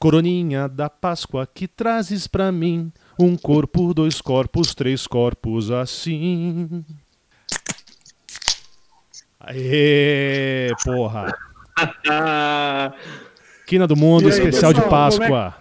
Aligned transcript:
Coroninha 0.00 0.66
da 0.66 0.88
Páscoa 0.88 1.46
que 1.46 1.68
trazes 1.68 2.26
pra 2.26 2.50
mim. 2.50 2.90
Um 3.18 3.36
corpo, 3.36 3.92
dois 3.92 4.18
corpos, 4.20 4.74
três 4.74 5.06
corpos 5.06 5.70
assim. 5.70 6.82
Aê, 9.38 10.70
porra. 10.84 11.32
Quina 13.66 13.86
do 13.86 13.94
Mundo, 13.94 14.24
aí, 14.26 14.30
especial 14.30 14.72
de 14.72 14.80
pessoal, 14.80 15.10
como 15.10 15.22
é- 15.24 15.28
Páscoa. 15.28 15.56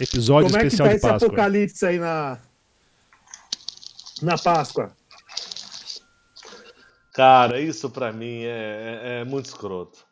Episódio 0.00 0.46
Como 0.50 0.56
é 0.56 0.60
que 0.60 0.66
especial 0.68 0.86
tá 0.86 0.92
de 0.92 0.96
esse 0.98 1.08
Páscoa. 1.08 1.26
apocalipse 1.26 1.84
aí 1.86 1.98
na. 1.98 2.38
Na 4.22 4.38
Páscoa? 4.38 4.92
Cara, 7.12 7.60
isso 7.60 7.90
pra 7.90 8.12
mim 8.12 8.44
é, 8.44 9.00
é- 9.02 9.20
é 9.20 9.24
muito 9.24 9.46
escroto. 9.46 10.06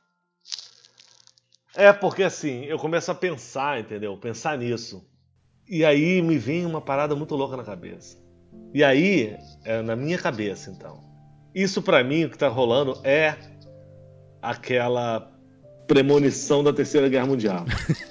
É 1.77 1.93
porque 1.93 2.22
assim, 2.22 2.64
eu 2.64 2.79
começo 2.79 3.11
a 3.11 3.14
pensar, 3.14 3.79
entendeu? 3.79 4.16
Pensar 4.16 4.56
nisso. 4.56 5.07
E 5.68 5.84
aí 5.84 6.22
me 6.22 6.39
vem 6.39 6.64
uma 6.64 6.80
parada 6.80 7.14
muito 7.14 7.34
louca 7.34 7.57
na 7.57 7.64
cabeça. 7.64 8.17
E 8.72 8.82
aí, 8.82 9.36
é 9.64 9.82
na 9.82 9.94
minha 9.94 10.18
cabeça, 10.18 10.70
então. 10.70 11.04
Isso 11.54 11.82
pra 11.82 12.03
mim, 12.04 12.25
o 12.25 12.31
que 12.31 12.39
tá 12.39 12.48
rolando 12.48 12.98
é 13.04 13.34
aquela 14.40 15.32
premonição 15.86 16.62
da 16.62 16.72
Terceira 16.72 17.08
Guerra 17.08 17.26
Mundial. 17.26 17.64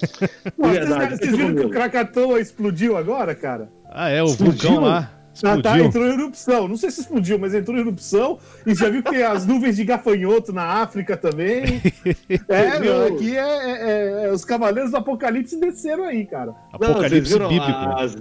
Pô, 0.56 0.68
vocês, 0.68 0.78
Verdade, 0.78 1.16
vocês 1.16 1.30
pensa 1.30 1.36
viram 1.36 1.54
que 1.54 1.66
o. 1.66 1.70
Krakatoa 1.70 2.40
explodiu 2.40 2.96
agora, 2.96 3.34
cara? 3.34 3.70
Ah, 3.90 4.08
é, 4.08 4.22
o 4.22 4.26
Explodiu? 4.26 4.70
vulcão 4.70 4.80
lá. 4.84 5.15
Ah, 5.44 5.50
tá, 5.50 5.56
Explodiu. 5.56 5.84
entrou 5.84 6.06
em 6.06 6.12
erupção. 6.12 6.68
Não 6.68 6.76
sei 6.76 6.90
se 6.90 7.00
explodiu, 7.00 7.38
mas 7.38 7.54
entrou 7.54 7.76
em 7.76 7.80
erupção. 7.80 8.38
E 8.66 8.74
já 8.74 8.88
viu 8.88 9.02
que 9.02 9.10
tem 9.10 9.22
as 9.22 9.44
nuvens 9.46 9.76
de 9.76 9.84
gafanhoto 9.84 10.52
na 10.52 10.62
África 10.64 11.16
também. 11.16 11.82
É, 12.48 12.70
Viu? 12.78 12.80
meu, 12.80 13.06
aqui 13.06 13.36
é, 13.36 13.40
é- 13.40 14.26
é- 14.26 14.32
Os 14.32 14.44
Cavaleiros 14.44 14.90
do 14.90 14.96
Apocalipse 14.96 15.58
desceram 15.60 16.04
aí, 16.04 16.24
cara. 16.26 16.46
Não, 16.80 16.90
Apocalipse 16.90 17.32
viram 17.32 17.48
bíblico. 17.48 17.70
As 17.96 18.16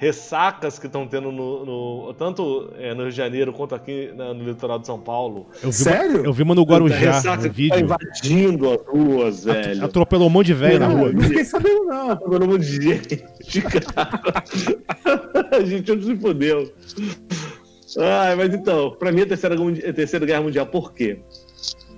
ressacas 0.00 0.78
que 0.78 0.86
estão 0.86 1.06
tendo 1.06 1.30
no, 1.30 1.62
no- 1.66 2.14
tanto 2.14 2.72
é, 2.78 2.94
no 2.94 3.02
Rio 3.02 3.10
de 3.10 3.16
Janeiro 3.18 3.52
quanto 3.52 3.74
aqui 3.74 4.10
na- 4.16 4.32
no 4.32 4.44
litoral 4.44 4.78
de 4.78 4.86
São 4.86 4.98
Paulo. 4.98 5.46
Eu 5.62 5.68
vi 5.70 5.76
Sério? 5.76 6.16
Uma, 6.20 6.24
eu 6.26 6.32
vi 6.32 6.42
uma 6.42 6.54
no 6.54 6.62
Guarujá, 6.62 7.16
no 7.16 7.20
que 7.36 7.48
tá 7.48 7.52
vídeo. 7.52 7.78
invadindo 7.80 8.70
as 8.72 8.80
ruas, 8.86 9.44
velho. 9.44 9.84
Atropelou 9.84 10.28
um 10.28 10.30
monte 10.30 10.46
de 10.46 10.54
velho 10.54 10.80
na 10.80 10.86
rua. 10.88 11.12
não 11.12 11.20
fiquei 11.20 11.44
sabendo, 11.44 11.84
não. 11.84 12.10
Agora 12.12 12.44
um 12.44 12.46
monte 12.48 12.64
de 12.64 12.80
gente, 12.82 13.16
cara. 13.60 14.22
A 15.52 15.64
gente 15.64 15.94
não 15.94 16.02
se 16.02 16.16
fodeu. 16.16 16.72
Ai, 17.98 18.36
mas 18.36 18.54
então, 18.54 18.92
pra 18.92 19.12
mim 19.12 19.20
a 19.22 19.26
terceira, 19.26 19.54
Guerra- 19.54 19.90
a 19.90 19.92
terceira 19.92 20.24
guerra 20.24 20.40
mundial, 20.42 20.64
por 20.66 20.94
quê? 20.94 21.20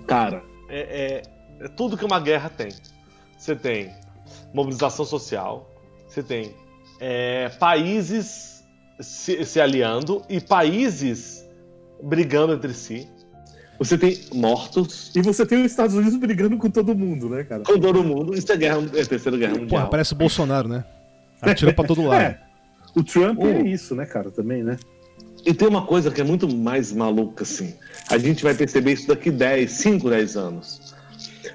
Cara, 0.09 0.43
é, 0.69 0.81
é- 0.81 1.65
é 1.65 1.69
tudo 1.69 1.97
que 1.97 2.05
uma 2.05 2.19
guerra 2.19 2.49
tem. 2.51 2.71
Você 3.39 3.55
tem 3.55 3.91
mobilização 4.53 5.05
social, 5.05 5.71
você 6.09 6.21
tem 6.23 6.53
é, 7.01 7.49
países 7.59 8.65
se, 9.01 9.45
se 9.45 9.61
aliando 9.61 10.23
e 10.29 10.41
países 10.41 11.49
brigando 12.03 12.53
entre 12.53 12.75
si. 12.75 13.09
Você 13.79 13.99
tem 13.99 14.21
mortos 14.33 15.11
E 15.15 15.23
você 15.23 15.45
tem 15.45 15.65
os 15.65 15.71
Estados 15.71 15.97
Unidos 15.97 16.17
brigando 16.17 16.57
com 16.57 16.71
todo 16.71 16.95
mundo, 16.95 17.29
né, 17.29 17.43
cara? 17.43 17.65
com 17.65 17.79
todo 17.79 18.05
mundo. 18.05 18.35
Isso 18.35 18.51
é, 18.53 18.57
guerra, 18.57 18.79
é 18.95 19.05
terceira 19.05 19.37
guerra 19.37 19.53
mundial. 19.53 19.69
Porra, 19.69 19.87
parece 19.87 20.13
o 20.13 20.17
Bolsonaro, 20.17 20.69
né? 20.69 20.85
Atira 21.41 21.73
pra 21.73 21.85
todo 21.85 22.03
lado. 22.03 22.37
É. 22.43 22.53
O 22.95 23.03
Trump 23.03 23.41
é 23.41 23.63
isso, 23.63 23.95
né, 23.95 24.05
cara, 24.05 24.31
também, 24.31 24.63
né? 24.63 24.77
E 25.47 25.55
tem 25.55 25.67
uma 25.67 25.87
coisa 25.87 26.11
que 26.11 26.21
é 26.21 26.25
muito 26.25 26.47
mais 26.55 26.93
maluca, 26.93 27.43
assim. 27.43 27.75
A 28.11 28.19
gente 28.19 28.45
vai 28.45 28.55
perceber 28.55 28.93
isso 28.93 29.09
daqui 29.09 29.31
10, 29.31 29.71
5, 29.71 30.11
10 30.11 30.37
anos. 30.37 30.95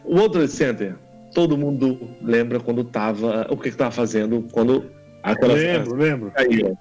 O 0.04 0.16
World 0.16 0.34
Trade 0.34 0.52
Center, 0.52 0.96
todo 1.34 1.56
mundo 1.56 2.10
lembra 2.22 2.60
quando 2.60 2.84
tava. 2.84 3.46
O 3.52 3.56
que 3.56 3.70
que 3.70 3.78
tava 3.78 3.92
fazendo 3.92 4.48
quando 4.52 4.90
aquela 5.32 5.54
Lembro, 5.54 5.96
lembro. 5.96 6.32
caiu. 6.32 6.78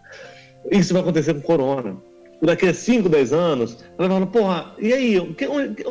Isso 0.70 0.92
vai 0.92 1.02
acontecer 1.02 1.34
com 1.34 1.40
o 1.40 1.42
Corona. 1.42 1.96
Daqui 2.42 2.66
a 2.68 2.74
5, 2.74 3.08
10 3.08 3.32
anos, 3.32 3.78
ela 3.98 4.08
vai 4.08 4.18
falar, 4.18 4.26
porra, 4.26 4.74
e 4.78 4.92
aí? 4.92 5.18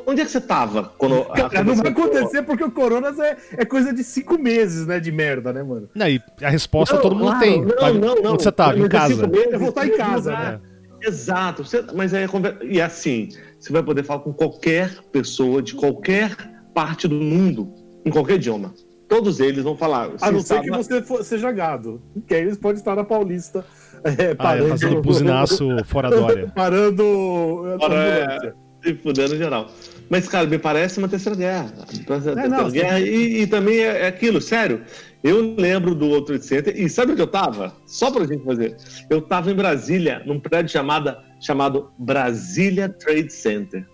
Onde, 0.05 0.21
é 0.21 0.25
que 0.25 0.29
você 0.31 0.39
tava 0.39 0.83
quando. 0.95 1.25
Cara, 1.25 1.63
não 1.63 1.75
vai 1.75 1.87
acontecer 1.91 2.43
porque 2.43 2.63
o 2.63 2.69
Corona 2.69 3.11
é, 3.25 3.37
é 3.57 3.65
coisa 3.65 3.91
de 3.91 4.03
cinco 4.03 4.37
meses, 4.37 4.85
né, 4.85 4.99
de 4.99 5.11
merda, 5.11 5.51
né, 5.51 5.63
mano? 5.63 5.89
Não, 5.95 6.07
e 6.07 6.21
a 6.43 6.49
resposta 6.49 6.95
Não, 6.95 7.01
todo 7.01 7.15
mundo 7.15 7.29
claro, 7.31 7.39
tem. 7.39 7.61
Não, 7.65 7.75
Tá- 7.75 7.93
não, 7.93 8.15
não. 8.21 8.33
Onde 8.33 8.43
você 8.43 8.51
tava? 8.51 8.77
Em 8.77 8.83
é 8.85 8.89
casa. 8.89 9.27
meses, 9.27 9.53
Eu 9.53 9.59
vou 9.59 9.69
estar 9.69 9.87
em 9.87 9.97
casa, 9.97 10.31
né? 10.31 10.59
Exato. 11.01 11.63
Você- 11.63 11.83
mas 11.95 12.13
aí. 12.13 12.27
E 12.69 12.79
assim, 12.79 13.29
você 13.59 13.73
vai 13.73 13.81
poder 13.81 14.03
falar 14.03 14.19
com 14.19 14.31
qualquer 14.31 14.91
pessoa 15.11 15.63
de 15.63 15.73
qualquer 15.73 16.35
parte 16.75 17.07
do 17.07 17.15
mundo, 17.15 17.73
em 18.05 18.11
qualquer 18.11 18.35
idioma. 18.35 18.71
Todos 19.07 19.39
eles 19.39 19.63
vão 19.63 19.77
falar. 19.77 20.09
A 20.21 20.31
não 20.31 20.39
"Você 20.39 20.47
ser 20.55 20.59
que 20.61 20.65
estava- 20.67 20.83
você 20.83 21.01
for- 21.01 21.23
seja 21.23 21.51
gado. 21.51 22.01
Que 22.27 22.35
aí 22.35 22.41
eles 22.41 22.57
podem 22.57 22.77
estar 22.77 22.95
na 22.95 23.03
Paulista 23.03 23.63
é, 24.03 24.09
Ah, 24.09 24.23
é, 24.23 24.35
parando. 24.35 24.69
fazendo 24.69 25.01
buzinaço 25.01 25.67
fora 25.85 26.09
Dória. 26.09 26.51
parando. 26.55 27.03
uh, 27.03 27.77
Ora, 27.81 28.23
ambulância. 28.23 28.55
se 28.83 28.95
fudendo 28.95 29.37
geral. 29.37 29.67
Mas, 30.09 30.27
cara, 30.27 30.45
me 30.47 30.57
parece 30.59 30.97
uma 30.99 31.07
terceira 31.07 31.35
guerra. 31.37 31.71
Uma 31.75 32.15
É, 32.15 32.19
terceira 32.19 32.47
não, 32.47 32.69
guerra. 32.69 32.99
E, 32.99 33.41
e 33.41 33.47
também 33.47 33.79
é, 33.79 34.01
é 34.03 34.07
aquilo, 34.07 34.39
sério. 34.41 34.81
Eu 35.23 35.55
lembro 35.57 35.95
do 35.95 36.05
World 36.07 36.27
Trade 36.27 36.45
Center, 36.45 36.79
e 36.79 36.87
sabe 36.89 37.13
onde 37.13 37.21
eu 37.21 37.27
tava? 37.27 37.73
Só 37.85 38.09
pra 38.11 38.25
gente 38.25 38.43
fazer. 38.43 38.75
Eu 39.09 39.21
tava 39.21 39.51
em 39.51 39.55
Brasília, 39.55 40.21
num 40.25 40.39
prédio 40.39 40.71
chamada, 40.71 41.23
chamado 41.39 41.91
Brasília 41.99 42.89
Trade 42.89 43.31
Center. 43.31 43.85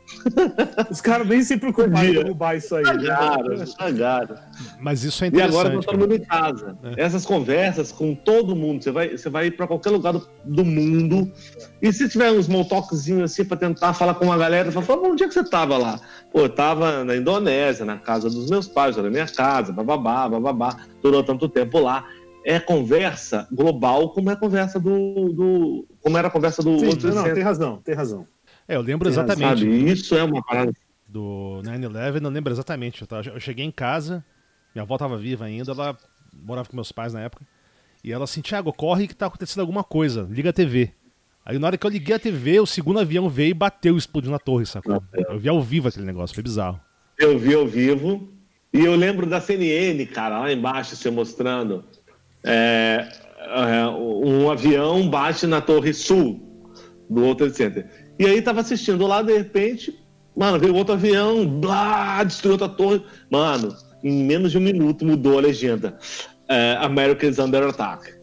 Os 0.89 1.01
caras 1.01 1.27
nem 1.27 1.43
se 1.43 1.57
preocuparam 1.57 2.05
em 2.07 2.13
derrubar 2.13 2.55
isso 2.55 2.75
aí. 2.75 2.83
né? 2.83 2.93
Pagaram, 2.93 3.65
pagaram. 3.77 4.35
Mas 4.79 5.03
isso 5.03 5.23
é 5.25 5.27
E 5.27 5.41
agora 5.41 5.69
interessante. 5.69 5.85
todo 5.85 5.99
mundo 5.99 6.15
em 6.15 6.19
casa. 6.23 6.77
É. 6.83 7.03
Essas 7.03 7.25
conversas 7.25 7.91
com 7.91 8.15
todo 8.15 8.55
mundo. 8.55 8.81
Você 8.83 8.91
vai, 8.91 9.09
você 9.17 9.29
vai 9.29 9.47
ir 9.47 9.51
pra 9.51 9.67
qualquer 9.67 9.89
lugar 9.89 10.13
do, 10.13 10.27
do 10.45 10.63
mundo. 10.63 11.31
E 11.81 11.91
se 11.91 12.07
tiver 12.07 12.31
uns 12.31 12.47
talkzinho 12.69 13.23
assim 13.23 13.43
pra 13.43 13.57
tentar 13.57 13.93
falar 13.93 14.13
com 14.15 14.25
uma 14.25 14.37
galera, 14.37 14.71
fala, 14.71 14.85
"Pô, 14.85 15.07
onde 15.09 15.23
é 15.23 15.27
que 15.27 15.33
você 15.33 15.43
tava 15.43 15.77
lá? 15.77 15.99
Pô, 16.31 16.41
eu 16.41 16.49
tava 16.49 17.03
na 17.03 17.15
Indonésia, 17.15 17.85
na 17.85 17.97
casa 17.97 18.29
dos 18.29 18.49
meus 18.49 18.67
pais, 18.67 18.95
na 18.95 19.09
minha 19.09 19.27
casa, 19.27 19.73
bababá, 19.73 20.29
bababá. 20.29 20.77
Durou 21.01 21.23
tanto 21.23 21.49
tempo 21.49 21.79
lá. 21.79 22.05
É 22.43 22.59
conversa 22.59 23.47
global 23.51 24.09
como 24.13 24.29
é 24.29 24.33
a 24.33 24.35
conversa 24.35 24.79
do. 24.79 25.31
do 25.33 25.87
como 26.01 26.17
era 26.17 26.27
a 26.27 26.31
conversa 26.31 26.61
do 26.63 26.79
Sim, 26.79 26.87
outro 26.87 27.13
não, 27.13 27.23
tem 27.33 27.43
razão, 27.43 27.77
tem 27.77 27.93
razão. 27.95 28.27
É, 28.67 28.75
eu 28.75 28.81
lembro 28.81 29.05
Tem 29.09 29.13
exatamente 29.13 29.59
sabe? 29.61 29.91
Isso 29.91 30.15
é 30.15 30.23
uma 30.23 30.43
parada. 30.43 30.71
do 31.07 31.61
9-11, 31.63 32.23
eu 32.23 32.29
lembro 32.29 32.53
exatamente. 32.53 33.01
Eu, 33.01 33.07
tava- 33.07 33.29
eu 33.29 33.39
cheguei 33.39 33.65
em 33.65 33.71
casa, 33.71 34.23
minha 34.73 34.83
avó 34.83 34.97
tava 34.97 35.17
viva 35.17 35.45
ainda, 35.45 35.71
ela 35.71 35.97
morava 36.33 36.67
com 36.69 36.75
meus 36.75 36.91
pais 36.91 37.13
na 37.13 37.21
época. 37.21 37.45
E 38.03 38.11
ela 38.11 38.23
assim, 38.23 38.41
Thiago, 38.41 38.73
corre 38.73 39.07
que 39.07 39.15
tá 39.15 39.27
acontecendo 39.27 39.59
alguma 39.61 39.83
coisa, 39.83 40.27
liga 40.29 40.49
a 40.49 40.53
TV. 40.53 40.91
Aí 41.45 41.59
na 41.59 41.67
hora 41.67 41.77
que 41.77 41.85
eu 41.85 41.89
liguei 41.91 42.15
a 42.15 42.19
TV, 42.19 42.59
o 42.59 42.65
segundo 42.65 42.99
avião 42.99 43.27
veio 43.29 43.51
e 43.51 43.53
bateu 43.53 43.95
e 43.95 43.97
explodiu 43.97 44.31
na 44.31 44.39
torre, 44.39 44.65
sacou? 44.65 45.03
Eu 45.13 45.37
vi 45.39 45.49
ao 45.49 45.61
vivo 45.61 45.87
aquele 45.87 46.05
negócio, 46.05 46.33
foi 46.33 46.43
bizarro. 46.43 46.79
Eu 47.17 47.37
vi 47.37 47.53
ao 47.53 47.67
vivo. 47.67 48.29
E 48.73 48.79
eu 48.85 48.95
lembro 48.95 49.25
da 49.27 49.41
CNN, 49.41 50.05
cara, 50.05 50.39
lá 50.39 50.51
embaixo, 50.53 50.95
você 50.95 51.09
mostrando. 51.11 51.83
É, 52.43 53.07
é, 53.39 53.87
um 53.87 54.49
avião 54.49 55.09
bate 55.09 55.45
na 55.45 55.61
Torre 55.61 55.93
Sul 55.93 56.39
do 57.09 57.21
World 57.21 57.37
Trade 57.37 57.55
Center. 57.55 57.85
E 58.17 58.25
aí 58.25 58.41
tava 58.41 58.61
assistindo 58.61 59.05
lá, 59.07 59.21
de 59.21 59.35
repente, 59.35 59.99
mano, 60.35 60.59
veio 60.59 60.75
outro 60.75 60.93
avião, 60.93 61.45
blá, 61.45 62.23
destruiu 62.23 62.53
outra 62.53 62.69
torre. 62.69 63.03
Mano, 63.29 63.75
em 64.03 64.23
menos 64.23 64.51
de 64.51 64.57
um 64.57 64.61
minuto 64.61 65.05
mudou 65.05 65.37
a 65.37 65.41
legenda. 65.41 65.97
É, 66.47 66.77
America 66.81 67.25
is 67.25 67.39
under 67.39 67.63
attack. 67.63 68.13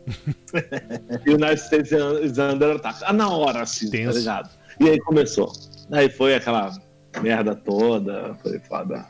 United 1.26 1.60
States 1.60 1.92
is 2.22 2.38
under 2.38 2.76
attack. 2.76 3.00
Ah, 3.04 3.12
na 3.12 3.28
hora, 3.28 3.62
assim, 3.62 3.90
Tenso. 3.90 4.12
tá 4.12 4.18
ligado? 4.18 4.50
E 4.80 4.88
aí 4.88 5.00
começou. 5.00 5.52
Aí 5.90 6.08
foi 6.08 6.34
aquela 6.34 6.72
merda 7.22 7.54
toda, 7.54 8.34
foi 8.42 8.58
foda. 8.60 9.04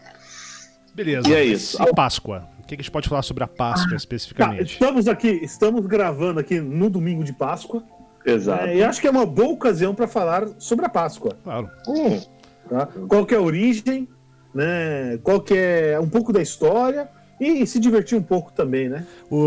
Beleza. 0.95 1.29
E 1.29 1.35
é 1.35 1.45
isso. 1.45 1.83
E 1.83 1.95
Páscoa. 1.95 2.49
O 2.69 2.71
que 2.71 2.77
que 2.77 2.83
a 2.83 2.85
gente 2.85 2.91
pode 2.93 3.09
falar 3.09 3.23
sobre 3.23 3.43
a 3.43 3.47
Páscoa 3.47 3.93
Tá, 3.93 3.97
especificamente? 3.97 4.73
estamos 4.75 5.09
aqui, 5.09 5.41
estamos 5.43 5.87
gravando 5.87 6.39
aqui 6.39 6.61
no 6.61 6.91
domingo 6.91 7.25
de 7.25 7.33
Páscoa. 7.33 7.83
Exato. 8.27 8.67
né, 8.67 8.77
e 8.77 8.85
acho 8.85 9.01
que 9.01 9.07
é 9.07 9.11
uma 9.11 9.25
boa 9.25 9.53
ocasião 9.55 9.95
para 9.95 10.07
falar 10.07 10.47
sobre 10.59 10.85
a 10.85 10.89
Páscoa. 10.91 11.35
Claro. 11.43 11.71
Hum, 11.89 12.21
tá? 12.69 12.87
Qual 13.09 13.25
que 13.25 13.35
é 13.35 13.39
a 13.39 13.41
origem, 13.41 14.07
né? 14.55 15.19
Qual 15.23 15.41
que 15.41 15.55
é 15.55 15.99
um 15.99 16.11
pouco 16.11 16.31
da 16.31 16.43
história 16.43 17.09
e, 17.41 17.67
se 17.67 17.81
divertir 17.81 18.19
um 18.19 18.23
pouco 18.23 18.53
também, 18.53 18.87
né? 18.87 19.07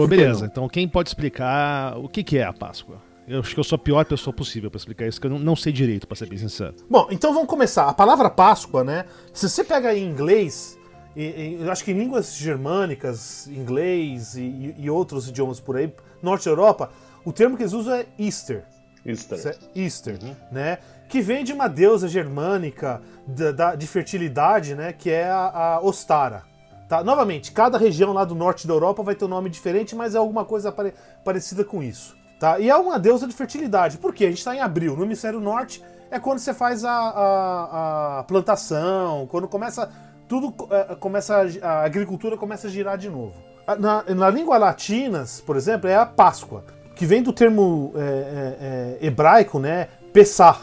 Beleza, 0.09 0.47
então 0.47 0.67
quem 0.67 0.87
pode 0.87 1.09
explicar 1.09 1.95
o 1.99 2.09
que 2.09 2.23
que 2.23 2.39
é 2.39 2.43
a 2.43 2.53
Páscoa? 2.53 2.95
Eu 3.27 3.41
acho 3.41 3.53
que 3.53 3.59
eu 3.59 3.63
sou 3.63 3.75
a 3.75 3.79
pior 3.79 4.03
pessoa 4.03 4.33
possível 4.33 4.71
pra 4.71 4.79
explicar 4.79 5.05
isso, 5.07 5.21
que 5.21 5.27
eu 5.27 5.31
não, 5.31 5.37
não 5.37 5.55
sei 5.55 5.71
direito, 5.71 6.07
pra 6.07 6.15
ser 6.17 6.27
bem 6.27 6.39
sincero. 6.39 6.73
Bom, 6.89 7.07
então 7.11 7.31
vamos 7.35 7.47
começar. 7.47 7.87
A 7.87 7.93
palavra 7.93 8.31
Páscoa, 8.31 8.83
né? 8.83 9.05
Se 9.31 9.47
você 9.47 9.63
pega 9.63 9.93
em 9.93 10.09
inglês, 10.09 10.75
e- 11.15 11.23
e- 11.23 11.57
eu 11.61 11.71
acho 11.71 11.83
que 11.83 11.91
em 11.91 11.97
línguas 11.97 12.33
germânicas, 12.35 13.47
inglês 13.47 14.35
e, 14.35 14.75
e- 14.77 14.89
outros 14.89 15.27
idiomas 15.27 15.59
por 15.59 15.75
aí, 15.77 15.93
Norte 16.21 16.45
da 16.45 16.51
Europa, 16.51 16.89
o 17.25 17.31
termo 17.33 17.55
que 17.57 17.63
eles 17.63 17.73
usam 17.73 17.95
é 17.95 18.05
Easter. 18.19 18.63
Easter. 19.05 19.39
É 19.75 19.79
Easter, 19.79 20.17
né? 20.51 20.77
Que 21.09 21.21
vem 21.21 21.43
de 21.43 21.51
uma 21.53 21.67
deusa 21.67 22.07
germânica 22.07 23.01
da, 23.27 23.51
da- 23.51 23.75
de 23.75 23.87
fertilidade, 23.87 24.75
né? 24.75 24.93
Que 24.93 25.09
é 25.09 25.29
a, 25.29 25.75
a 25.77 25.81
Ostara, 25.81 26.43
Tá? 26.87 27.01
Novamente, 27.05 27.53
cada 27.53 27.77
região 27.77 28.11
lá 28.11 28.25
do 28.25 28.35
norte 28.35 28.67
da 28.67 28.73
Europa 28.73 29.01
vai 29.01 29.15
ter 29.15 29.23
um 29.23 29.29
nome 29.29 29.49
diferente, 29.49 29.95
mas 29.95 30.13
é 30.13 30.17
alguma 30.17 30.43
coisa 30.43 30.73
pare 30.73 30.93
parecida 31.23 31.63
com 31.63 31.81
isso. 31.81 32.17
Tá? 32.37 32.59
E 32.59 32.69
é 32.69 32.75
uma 32.75 32.99
deusa 32.99 33.25
de 33.25 33.33
fertilidade. 33.33 33.97
Por 33.97 34.13
quê? 34.13 34.25
A 34.25 34.27
gente 34.29 34.39
está 34.39 34.53
em 34.53 34.59
abril. 34.59 34.97
No 34.97 35.05
hemisfério 35.05 35.39
norte 35.39 35.81
é 36.09 36.19
quando 36.19 36.39
você 36.39 36.53
faz 36.53 36.83
a, 36.83 36.91
a, 36.91 38.19
a 38.19 38.23
plantação, 38.23 39.25
quando 39.31 39.47
começa 39.47 39.89
tudo 40.31 40.55
é, 40.73 40.95
começa 40.95 41.45
a, 41.61 41.83
agricultura 41.83 42.37
começa 42.37 42.67
a 42.67 42.69
girar 42.69 42.97
de 42.97 43.09
novo. 43.09 43.33
Na, 43.77 44.03
na 44.03 44.29
língua 44.29 44.57
latina, 44.57 45.25
por 45.45 45.57
exemplo, 45.57 45.89
é 45.89 45.95
a 45.95 46.05
Páscoa, 46.05 46.63
que 46.95 47.05
vem 47.05 47.21
do 47.21 47.33
termo 47.33 47.91
é, 47.95 47.99
é, 47.99 48.97
é 49.01 49.05
hebraico, 49.05 49.59
né, 49.59 49.89
Pessah, 50.13 50.57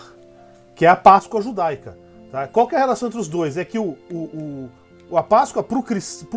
que 0.75 0.87
é 0.87 0.88
a 0.88 0.97
Páscoa 0.97 1.43
judaica. 1.43 1.99
Tá? 2.32 2.49
Qual 2.49 2.67
é 2.73 2.76
a 2.76 2.79
relação 2.79 3.09
entre 3.09 3.20
os 3.20 3.29
dois? 3.29 3.59
É 3.59 3.65
que 3.65 3.79
o, 3.79 3.99
o, 4.11 4.70
o 5.11 5.17
a 5.19 5.23
Páscoa 5.23 5.62
para 5.62 5.79
o 5.79 5.82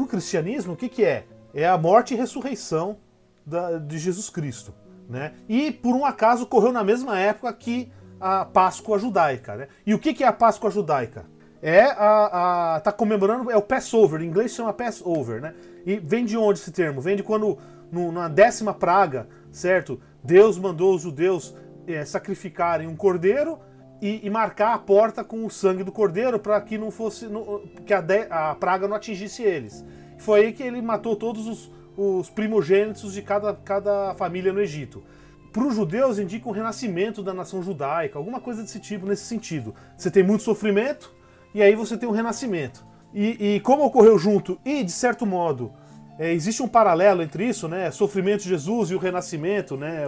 cristianismo, 0.07 0.74
o 0.74 0.75
que, 0.75 0.89
que 0.89 1.06
é? 1.06 1.24
É 1.54 1.66
a 1.66 1.78
morte 1.78 2.13
e 2.13 2.18
ressurreição 2.18 2.98
da, 3.45 3.78
de 3.78 3.98
Jesus 3.98 4.30
Cristo. 4.30 4.74
Né? 5.10 5.36
E 5.48 5.72
por 5.72 5.95
um 5.95 6.06
acaso 6.06 6.44
ocorreu 6.44 6.74
na 6.74 6.83
mesma 6.83 7.18
época 7.18 7.54
que 7.54 7.94
a 8.19 8.44
Páscoa 8.44 9.00
judaica. 9.00 9.56
Né? 9.56 9.68
E 9.86 9.94
o 9.94 10.00
que, 10.00 10.13
que 10.13 10.22
é 10.22 10.28
a 10.28 10.33
Páscoa 10.33 10.69
judaica? 10.69 11.31
É 11.61 11.81
a, 11.83 12.75
a. 12.75 12.79
tá 12.79 12.91
comemorando. 12.91 13.51
É 13.51 13.55
o 13.55 13.61
Passover, 13.61 14.21
em 14.21 14.25
inglês 14.25 14.53
chama 14.53 14.73
Passover, 14.73 15.41
né? 15.41 15.53
E 15.85 15.97
vem 15.97 16.25
de 16.25 16.37
onde 16.37 16.59
esse 16.59 16.71
termo? 16.71 17.01
Vem 17.01 17.15
de 17.15 17.23
quando, 17.23 17.57
no, 17.91 18.11
na 18.11 18.27
décima 18.27 18.73
praga, 18.73 19.27
certo? 19.51 19.99
Deus 20.23 20.57
mandou 20.57 20.95
os 20.95 21.01
judeus 21.01 21.55
é, 21.87 22.03
sacrificarem 22.05 22.87
um 22.87 22.95
cordeiro 22.95 23.59
e, 24.01 24.25
e, 24.25 24.29
marcar 24.29 24.73
a 24.73 24.79
porta 24.79 25.23
com 25.23 25.45
o 25.45 25.49
sangue 25.49 25.83
do 25.83 25.91
cordeiro 25.91 26.39
para 26.39 26.59
que 26.61 26.77
não 26.77 26.89
fosse. 26.89 27.27
No, 27.27 27.59
que 27.85 27.93
a, 27.93 28.01
de, 28.01 28.27
a, 28.29 28.55
praga 28.55 28.87
não 28.87 28.95
atingisse 28.95 29.43
eles. 29.43 29.85
Foi 30.17 30.45
aí 30.45 30.53
que 30.53 30.63
ele 30.63 30.81
matou 30.81 31.15
todos 31.15 31.47
os, 31.47 31.71
os 31.95 32.29
primogênitos 32.29 33.13
de 33.13 33.21
cada, 33.21 33.53
cada 33.53 34.15
família 34.15 34.51
no 34.51 34.61
Egito. 34.61 35.03
Para 35.51 35.65
os 35.65 35.75
judeus 35.75 36.17
indica 36.17 36.47
o 36.47 36.51
renascimento 36.51 37.21
da 37.21 37.33
nação 37.33 37.61
judaica, 37.61 38.17
alguma 38.17 38.39
coisa 38.39 38.63
desse 38.63 38.79
tipo, 38.79 39.05
nesse 39.05 39.25
sentido. 39.25 39.75
Você 39.97 40.09
tem 40.09 40.23
muito 40.23 40.43
sofrimento, 40.43 41.13
e 41.53 41.62
aí 41.62 41.75
você 41.75 41.98
tem 41.98 42.07
um 42.07 42.12
renascimento. 42.12 42.86
E, 43.13 43.56
e 43.56 43.59
como 43.59 43.83
ocorreu 43.83 44.18
junto, 44.18 44.59
e 44.63 44.83
de 44.83 44.92
certo 44.92 45.25
modo, 45.25 45.71
é, 46.18 46.31
existe 46.31 46.62
um 46.62 46.68
paralelo 46.68 47.21
entre 47.21 47.45
isso, 47.45 47.68
né? 47.68 47.92
Sofrimento 47.92 48.44
de 48.44 48.50
Jesus 48.50 48.92
e 48.92 48.95
o 48.95 49.00
renascimento, 49.00 49.75
né? 49.75 50.03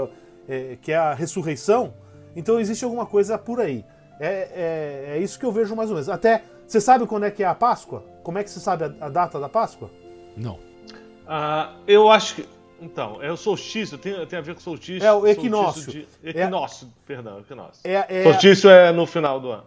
É, 0.48 0.78
que 0.82 0.92
é 0.92 0.98
a 0.98 1.14
ressurreição. 1.14 1.94
Então 2.36 2.60
existe 2.60 2.84
alguma 2.84 3.06
coisa 3.06 3.38
por 3.38 3.60
aí. 3.60 3.86
É, 4.20 4.28
é, 4.28 5.16
é, 5.16 5.20
isso 5.20 5.40
que 5.40 5.46
eu 5.46 5.52
vejo 5.52 5.76
mais 5.76 5.90
ou 5.90 5.96
menos. 5.96 6.10
Até, 6.10 6.44
você 6.68 6.80
sabe 6.80 7.06
quando 7.06 7.26
é 7.26 7.32
que 7.32 7.44
é 7.44 7.48
a 7.48 7.56
Páscoa? 7.56 8.04
Como 8.24 8.38
é 8.38 8.44
que 8.44 8.50
você 8.50 8.60
sabe 8.60 8.86
a, 8.86 9.06
a 9.06 9.10
data 9.10 9.40
da 9.40 9.50
Páscoa? 9.50 9.90
Não. 10.38 10.56
Uh, 10.56 11.74
eu 11.88 12.10
acho 12.10 12.36
que. 12.36 12.50
Então, 12.82 13.22
é 13.22 13.32
o 13.32 13.38
solstício, 13.38 13.98
tem, 13.98 14.26
tem 14.26 14.40
a 14.40 14.42
ver 14.42 14.56
com 14.56 14.60
solstício. 14.60 15.08
É 15.08 15.14
o 15.14 15.26
equinócio. 15.26 15.90
De, 15.92 16.08
equinócio, 16.22 16.88
é, 16.88 17.08
perdão, 17.08 17.40
equinócio. 17.40 17.80
É, 17.84 18.06
é, 18.10 18.24
solstício 18.24 18.70
é 18.70 18.92
no 18.92 19.06
final 19.06 19.40
do 19.40 19.52
ano. 19.52 19.64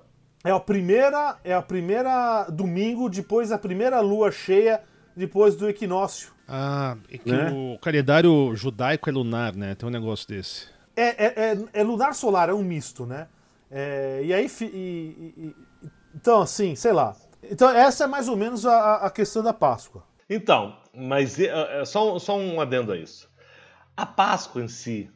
É 0.47 0.53
a 0.53 0.61
primeira, 0.61 1.37
é 1.43 1.53
a 1.53 1.61
primeira 1.61 2.45
domingo 2.45 3.09
depois 3.09 3.49
da 3.49 3.59
primeira 3.59 4.01
lua 4.01 4.31
cheia 4.31 4.81
depois 5.17 5.57
do 5.57 5.69
equinócio. 5.69 6.31
Ah, 6.47 6.97
é 7.11 7.19
que 7.19 7.33
né? 7.33 7.51
o 7.51 7.77
calendário 7.81 8.55
judaico 8.55 9.11
é 9.11 9.13
lunar, 9.13 9.57
né? 9.57 9.75
Tem 9.75 9.89
um 9.89 9.91
negócio 9.91 10.29
desse. 10.29 10.69
É, 10.95 11.27
é, 11.27 11.35
é, 11.51 11.59
é 11.73 11.83
lunar 11.83 12.15
solar, 12.15 12.49
é 12.49 12.55
um 12.55 12.63
misto, 12.63 13.05
né? 13.05 13.27
É, 13.69 14.21
e 14.23 14.33
aí. 14.33 14.49
E, 14.61 14.65
e, 14.65 15.57
então, 16.15 16.43
assim, 16.43 16.77
sei 16.77 16.93
lá. 16.93 17.17
Então, 17.43 17.69
essa 17.69 18.05
é 18.05 18.07
mais 18.07 18.29
ou 18.29 18.37
menos 18.37 18.65
a, 18.65 18.97
a 18.99 19.11
questão 19.11 19.43
da 19.43 19.53
Páscoa. 19.53 20.05
Então, 20.31 20.77
mas 20.95 21.41
é, 21.41 21.81
é, 21.81 21.85
só, 21.85 22.19
só 22.21 22.39
um 22.39 22.61
adendo 22.61 22.93
a 22.93 22.97
isso. 22.97 23.29
A 23.97 24.07
Páscoa 24.07 24.63
em 24.63 24.69
si, 24.69 25.11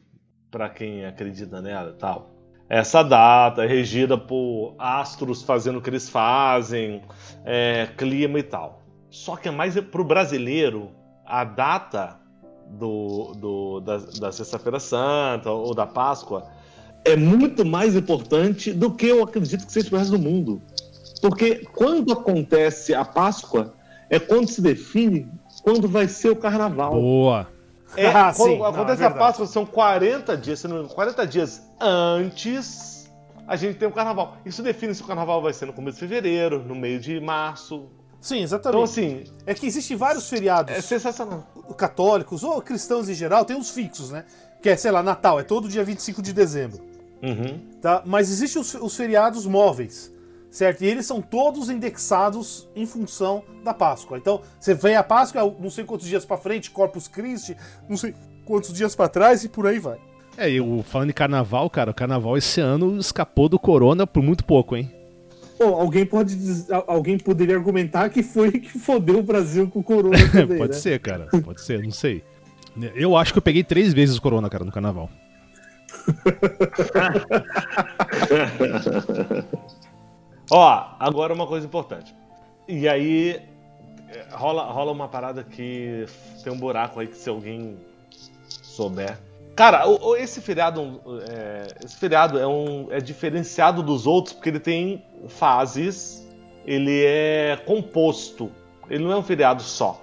para 0.49 0.69
quem 0.69 1.05
acredita 1.05 1.61
nela 1.61 1.91
e 1.91 1.97
tal, 1.97 2.30
essa 2.71 3.03
data 3.03 3.65
é 3.65 3.67
regida 3.67 4.17
por 4.17 4.75
astros 4.79 5.43
fazendo 5.43 5.79
o 5.79 5.81
que 5.81 5.89
eles 5.89 6.07
fazem, 6.07 7.01
é, 7.43 7.89
clima 7.97 8.39
e 8.39 8.43
tal. 8.43 8.81
Só 9.09 9.35
que 9.35 9.49
é 9.49 9.51
mais 9.51 9.77
para 9.77 10.01
o 10.01 10.05
brasileiro 10.05 10.89
a 11.25 11.43
data 11.43 12.17
do, 12.69 13.33
do 13.35 13.79
da, 13.81 13.97
da 13.97 14.31
Sexta-feira 14.31 14.79
Santa 14.79 15.51
ou 15.51 15.75
da 15.75 15.85
Páscoa 15.85 16.49
é 17.03 17.17
muito 17.17 17.65
mais 17.65 17.93
importante 17.93 18.71
do 18.71 18.89
que 18.91 19.07
eu 19.07 19.21
acredito 19.21 19.65
que 19.65 19.73
seja 19.73 19.89
para 19.89 19.97
o 19.97 19.99
resto 19.99 20.17
do 20.17 20.23
mundo. 20.23 20.61
Porque 21.21 21.65
quando 21.73 22.13
acontece 22.13 22.93
a 22.93 23.03
Páscoa, 23.03 23.73
é 24.09 24.17
quando 24.17 24.47
se 24.47 24.61
define 24.61 25.29
quando 25.61 25.89
vai 25.89 26.07
ser 26.07 26.29
o 26.29 26.37
carnaval. 26.37 26.93
Boa! 26.93 27.47
É, 27.95 28.07
ah, 28.07 28.33
quando 28.35 28.55
sim. 28.55 28.63
acontece 28.63 29.01
não, 29.01 29.09
é 29.09 29.11
a 29.11 29.15
Páscoa, 29.15 29.45
são 29.45 29.65
40 29.65 30.37
dias, 30.37 30.59
se 30.59 30.67
não 30.67 30.87
40 30.87 31.27
dias 31.27 31.61
antes 31.79 32.91
a 33.47 33.55
gente 33.57 33.77
tem 33.77 33.87
o 33.87 33.91
carnaval. 33.91 34.37
Isso 34.45 34.63
define 34.63 34.95
se 34.95 35.01
o 35.01 35.05
carnaval 35.05 35.41
vai 35.41 35.51
ser 35.51 35.65
no 35.65 35.73
começo 35.73 35.95
de 35.95 36.07
fevereiro, 36.07 36.63
no 36.63 36.73
meio 36.73 36.99
de 36.99 37.19
março. 37.19 37.89
Sim, 38.21 38.43
exatamente. 38.43 38.77
Então, 38.77 38.83
assim. 38.83 39.23
É 39.45 39.53
que 39.53 39.65
existem 39.65 39.97
vários 39.97 40.29
feriados. 40.29 40.73
É 40.73 40.79
sensacional. 40.79 41.45
Católicos 41.77 42.43
ou 42.43 42.61
cristãos 42.61 43.09
em 43.09 43.13
geral, 43.13 43.43
tem 43.43 43.57
uns 43.57 43.71
fixos, 43.71 44.11
né? 44.11 44.25
Que 44.61 44.69
é, 44.69 44.77
sei 44.77 44.91
lá, 44.91 45.01
Natal, 45.01 45.39
é 45.39 45.43
todo 45.43 45.67
dia 45.67 45.83
25 45.83 46.21
de 46.21 46.31
dezembro. 46.31 46.79
Uhum. 47.21 47.59
Tá? 47.81 48.03
Mas 48.05 48.31
existem 48.31 48.61
os, 48.61 48.73
os 48.73 48.95
feriados 48.95 49.45
móveis 49.45 50.10
certo? 50.51 50.83
E 50.83 50.87
eles 50.87 51.05
são 51.05 51.21
todos 51.21 51.69
indexados 51.69 52.69
em 52.75 52.85
função 52.85 53.43
da 53.63 53.73
Páscoa. 53.73 54.17
Então, 54.17 54.41
você 54.59 54.73
vem 54.73 54.95
a 54.95 55.03
Páscoa, 55.03 55.55
não 55.59 55.69
sei 55.69 55.85
quantos 55.85 56.05
dias 56.05 56.25
para 56.25 56.37
frente, 56.37 56.69
Corpus 56.69 57.07
Christi, 57.07 57.55
não 57.89 57.95
sei 57.95 58.13
quantos 58.45 58.73
dias 58.73 58.93
para 58.93 59.07
trás 59.07 59.45
e 59.45 59.49
por 59.49 59.65
aí 59.65 59.79
vai. 59.79 59.97
É, 60.37 60.49
e 60.49 60.83
falando 60.83 61.09
em 61.09 61.13
carnaval, 61.13 61.69
cara, 61.69 61.91
o 61.91 61.93
carnaval 61.93 62.37
esse 62.37 62.59
ano 62.59 62.97
escapou 62.97 63.47
do 63.47 63.57
corona 63.57 64.05
por 64.05 64.21
muito 64.21 64.43
pouco, 64.43 64.75
hein? 64.75 64.91
Pô, 65.57 65.75
alguém 65.75 66.05
pode 66.05 66.37
alguém 66.87 67.19
poderia 67.19 67.55
argumentar 67.55 68.09
que 68.09 68.23
foi 68.23 68.51
que 68.59 68.79
fodeu 68.79 69.19
o 69.19 69.23
Brasil 69.23 69.69
com 69.69 69.79
o 69.79 69.83
corona 69.83 70.17
também, 70.31 70.57
Pode 70.57 70.73
né? 70.73 70.79
ser, 70.79 70.99
cara. 70.99 71.27
Pode 71.43 71.61
ser, 71.61 71.83
não 71.83 71.91
sei. 71.91 72.23
Eu 72.95 73.17
acho 73.17 73.33
que 73.33 73.37
eu 73.37 73.43
peguei 73.43 73.63
três 73.63 73.93
vezes 73.93 74.17
o 74.17 74.21
corona, 74.21 74.49
cara, 74.49 74.63
no 74.63 74.71
carnaval. 74.71 75.09
Ó, 80.49 80.85
agora 80.99 81.33
uma 81.33 81.47
coisa 81.47 81.65
importante. 81.65 82.15
E 82.67 82.87
aí 82.87 83.41
é, 84.09 84.25
rola, 84.31 84.63
rola 84.63 84.91
uma 84.91 85.07
parada 85.07 85.43
que 85.43 86.05
tem 86.43 86.51
um 86.51 86.57
buraco 86.57 86.99
aí 86.99 87.07
que 87.07 87.17
se 87.17 87.29
alguém 87.29 87.77
souber. 88.47 89.17
Cara, 89.55 89.87
o, 89.87 90.15
esse 90.15 90.41
feriado, 90.41 91.01
é, 91.29 91.67
esse 91.83 91.95
feriado 91.97 92.37
é, 92.39 92.47
um, 92.47 92.87
é 92.91 92.99
diferenciado 92.99 93.81
dos 93.81 94.07
outros 94.07 94.33
porque 94.33 94.49
ele 94.49 94.59
tem 94.59 95.03
fases, 95.27 96.27
ele 96.65 97.03
é 97.05 97.57
composto, 97.65 98.51
ele 98.89 99.03
não 99.03 99.11
é 99.11 99.17
um 99.17 99.23
feriado 99.23 99.61
só. 99.61 100.01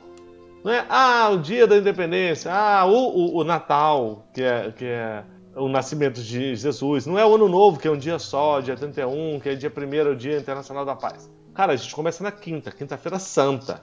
Não 0.64 0.72
é, 0.72 0.84
ah, 0.88 1.30
o 1.30 1.38
dia 1.38 1.66
da 1.66 1.76
independência, 1.76 2.52
ah, 2.52 2.84
o, 2.84 2.92
o, 2.92 3.36
o 3.38 3.44
Natal, 3.44 4.24
que 4.32 4.42
é, 4.42 4.72
que 4.72 4.84
é 4.84 5.22
o 5.58 5.68
nascimento 5.68 6.22
de 6.22 6.54
Jesus. 6.54 7.06
Não 7.06 7.18
é 7.18 7.26
o 7.26 7.34
Ano 7.34 7.48
Novo, 7.48 7.78
que 7.78 7.88
é 7.88 7.90
um 7.90 7.98
dia 7.98 8.18
só, 8.18 8.60
dia 8.60 8.76
31, 8.76 9.40
que 9.40 9.48
é 9.48 9.54
dia 9.54 9.72
1 9.74 10.10
o 10.10 10.16
Dia 10.16 10.38
Internacional 10.38 10.84
da 10.84 10.94
Paz. 10.94 11.30
Cara, 11.54 11.72
a 11.72 11.76
gente 11.76 11.94
começa 11.94 12.22
na 12.22 12.30
quinta, 12.30 12.70
quinta-feira 12.70 13.18
santa. 13.18 13.82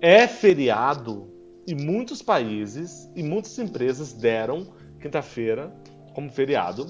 É 0.00 0.26
feriado 0.26 1.28
e 1.66 1.74
muitos 1.74 2.22
países 2.22 3.10
e 3.14 3.22
muitas 3.22 3.58
empresas 3.58 4.12
deram 4.12 4.66
quinta-feira 5.00 5.72
como 6.14 6.30
feriado. 6.30 6.86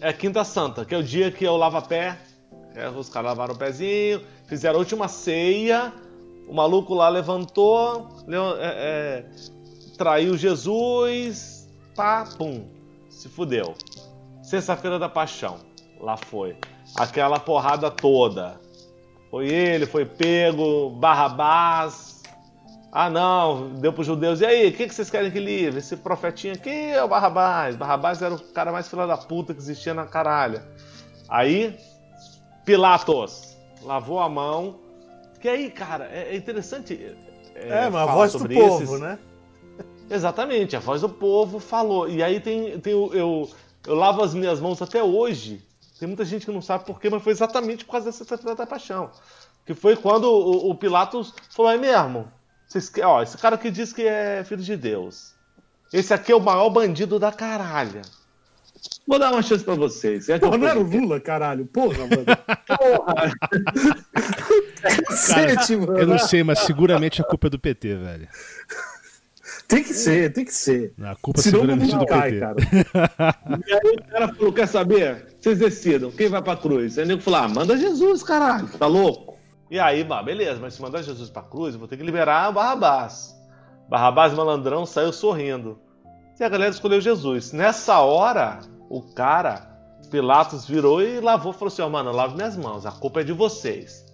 É 0.00 0.12
Quinta 0.12 0.42
Santa, 0.44 0.84
que 0.84 0.94
é 0.94 0.98
o 0.98 1.02
dia 1.02 1.30
que 1.30 1.44
eu 1.44 1.56
lavo 1.56 1.80
pé. 1.82 2.18
É, 2.74 2.88
os 2.88 3.08
caras 3.10 3.30
lavaram 3.30 3.54
o 3.54 3.58
pezinho, 3.58 4.22
fizeram 4.46 4.76
a 4.76 4.78
última 4.78 5.08
ceia. 5.08 5.92
O 6.48 6.54
maluco 6.54 6.94
lá 6.94 7.08
levantou, 7.08 8.08
é, 8.58 8.66
é, 8.66 9.24
traiu 9.96 10.36
Jesus, 10.36 11.68
pá, 11.94 12.24
pum, 12.36 12.64
se 13.10 13.28
fudeu. 13.28 13.74
Sexta-feira 14.42 14.98
da 14.98 15.08
Paixão, 15.08 15.58
lá 16.00 16.16
foi. 16.16 16.56
Aquela 16.96 17.38
porrada 17.38 17.90
toda. 17.90 18.58
Foi 19.30 19.48
ele, 19.48 19.86
foi 19.86 20.04
pego, 20.04 20.90
Barrabás. 20.90 22.22
Ah 22.92 23.08
não, 23.08 23.74
deu 23.74 23.92
para 23.92 24.00
os 24.00 24.06
judeus. 24.06 24.40
E 24.40 24.46
aí, 24.46 24.68
o 24.68 24.72
que, 24.72 24.88
que 24.88 24.94
vocês 24.94 25.10
querem 25.10 25.30
que 25.30 25.38
livre? 25.38 25.78
Esse 25.78 25.96
profetinho 25.96 26.54
aqui 26.54 26.70
é 26.70 27.02
o 27.02 27.08
Barrabás. 27.08 27.76
Barrabás 27.76 28.20
era 28.20 28.34
o 28.34 28.38
cara 28.38 28.72
mais 28.72 28.88
filho 28.88 29.06
da 29.06 29.16
puta 29.16 29.54
que 29.54 29.60
existia 29.60 29.94
na 29.94 30.06
caralha. 30.06 30.66
Aí, 31.28 31.78
Pilatos 32.64 33.56
lavou 33.82 34.18
a 34.18 34.28
mão. 34.28 34.80
Que 35.40 35.48
aí, 35.48 35.70
cara, 35.70 36.08
é, 36.12 36.34
é 36.34 36.36
interessante. 36.36 37.16
É, 37.54 37.84
é 37.84 37.90
mas 37.90 38.08
a 38.08 38.12
voz 38.12 38.32
do 38.32 38.48
povo, 38.48 38.82
esses... 38.82 39.00
né? 39.00 39.18
Exatamente, 40.10 40.74
a 40.74 40.80
voz 40.80 41.00
do 41.02 41.08
povo 41.08 41.60
falou. 41.60 42.08
E 42.08 42.20
aí 42.20 42.40
tem, 42.40 42.80
tem 42.80 42.92
o, 42.92 43.14
eu, 43.14 43.48
eu 43.86 43.94
lavo 43.94 44.22
as 44.22 44.34
minhas 44.34 44.58
mãos 44.58 44.82
até 44.82 45.00
hoje. 45.00 45.64
Tem 46.00 46.08
muita 46.08 46.24
gente 46.24 46.44
que 46.44 46.52
não 46.52 46.60
sabe 46.60 46.84
porquê, 46.84 47.08
mas 47.08 47.22
foi 47.22 47.32
exatamente 47.32 47.84
por 47.84 47.92
causa 47.92 48.06
dessa 48.06 48.18
Sexta-feira 48.18 48.56
da 48.56 48.66
Paixão. 48.66 49.10
Que 49.64 49.72
foi 49.72 49.94
quando 49.94 50.24
o, 50.24 50.70
o 50.70 50.74
Pilatos 50.74 51.32
falou: 51.50 51.70
é 51.70 51.78
mesmo? 51.78 52.30
Vocês, 52.66 52.90
ó, 53.04 53.22
esse 53.22 53.38
cara 53.38 53.56
que 53.56 53.70
diz 53.70 53.92
que 53.92 54.02
é 54.02 54.42
filho 54.44 54.62
de 54.62 54.76
Deus. 54.76 55.34
Esse 55.92 56.12
aqui 56.12 56.32
é 56.32 56.36
o 56.36 56.40
maior 56.40 56.70
bandido 56.70 57.18
da 57.18 57.30
caralha. 57.30 58.02
Vou 59.06 59.18
dar 59.18 59.32
uma 59.32 59.42
chance 59.42 59.64
pra 59.64 59.74
vocês. 59.74 60.28
É 60.28 60.38
Porra, 60.38 60.54
eu 60.54 60.58
não 60.58 60.68
era 60.68 60.78
o 60.78 60.82
Lula, 60.82 61.20
caralho. 61.20 61.66
Porra, 61.66 61.98
mano. 61.98 62.24
Porra. 62.66 63.32
Cacete, 64.80 65.76
mano. 65.76 65.98
Eu 65.98 66.06
não 66.06 66.18
sei, 66.18 66.42
mas 66.42 66.60
seguramente 66.60 67.20
a 67.20 67.24
culpa 67.24 67.48
é 67.48 67.50
do 67.50 67.58
PT, 67.58 67.96
velho. 67.96 68.28
Tem 69.70 69.84
que 69.84 69.94
ser, 69.94 70.32
tem 70.32 70.44
que 70.44 70.52
ser. 70.52 70.92
A 71.00 71.14
culpa 71.14 71.40
Senão 71.40 71.62
é 71.62 71.76
mundo 71.76 71.98
do 71.98 72.06
cai, 72.06 72.38
cara. 72.38 72.56
E 73.66 73.72
aí 73.72 73.96
o 73.96 74.02
cara 74.10 74.34
falou: 74.34 74.52
quer 74.52 74.66
saber? 74.66 75.36
Vocês 75.40 75.58
decidam, 75.60 76.10
quem 76.10 76.28
vai 76.28 76.42
pra 76.42 76.56
cruz? 76.56 76.98
Aí 76.98 77.04
o 77.04 77.08
nego 77.08 77.22
falou: 77.22 77.40
ah, 77.40 77.48
manda 77.48 77.76
Jesus, 77.76 78.22
caralho, 78.24 78.68
tá 78.78 78.86
louco? 78.86 79.36
E 79.70 79.78
aí, 79.78 80.02
bah, 80.02 80.22
beleza, 80.22 80.58
mas 80.60 80.74
se 80.74 80.82
mandar 80.82 81.02
Jesus 81.02 81.30
pra 81.30 81.42
cruz, 81.42 81.74
eu 81.74 81.78
vou 81.78 81.86
ter 81.88 81.96
que 81.96 82.02
liberar 82.02 82.50
Barrabás. 82.52 83.32
Barrabás 83.88 84.34
malandrão 84.34 84.84
saiu 84.84 85.12
sorrindo. 85.12 85.78
E 86.38 86.42
a 86.44 86.48
galera 86.48 86.70
escolheu 86.72 87.00
Jesus. 87.00 87.52
Nessa 87.52 88.00
hora, 88.00 88.60
o 88.88 89.00
cara, 89.02 89.68
Pilatos, 90.10 90.66
virou 90.66 91.00
e 91.00 91.20
lavou, 91.20 91.52
falou 91.52 91.68
assim: 91.68 91.82
ó, 91.82 91.88
mano, 91.88 92.10
lave 92.10 92.34
minhas 92.34 92.56
mãos, 92.56 92.84
a 92.84 92.90
culpa 92.90 93.20
é 93.20 93.24
de 93.24 93.32
vocês. 93.32 94.04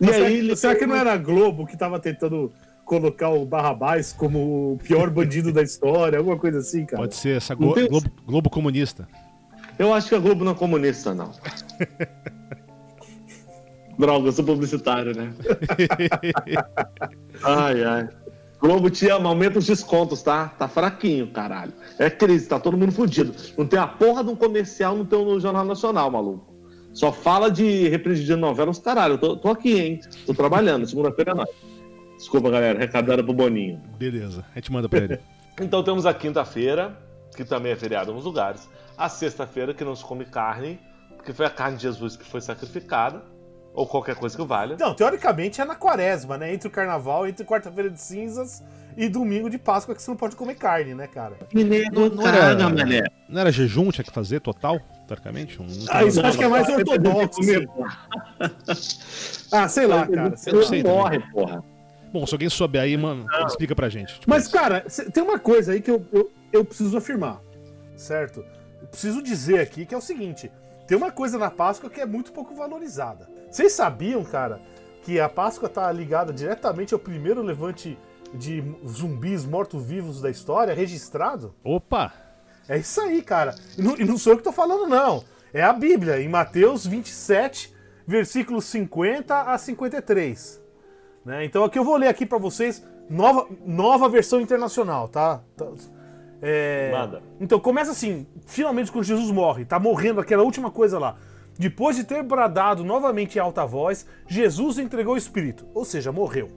E 0.00 0.06
Mas 0.06 0.14
será, 0.14 0.26
aí 0.28 0.32
que- 0.34 0.38
ele 0.38 0.56
será 0.56 0.74
que 0.76 0.86
não 0.86 0.94
era 0.94 1.12
a 1.12 1.16
Globo 1.16 1.66
que 1.66 1.76
tava 1.76 1.98
tentando 1.98 2.52
colocar 2.84 3.30
o 3.30 3.44
Barrabás 3.44 4.12
como 4.12 4.74
o 4.74 4.78
pior 4.78 5.08
bandido 5.10 5.52
da 5.52 5.62
história? 5.62 6.18
Alguma 6.18 6.38
coisa 6.38 6.58
assim, 6.58 6.84
cara? 6.84 7.02
Pode 7.02 7.14
ser 7.16 7.36
essa 7.36 7.54
Não 7.54 7.60
Glo- 7.68 7.74
tem- 7.74 7.88
Globo, 7.88 8.10
Globo 8.26 8.50
comunista. 8.50 9.08
Eu 9.78 9.92
acho 9.94 10.08
que 10.08 10.14
a 10.14 10.18
Globo 10.18 10.44
não 10.44 10.52
é 10.52 10.54
comunista, 10.54 11.14
não. 11.14 11.30
Droga, 13.98 14.28
eu 14.28 14.32
sou 14.32 14.44
publicitário, 14.44 15.14
né? 15.14 15.32
ai, 17.44 17.84
ai. 17.84 18.08
Globo 18.60 18.88
te 18.90 19.08
ama, 19.08 19.28
aumenta 19.28 19.58
os 19.58 19.66
descontos, 19.66 20.22
tá? 20.22 20.48
Tá 20.48 20.68
fraquinho, 20.68 21.26
caralho. 21.32 21.72
É 21.98 22.08
crise, 22.08 22.46
tá 22.48 22.58
todo 22.60 22.76
mundo 22.76 22.92
fudido. 22.92 23.34
Não 23.58 23.66
tem 23.66 23.78
a 23.78 23.86
porra 23.86 24.22
de 24.24 24.30
um 24.30 24.36
comercial 24.36 24.96
no 24.96 25.04
teu 25.04 25.24
no 25.24 25.38
Jornal 25.40 25.64
Nacional, 25.64 26.10
maluco. 26.10 26.52
Só 26.92 27.10
fala 27.12 27.50
de 27.50 27.88
reprise 27.88 28.22
de 28.24 28.36
novela 28.36 28.70
os 28.70 28.78
caralho. 28.78 29.14
Eu 29.14 29.18
tô, 29.18 29.36
tô 29.36 29.48
aqui, 29.50 29.78
hein? 29.80 30.00
Tô 30.26 30.32
trabalhando, 30.34 30.86
segunda-feira 30.86 31.32
é 31.32 31.34
nóis. 31.34 31.48
Desculpa, 32.22 32.50
galera, 32.50 32.78
recadada 32.78 33.20
pro 33.20 33.34
Boninho. 33.34 33.82
Beleza, 33.98 34.44
a 34.52 34.54
gente 34.54 34.70
manda 34.70 34.88
pra 34.88 35.00
ele. 35.00 35.18
Então 35.60 35.82
temos 35.82 36.06
a 36.06 36.14
quinta-feira, 36.14 36.96
que 37.36 37.44
também 37.44 37.72
é 37.72 37.76
feriado 37.76 38.06
em 38.06 38.08
alguns 38.08 38.24
lugares. 38.24 38.66
A 38.96 39.06
sexta-feira, 39.10 39.74
que 39.74 39.84
não 39.84 39.94
se 39.94 40.02
come 40.02 40.24
carne, 40.24 40.80
porque 41.14 41.30
foi 41.34 41.44
a 41.44 41.50
carne 41.50 41.76
de 41.76 41.82
Jesus 41.82 42.16
que 42.16 42.24
foi 42.24 42.40
sacrificada, 42.40 43.22
ou 43.74 43.86
qualquer 43.86 44.14
coisa 44.16 44.34
que 44.34 44.42
valha. 44.44 44.78
Não, 44.80 44.94
teoricamente 44.94 45.60
é 45.60 45.64
na 45.66 45.74
quaresma, 45.74 46.38
né? 46.38 46.54
Entre 46.54 46.66
o 46.66 46.70
carnaval, 46.70 47.26
entre 47.26 47.44
quarta-feira 47.44 47.90
de 47.90 48.00
cinzas 48.00 48.62
e 48.96 49.10
domingo 49.10 49.50
de 49.50 49.58
Páscoa 49.58 49.94
que 49.94 50.02
você 50.02 50.10
não 50.10 50.16
pode 50.16 50.36
comer 50.36 50.54
carne, 50.54 50.94
né, 50.94 51.06
cara? 51.06 51.36
Não, 51.92 52.08
não 52.08 52.26
era, 52.26 52.54
não 53.28 53.40
era 53.40 53.52
jejum, 53.52 53.90
tinha 53.90 54.04
que 54.04 54.10
fazer 54.10 54.40
total, 54.40 54.80
teoricamente? 55.06 55.60
Um, 55.60 55.66
Ah, 55.90 56.02
isso 56.02 56.24
acho 56.24 56.38
que 56.38 56.44
é 56.44 56.48
mais 56.48 56.66
ortodoxo. 56.66 57.40
Ah, 59.52 59.68
sei 59.68 59.86
lá, 59.86 60.06
cara. 60.06 60.34
Eu 60.46 60.70
não 60.70 60.82
morre, 60.82 61.18
porra. 61.30 61.71
Bom, 62.12 62.26
se 62.26 62.34
alguém 62.34 62.48
souber 62.50 62.82
aí, 62.82 62.96
mano, 62.96 63.26
explica 63.46 63.74
pra 63.74 63.88
gente. 63.88 64.14
Tipo, 64.20 64.28
Mas, 64.28 64.46
cara, 64.48 64.84
cê- 64.88 65.10
tem 65.10 65.22
uma 65.22 65.38
coisa 65.38 65.72
aí 65.72 65.80
que 65.80 65.90
eu, 65.90 66.04
eu, 66.12 66.30
eu 66.52 66.64
preciso 66.64 66.96
afirmar. 66.96 67.40
Certo? 67.96 68.44
Eu 68.80 68.86
preciso 68.88 69.22
dizer 69.22 69.60
aqui 69.60 69.86
que 69.86 69.94
é 69.94 69.98
o 69.98 70.00
seguinte: 70.02 70.50
tem 70.86 70.96
uma 70.96 71.10
coisa 71.10 71.38
na 71.38 71.50
Páscoa 71.50 71.88
que 71.88 72.00
é 72.00 72.06
muito 72.06 72.32
pouco 72.32 72.54
valorizada. 72.54 73.28
Vocês 73.50 73.72
sabiam, 73.72 74.22
cara, 74.24 74.60
que 75.02 75.18
a 75.20 75.28
Páscoa 75.28 75.68
tá 75.68 75.90
ligada 75.90 76.32
diretamente 76.32 76.92
ao 76.94 77.00
primeiro 77.00 77.42
levante 77.42 77.98
de 78.34 78.62
zumbis 78.88 79.44
mortos-vivos 79.44 80.20
da 80.20 80.30
história 80.30 80.74
registrado? 80.74 81.54
Opa! 81.64 82.12
É 82.68 82.78
isso 82.78 83.00
aí, 83.00 83.20
cara. 83.22 83.54
E 83.76 83.82
não, 83.82 83.96
e 83.98 84.04
não 84.04 84.16
sou 84.16 84.32
eu 84.32 84.36
que 84.38 84.44
tô 84.44 84.52
falando, 84.52 84.86
não. 84.86 85.24
É 85.52 85.62
a 85.62 85.72
Bíblia, 85.72 86.20
em 86.20 86.28
Mateus 86.28 86.86
27, 86.86 87.74
versículos 88.06 88.64
50 88.66 89.42
a 89.42 89.58
53. 89.58 90.61
Né? 91.24 91.44
Então 91.44 91.64
aqui 91.64 91.78
eu 91.78 91.84
vou 91.84 91.96
ler 91.96 92.08
aqui 92.08 92.26
pra 92.26 92.38
vocês, 92.38 92.84
nova, 93.08 93.46
nova 93.64 94.08
versão 94.08 94.40
internacional, 94.40 95.08
tá? 95.08 95.42
Tá- 95.56 95.68
é, 96.40 96.90
Manda. 96.92 97.22
Então 97.40 97.60
começa 97.60 97.92
assim, 97.92 98.26
finalmente 98.46 98.90
quando 98.90 99.04
Jesus 99.04 99.30
morre, 99.30 99.64
tá 99.64 99.78
morrendo 99.78 100.20
aquela 100.20 100.42
última 100.42 100.70
coisa 100.70 100.98
lá. 100.98 101.16
Depois 101.56 101.96
de 101.96 102.04
ter 102.04 102.22
bradado 102.22 102.82
novamente 102.82 103.36
em 103.36 103.40
alta 103.40 103.64
voz, 103.64 104.06
Jesus 104.26 104.78
entregou 104.78 105.14
o 105.14 105.18
Espírito, 105.18 105.66
ou 105.74 105.84
seja, 105.84 106.10
morreu. 106.10 106.48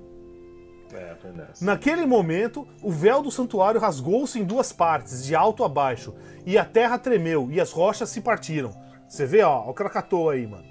É. 0.93 1.15
Naquele 1.61 2.05
momento, 2.05 2.65
o 2.81 2.89
véu 2.89 3.21
do 3.21 3.29
santuário 3.29 3.79
rasgou-se 3.81 4.39
em 4.39 4.43
duas 4.45 4.71
partes, 4.71 5.25
de 5.25 5.35
alto 5.35 5.63
a 5.63 5.69
baixo, 5.69 6.13
e 6.45 6.57
a 6.57 6.63
terra 6.63 6.97
tremeu, 6.97 7.49
e 7.51 7.59
as 7.59 7.71
rochas 7.71 8.09
se 8.09 8.21
partiram. 8.21 8.71
Você 9.07 9.25
vê, 9.25 9.41
ó, 9.41 9.69
o 9.69 9.73
Krakatoa 9.73 10.33
aí, 10.33 10.47
mano. 10.47 10.63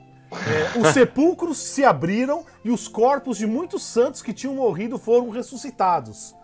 É, 0.47 0.79
os 0.79 0.89
sepulcros 0.89 1.59
se 1.59 1.85
abriram 1.85 2.45
e 2.65 2.71
os 2.71 2.89
corpos 2.89 3.39
de 3.39 3.47
muitos 3.47 3.83
santos 3.83 4.23
que 4.23 4.33
tinham 4.33 4.55
morrido 4.55 4.99
foram 4.99 5.31
ressuscitados. 5.31 6.35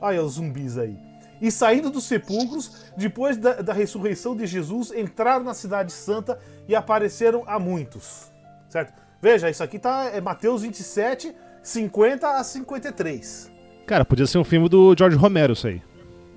Olha 0.00 0.22
os 0.22 0.34
zumbis 0.34 0.76
aí. 0.78 0.96
E 1.40 1.50
saindo 1.50 1.88
dos 1.88 2.04
sepulcros, 2.04 2.92
depois 2.96 3.36
da, 3.36 3.62
da 3.62 3.72
ressurreição 3.72 4.36
de 4.36 4.46
Jesus, 4.46 4.92
entraram 4.92 5.44
na 5.44 5.54
cidade 5.54 5.92
santa 5.92 6.38
e 6.66 6.74
apareceram 6.74 7.44
a 7.46 7.58
muitos. 7.58 8.30
Certo? 8.68 8.92
Veja, 9.22 9.48
isso 9.48 9.62
aqui 9.62 9.78
tá 9.78 10.10
é 10.12 10.20
Mateus 10.20 10.62
27, 10.62 11.34
50 11.62 12.28
a 12.28 12.44
53. 12.44 13.50
Cara, 13.86 14.04
podia 14.04 14.26
ser 14.26 14.38
um 14.38 14.44
filme 14.44 14.68
do 14.68 14.94
George 14.96 15.16
Romero, 15.16 15.52
isso 15.52 15.66
aí. 15.66 15.82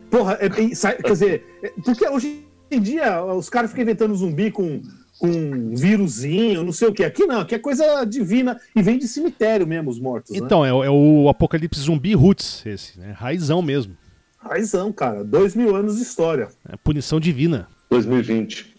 Porra, 0.09 0.37
é- 0.39 0.45
é- 0.45 0.49
quer 0.49 1.11
dizer, 1.11 1.59
é- 1.63 1.73
porque 1.83 2.07
hoje 2.07 2.47
em 2.69 2.79
dia 2.81 3.23
os 3.23 3.49
caras 3.49 3.71
ficam 3.71 3.83
inventando 3.83 4.15
zumbi 4.15 4.51
com 4.51 4.81
um 5.21 5.75
vírusinho, 5.75 6.63
não 6.63 6.71
sei 6.71 6.87
o 6.87 6.93
que. 6.93 7.03
Aqui 7.03 7.25
não, 7.25 7.41
aqui 7.41 7.55
é 7.55 7.59
coisa 7.59 8.03
divina 8.05 8.59
e 8.75 8.81
vem 8.81 8.97
de 8.97 9.07
cemitério 9.07 9.67
mesmo 9.67 9.89
os 9.89 9.99
mortos. 9.99 10.31
né? 10.31 10.37
Então, 10.37 10.65
é, 10.65 10.73
o- 10.73 10.83
é 10.83 10.89
o 10.89 11.29
Apocalipse 11.29 11.79
Zumbi 11.81 12.13
Roots, 12.13 12.65
esse, 12.65 12.99
né? 12.99 13.11
Raizão 13.11 13.61
mesmo. 13.61 13.95
Raizão, 14.39 14.91
cara. 14.91 15.23
Dois 15.23 15.55
mil 15.55 15.75
anos 15.75 15.97
de 15.97 16.01
história. 16.03 16.49
É 16.67 16.75
punição 16.77 17.19
divina. 17.19 17.67
2020. 17.89 18.75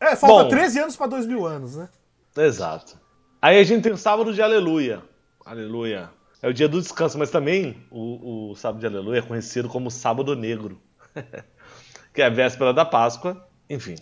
É, 0.00 0.16
falta 0.16 0.44
Bom. 0.44 0.48
13 0.48 0.78
anos 0.78 0.96
para 0.96 1.08
2 1.08 1.26
mil 1.26 1.44
anos, 1.44 1.76
né? 1.76 1.88
Exato. 2.38 2.96
Aí 3.40 3.58
a 3.58 3.64
gente 3.64 3.82
tem 3.82 3.92
o 3.92 3.96
sábado 3.96 4.32
de 4.32 4.40
aleluia. 4.40 5.02
Aleluia. 5.44 6.08
É 6.40 6.48
o 6.48 6.52
dia 6.54 6.68
do 6.68 6.80
descanso, 6.80 7.18
mas 7.18 7.30
também 7.30 7.76
o, 7.90 8.50
o 8.52 8.54
sábado 8.56 8.80
de 8.80 8.86
aleluia 8.86 9.18
é 9.18 9.22
conhecido 9.22 9.68
como 9.68 9.90
sábado 9.90 10.34
negro. 10.36 10.80
que 12.14 12.22
é 12.22 12.26
a 12.26 12.30
véspera 12.30 12.72
da 12.72 12.84
Páscoa. 12.84 13.46
Enfim, 13.68 13.96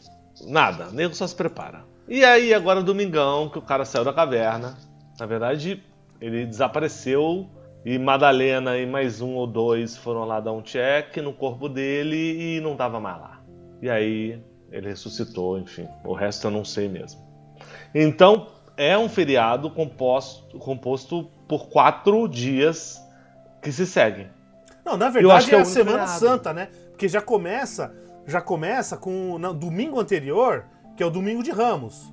nada. 0.47 0.89
O 0.89 0.93
nego 0.93 1.15
só 1.15 1.27
se 1.27 1.35
prepara. 1.35 1.85
E 2.09 2.25
aí, 2.25 2.53
agora 2.53 2.83
domingão, 2.83 3.49
que 3.49 3.59
o 3.59 3.63
cara 3.63 3.85
saiu 3.85 4.05
da 4.05 4.13
caverna. 4.13 4.77
Na 5.19 5.27
verdade, 5.27 5.83
ele 6.21 6.47
desapareceu 6.47 7.49
e 7.85 7.99
Madalena 7.99 8.77
e 8.77 8.85
mais 8.85 9.21
um 9.21 9.35
ou 9.35 9.47
dois 9.47 9.97
foram 9.97 10.25
lá 10.25 10.41
dar 10.41 10.53
um 10.53 10.63
check 10.63 11.17
no 11.19 11.33
corpo 11.33 11.69
dele 11.69 12.57
e 12.57 12.61
não 12.61 12.77
tava 12.77 13.01
mais 13.01 13.21
lá. 13.21 13.41
E 13.81 13.89
aí 13.89 14.43
ele 14.71 14.89
ressuscitou, 14.89 15.59
enfim. 15.59 15.89
O 16.05 16.13
resto 16.13 16.47
eu 16.47 16.51
não 16.51 16.65
sei 16.65 16.89
mesmo. 16.89 17.21
Então, 17.95 18.49
é 18.77 18.97
um 18.97 19.09
feriado 19.09 19.71
composto, 19.71 20.59
composto 20.59 21.25
por 21.49 21.69
quatro 21.69 22.29
dias 22.29 23.01
que 23.63 23.73
se 23.73 23.87
seguem. 23.87 24.29
Não, 24.85 24.97
na 24.97 25.09
verdade 25.11 25.55
é 25.55 25.59
é 25.59 25.61
a 25.61 25.65
Semana 25.65 26.07
feriado. 26.07 26.19
Santa, 26.19 26.53
né? 26.53 26.69
Porque 26.91 27.09
já 27.09 27.21
começa, 27.21 27.95
já 28.31 28.41
começa 28.41 28.97
com 28.97 29.39
no 29.39 29.53
domingo 29.53 30.01
anterior, 30.01 30.65
que 30.97 31.03
é 31.03 31.07
o 31.07 31.11
domingo 31.11 31.43
de 31.43 31.51
Ramos, 31.51 32.13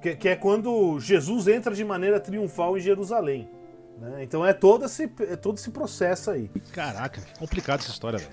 que, 0.00 0.14
que 0.16 0.28
é 0.28 0.36
quando 0.36 0.98
Jesus 1.00 1.48
entra 1.48 1.74
de 1.74 1.84
maneira 1.84 2.18
triunfal 2.20 2.76
em 2.76 2.80
Jerusalém. 2.80 3.50
né? 3.98 4.22
Então 4.22 4.44
é 4.46 4.52
todo 4.52 4.84
esse, 4.84 5.10
é 5.20 5.36
todo 5.36 5.56
esse 5.58 5.70
processo 5.70 6.30
aí. 6.30 6.48
Caraca, 6.72 7.20
que 7.20 7.38
complicado 7.38 7.80
essa 7.80 7.90
história, 7.90 8.18
velho. 8.18 8.30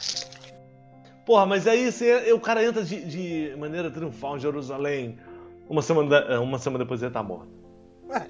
Porra, 1.25 1.45
mas 1.45 1.65
aí 1.67 1.89
você- 1.91 2.31
o 2.33 2.39
cara 2.39 2.63
entra 2.63 2.83
de, 2.83 3.01
de 3.05 3.55
maneira 3.57 3.89
triunfal 3.89 4.35
em 4.37 4.39
Jerusalém. 4.41 5.17
Uma 5.69 5.81
semana, 5.81 6.09
da- 6.09 6.41
uma 6.41 6.59
semana 6.59 6.83
depois 6.83 7.01
ele 7.01 7.11
tá 7.11 7.23
morto. 7.23 7.47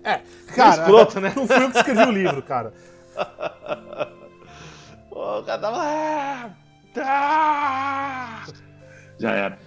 É, 0.04 0.12
é 0.14 0.22
cara, 0.56 0.84
escroto, 0.84 1.20
né? 1.20 1.34
não 1.36 1.48
fui 1.48 1.64
eu 1.64 1.72
que 1.72 1.78
escrevi 1.78 2.04
o 2.04 2.12
livro, 2.12 2.42
cara. 2.44 2.72
Pô, 5.10 5.40
o 5.40 5.44
cara 5.44 5.60
tava. 5.62 5.78
"Ah, 5.82 6.50
tá." 6.94 8.44
Já 9.20 9.32
era. 9.32 9.60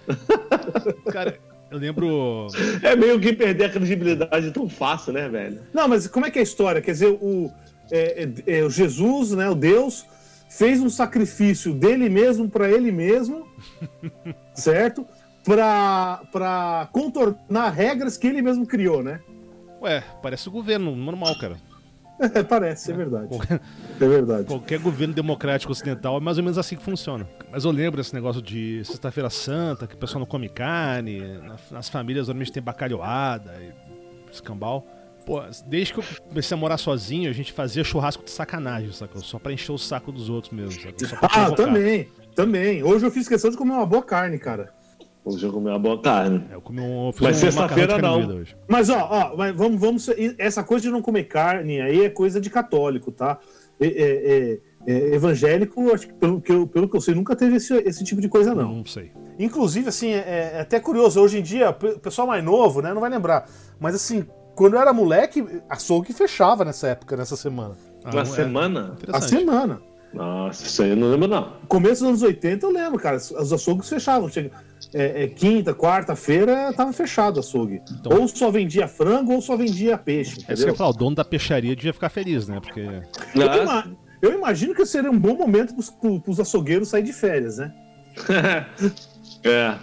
Cara, 1.11 1.39
eu 1.69 1.77
lembro. 1.77 2.47
É 2.81 2.95
meio 2.95 3.19
que 3.19 3.33
perder 3.33 3.65
a 3.65 3.69
credibilidade 3.69 4.51
tão 4.51 4.69
fácil, 4.69 5.13
né, 5.13 5.27
velho? 5.27 5.61
Não, 5.73 5.87
mas 5.87 6.07
como 6.07 6.25
é 6.25 6.31
que 6.31 6.39
é 6.39 6.41
a 6.41 6.43
história? 6.43 6.81
Quer 6.81 6.91
dizer, 6.91 7.07
o, 7.07 7.51
é, 7.91 8.23
é, 8.23 8.59
é, 8.59 8.63
o 8.63 8.69
Jesus, 8.69 9.31
né, 9.31 9.49
o 9.49 9.55
Deus, 9.55 10.05
fez 10.49 10.79
um 10.79 10.89
sacrifício 10.89 11.73
dele 11.73 12.09
mesmo 12.09 12.49
para 12.49 12.69
ele 12.69 12.91
mesmo, 12.91 13.47
certo? 14.53 15.05
Para 15.43 16.89
contornar 16.91 17.69
regras 17.69 18.17
que 18.17 18.27
ele 18.27 18.41
mesmo 18.41 18.65
criou, 18.65 19.01
né? 19.01 19.19
Ué, 19.81 20.03
parece 20.21 20.47
o 20.47 20.51
governo 20.51 20.95
normal, 20.95 21.37
cara. 21.39 21.57
É, 22.19 22.43
parece, 22.43 22.91
é 22.91 22.95
verdade. 22.95 23.29
É 23.99 24.07
verdade. 24.07 24.45
Qualquer 24.45 24.79
governo 24.79 25.13
democrático 25.13 25.71
ocidental 25.71 26.17
é 26.17 26.19
mais 26.19 26.37
ou 26.37 26.43
menos 26.43 26.57
assim 26.57 26.75
que 26.75 26.83
funciona. 26.83 27.27
Mas 27.51 27.63
eu 27.63 27.71
lembro 27.71 28.01
esse 28.01 28.13
negócio 28.13 28.41
de 28.41 28.83
Sexta-feira 28.85 29.29
Santa, 29.29 29.85
que 29.87 29.95
o 29.95 29.97
pessoal 29.97 30.19
não 30.19 30.25
come 30.25 30.49
carne, 30.49 31.19
na- 31.39 31.57
nas 31.71 31.89
famílias 31.89 32.27
normalmente 32.27 32.51
tem 32.51 32.61
bacalhoada 32.63 33.53
e 33.61 33.71
escambau. 34.31 34.85
Pô, 35.25 35.41
desde 35.67 35.93
que 35.93 35.99
eu 35.99 36.03
comecei 36.29 36.55
a 36.55 36.59
morar 36.59 36.77
sozinho, 36.77 37.29
a 37.29 37.33
gente 37.33 37.51
fazia 37.51 37.83
churrasco 37.83 38.23
de 38.23 38.31
sacanagem, 38.31 38.91
sacou? 38.93 39.21
Só 39.21 39.37
pra 39.37 39.51
encher 39.51 39.73
o 39.73 39.77
saco 39.77 40.11
dos 40.11 40.29
outros 40.29 40.53
mesmo, 40.53 40.71
sacou? 40.81 41.29
Ah, 41.33 41.51
também, 41.51 42.07
também. 42.33 42.81
Hoje 42.81 43.05
eu 43.05 43.11
fiz 43.11 43.27
questão 43.27 43.51
de 43.51 43.57
comer 43.57 43.73
uma 43.73 43.85
boa 43.85 44.01
carne, 44.01 44.39
cara. 44.39 44.71
Hoje 45.27 45.45
eu 45.45 45.51
comi 45.51 45.67
uma 45.69 45.77
boa 45.79 46.01
carne. 46.01 46.45
É, 46.49 46.55
eu 46.55 46.61
comi 46.61 46.79
um, 46.79 47.07
eu 47.09 47.13
Mas 47.19 47.35
um 47.37 47.39
sexta-feira 47.39 47.97
não. 47.97 48.43
Mas 48.67 48.89
ó, 48.89 49.07
ó, 49.11 49.35
mas 49.35 49.53
vamos, 49.53 49.79
vamos. 49.79 50.09
Essa 50.37 50.63
coisa 50.63 50.83
de 50.83 50.89
não 50.91 51.01
comer 51.01 51.25
carne 51.25 51.81
aí 51.81 52.05
é 52.05 52.09
coisa 52.09 52.39
de 52.39 52.49
católico, 52.49 53.11
tá? 53.11 53.37
É, 53.79 53.87
é- 53.87 54.51
é- 54.53 54.59
é 54.89 55.15
evangélico, 55.15 55.93
acho 55.93 56.07
que 56.07 56.13
pelo 56.13 56.39
que, 56.39 56.49
eu, 56.51 56.65
pelo 56.65 56.87
que 56.87 56.95
eu 56.95 57.01
sei, 57.01 57.13
nunca 57.13 57.35
teve 57.35 57.57
esse, 57.57 57.73
esse 57.79 58.05
tipo 58.05 58.21
de 58.21 58.29
coisa, 58.29 58.55
não. 58.55 58.77
Não 58.77 58.85
sei. 58.85 59.11
Inclusive, 59.37 59.89
assim, 59.89 60.11
é, 60.11 60.51
é 60.53 60.59
até 60.61 60.79
curioso, 60.79 61.19
hoje 61.19 61.39
em 61.39 61.41
dia, 61.43 61.71
o 61.71 61.99
pessoal 61.99 62.25
mais 62.25 62.41
novo, 62.41 62.81
né, 62.81 62.93
não 62.93 63.01
vai 63.01 63.09
lembrar. 63.09 63.49
Mas 63.81 63.95
assim, 63.95 64.25
quando 64.55 64.75
eu 64.75 64.79
era 64.79 64.93
moleque, 64.93 65.45
açougue 65.69 66.13
fechava 66.13 66.63
nessa 66.63 66.87
época, 66.87 67.17
nessa 67.17 67.35
semana. 67.35 67.75
Ah, 68.05 68.15
Na 68.15 68.21
é 68.21 68.25
semana? 68.25 68.95
A 69.11 69.19
semana. 69.19 69.81
Nossa, 70.13 70.63
isso 70.65 70.81
aí 70.81 70.91
eu 70.91 70.95
não 70.95 71.11
lembro, 71.11 71.27
não. 71.27 71.51
Começo 71.67 72.01
dos 72.01 72.09
anos 72.09 72.21
80 72.23 72.65
eu 72.65 72.71
lembro, 72.71 72.97
cara. 72.97 73.17
Os 73.17 73.51
açougues 73.53 73.89
fechavam. 73.89 74.29
Chega, 74.29 74.51
é, 74.93 75.23
é, 75.23 75.27
quinta, 75.27 75.73
quarta-feira 75.73 76.71
tava 76.73 76.93
fechado 76.93 77.37
o 77.37 77.39
açougue. 77.41 77.81
Então- 77.99 78.19
Ou 78.19 78.27
só 78.27 78.49
vendia 78.51 78.87
frango 78.87 79.33
ou 79.33 79.41
só 79.41 79.55
vendia 79.57 79.97
peixe. 79.97 80.37
É 80.47 80.53
isso 80.53 80.63
que 80.63 80.69
eu 80.69 80.73
ia 80.73 80.77
falar, 80.77 80.89
o 80.91 80.93
dono 80.93 81.15
da 81.15 81.25
peixaria 81.25 81.75
devia 81.75 81.93
ficar 81.93 82.09
feliz, 82.09 82.47
né? 82.47 82.59
Porque. 82.61 82.79
Eu, 82.81 83.49
Ah, 83.49 83.57
ima- 83.57 83.97
eu 84.21 84.33
imagino 84.33 84.73
que 84.73 84.85
seria 84.85 85.11
um 85.11 85.19
bom 85.19 85.35
momento 85.35 85.73
pros, 85.73 85.89
pro- 85.89 86.19
pros 86.19 86.39
açougueiros 86.39 86.87
sair 86.89 87.03
de 87.03 87.13
férias, 87.13 87.57
né? 87.57 87.73
é, 89.43 89.75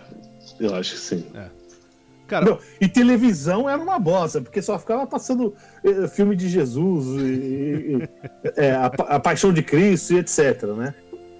eu 0.60 0.74
acho 0.74 0.92
que 0.94 1.00
sim. 1.00 1.24
Cara, 2.26 2.46
Não, 2.46 2.58
e 2.80 2.88
televisão 2.88 3.68
era 3.68 3.80
uma 3.80 3.98
bosta, 3.98 4.40
porque 4.40 4.62
só 4.62 4.78
ficava 4.78 5.06
passando 5.06 5.54
eh, 5.84 6.08
filme 6.08 6.34
de 6.34 6.48
Jesus, 6.48 7.20
e, 7.22 7.98
e- 7.98 8.08
é, 8.56 8.72
a, 8.72 8.86
a 8.86 9.20
Paixão 9.20 9.52
de 9.52 9.62
Cristo 9.62 10.14
e 10.14 10.18
etc, 10.18 10.62
né? 10.76 10.94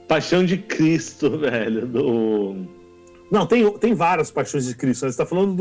Paixão 0.06 0.44
de 0.44 0.59
Cristo, 0.59 1.30
velho, 1.40 1.87
do... 1.87 2.84
Não, 3.31 3.47
tem, 3.47 3.69
tem 3.78 3.95
várias 3.95 4.31
Paixões 4.31 4.66
de 4.66 4.75
Cristo. 4.75 5.04
né? 5.07 5.11
Você 5.12 5.19
tá 5.19 5.26
falando 5.26 5.54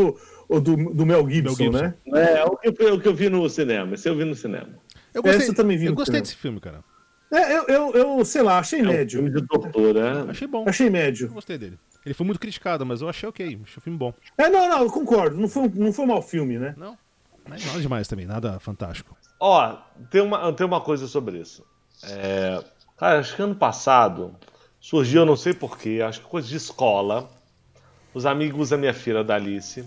do, 0.50 0.60
do, 0.60 0.94
do 0.94 1.06
Mel 1.06 1.28
Gibson, 1.30 1.56
Gibson. 1.56 1.82
né? 1.82 1.94
É, 2.08 2.44
o 2.46 2.56
que, 2.58 2.74
eu- 2.84 2.96
o 2.96 3.02
que 3.02 3.08
eu 3.08 3.14
vi 3.16 3.30
no 3.30 3.50
cinema. 3.50 3.94
Esse 3.96 4.08
eu 4.10 4.16
vi 4.16 4.26
no 4.26 4.36
cinema. 4.36 4.70
eu 5.14 5.22
gostei, 5.24 5.42
essa 5.42 5.52
eu 5.52 5.56
também 5.56 5.78
vi 5.78 5.86
eu 5.86 5.94
gostei 5.94 6.12
cinema. 6.14 6.24
desse 6.24 6.36
filme, 6.36 6.60
cara. 6.60 6.84
É, 7.32 7.58
eu, 7.58 7.64
eu, 7.68 7.92
eu, 8.20 8.26
sei 8.26 8.44
lá, 8.44 8.60
achei 8.60 8.80
É 8.80 8.84
um 8.84 8.88
médio. 8.88 9.20
filme 9.24 9.34
de 9.42 9.48
tortura. 9.48 10.26
Achei 10.30 10.48
bom. 10.48 10.66
Achei 10.68 10.88
Eu 10.88 10.92
médio. 10.92 11.30
gostei 11.30 11.58
dele. 11.58 11.80
Ele 12.06 12.14
foi 12.14 12.26
muito 12.28 12.40
criticado, 12.40 12.86
mas 12.86 13.02
eu 13.02 13.10
achei 13.10 13.28
ok. 13.28 13.60
Achei 13.64 13.78
o 13.78 13.82
filme 13.82 13.98
bom. 13.98 14.14
É, 14.38 14.50
não, 14.50 14.70
não, 14.70 14.84
eu 14.84 14.92
concordo. 14.92 15.36
Não 15.38 15.48
foi, 15.48 15.64
um- 15.64 15.72
não 15.74 15.92
foi 15.94 16.06
um 16.06 16.10
mau 16.10 16.22
filme, 16.22 16.60
né? 16.60 16.76
Não. 16.78 16.96
Mas 17.50 17.66
nada 17.66 17.82
demais 17.82 18.08
também, 18.08 18.26
nada 18.28 18.60
fantástico. 18.60 19.18
Ó, 19.40 19.78
tem 20.12 20.22
uma, 20.22 20.54
tem 20.54 20.66
uma 20.66 20.80
coisa 20.80 21.08
sobre 21.08 21.40
isso. 21.40 21.66
É, 22.04 22.64
cara, 22.98 23.20
acho 23.20 23.36
que 23.36 23.42
ano 23.42 23.56
passado 23.56 24.36
surgiu, 24.80 25.22
eu 25.22 25.26
não 25.26 25.36
sei 25.36 25.54
porquê, 25.54 26.02
acho 26.06 26.22
que 26.22 26.28
coisa 26.28 26.48
de 26.48 26.56
escola. 26.56 27.30
Os 28.14 28.26
amigos 28.26 28.70
da 28.70 28.78
minha 28.78 28.94
filha, 28.94 29.24
da 29.24 29.36
Alice, 29.36 29.84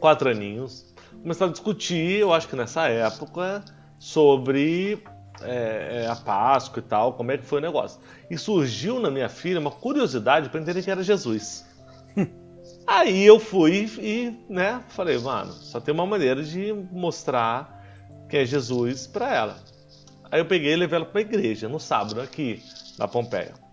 quatro 0.00 0.30
aninhos, 0.30 0.94
começaram 1.20 1.50
a 1.50 1.52
discutir, 1.52 2.20
eu 2.20 2.32
acho 2.32 2.48
que 2.48 2.56
nessa 2.56 2.88
época, 2.88 3.62
sobre 3.98 5.02
é, 5.42 6.04
é, 6.04 6.06
a 6.06 6.16
Páscoa 6.16 6.80
e 6.80 6.82
tal, 6.82 7.12
como 7.12 7.32
é 7.32 7.38
que 7.38 7.44
foi 7.44 7.58
o 7.58 7.62
negócio. 7.62 8.00
E 8.30 8.38
surgiu 8.38 9.00
na 9.00 9.10
minha 9.10 9.28
filha 9.28 9.60
uma 9.60 9.70
curiosidade 9.70 10.48
para 10.48 10.60
entender 10.60 10.82
quem 10.82 10.92
era 10.92 11.02
Jesus. 11.02 11.66
Aí 12.86 13.24
eu 13.24 13.38
fui 13.38 13.90
e, 13.98 14.34
né, 14.48 14.82
falei, 14.88 15.18
mano, 15.18 15.52
só 15.52 15.80
tem 15.80 15.92
uma 15.92 16.06
maneira 16.06 16.42
de 16.42 16.72
mostrar 16.92 17.84
quem 18.28 18.40
é 18.40 18.44
Jesus 18.46 19.06
pra 19.06 19.34
ela. 19.34 19.56
Aí 20.30 20.40
eu 20.40 20.46
peguei 20.46 20.72
e 20.72 20.76
levei 20.76 20.96
ela 20.96 21.04
pra 21.04 21.20
igreja, 21.20 21.68
no 21.68 21.78
sábado, 21.78 22.20
aqui, 22.20 22.62
na 22.98 23.06
Pompeia. 23.06 23.65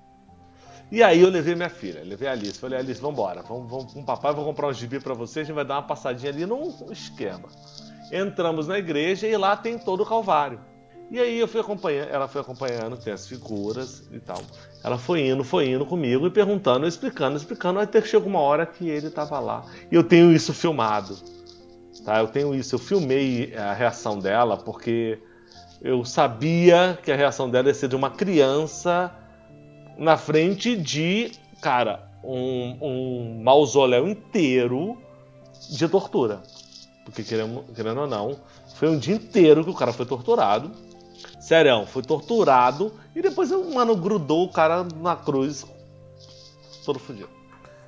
E 0.94 1.02
aí 1.02 1.22
eu 1.22 1.30
levei 1.32 1.56
minha 1.56 1.72
filha, 1.72 2.04
levei 2.06 2.28
a 2.28 2.34
Alice. 2.34 2.60
Falei, 2.60 2.78
Alice, 2.78 3.02
vambora, 3.02 3.42
vamos, 3.42 3.68
vamos 3.68 3.94
com 3.94 4.02
o 4.02 4.06
papai, 4.06 4.32
vou 4.32 4.46
comprar 4.46 4.68
um 4.68 4.74
gibi 4.74 5.00
pra 5.00 5.16
você, 5.16 5.40
a 5.40 5.44
gente 5.44 5.56
vai 5.56 5.66
dar 5.66 5.78
uma 5.78 5.82
passadinha 5.82 6.32
ali 6.32 6.46
num 6.46 6.72
esquema. 6.92 7.50
Entramos 8.12 8.68
na 8.68 8.78
igreja 8.78 9.28
e 9.28 9.36
lá 9.36 9.58
tem 9.58 9.80
todo 9.80 10.04
o 10.04 10.06
Calvário. 10.06 10.60
E 11.10 11.20
aí 11.20 11.40
eu 11.40 11.48
fui 11.48 11.60
acompanhando, 11.60 12.10
ela 12.10 12.28
foi 12.28 12.42
acompanhando, 12.42 12.96
tem 12.96 13.12
as 13.12 13.28
figuras 13.28 14.08
e 14.12 14.20
tal. 14.20 14.40
Ela 14.84 15.00
foi 15.00 15.28
indo, 15.28 15.44
foi 15.44 15.68
indo 15.68 15.84
comigo 15.84 16.28
e 16.28 16.30
perguntando, 16.30 16.86
explicando, 16.86 17.38
explicando, 17.38 17.80
até 17.80 18.00
que 18.00 18.08
chegou 18.08 18.28
uma 18.28 18.42
hora 18.42 18.64
que 18.64 18.88
ele 18.88 19.10
tava 19.10 19.40
lá. 19.40 19.66
E 19.92 19.96
eu 19.96 20.04
tenho 20.04 20.32
isso 20.32 20.54
filmado. 20.54 21.18
Tá? 22.06 22.20
Eu 22.20 22.28
tenho 22.28 22.54
isso, 22.54 22.76
eu 22.76 22.80
filmei 22.80 23.56
a 23.56 23.74
reação 23.74 24.20
dela 24.20 24.58
porque 24.58 25.18
eu 25.82 26.06
sabia 26.06 27.00
que 27.02 27.12
a 27.12 27.16
reação 27.16 27.50
dela 27.50 27.70
ia 27.70 27.74
ser 27.74 27.88
de 27.88 27.96
uma 27.96 28.12
criança 28.12 29.12
na 29.98 30.18
frente 30.18 30.76
de, 30.76 31.32
cara, 31.62 32.08
um, 32.24 32.78
um 32.82 33.42
mausoléu 33.44 34.08
inteiro 34.08 34.98
de 35.70 35.88
tortura. 35.88 36.42
Porque, 37.06 37.24
querendo, 37.24 37.64
querendo 37.76 38.02
ou 38.02 38.08
não, 38.08 38.38
foi 38.76 38.90
um 38.90 38.98
dia 38.98 39.16
inteiro 39.16 39.64
que 39.64 39.70
o 39.70 39.74
cara 39.76 39.92
foi 39.94 40.06
torturado. 40.06 40.72
Sério, 41.40 41.86
foi 41.86 42.02
torturado 42.02 42.94
e 43.16 43.22
depois 43.22 43.52
o 43.52 43.74
mano 43.74 43.96
grudou 43.96 44.46
o 44.46 44.52
cara 44.52 44.86
na 45.02 45.16
cruz, 45.16 45.66
todo 46.86 47.00
fudido. 47.00 47.30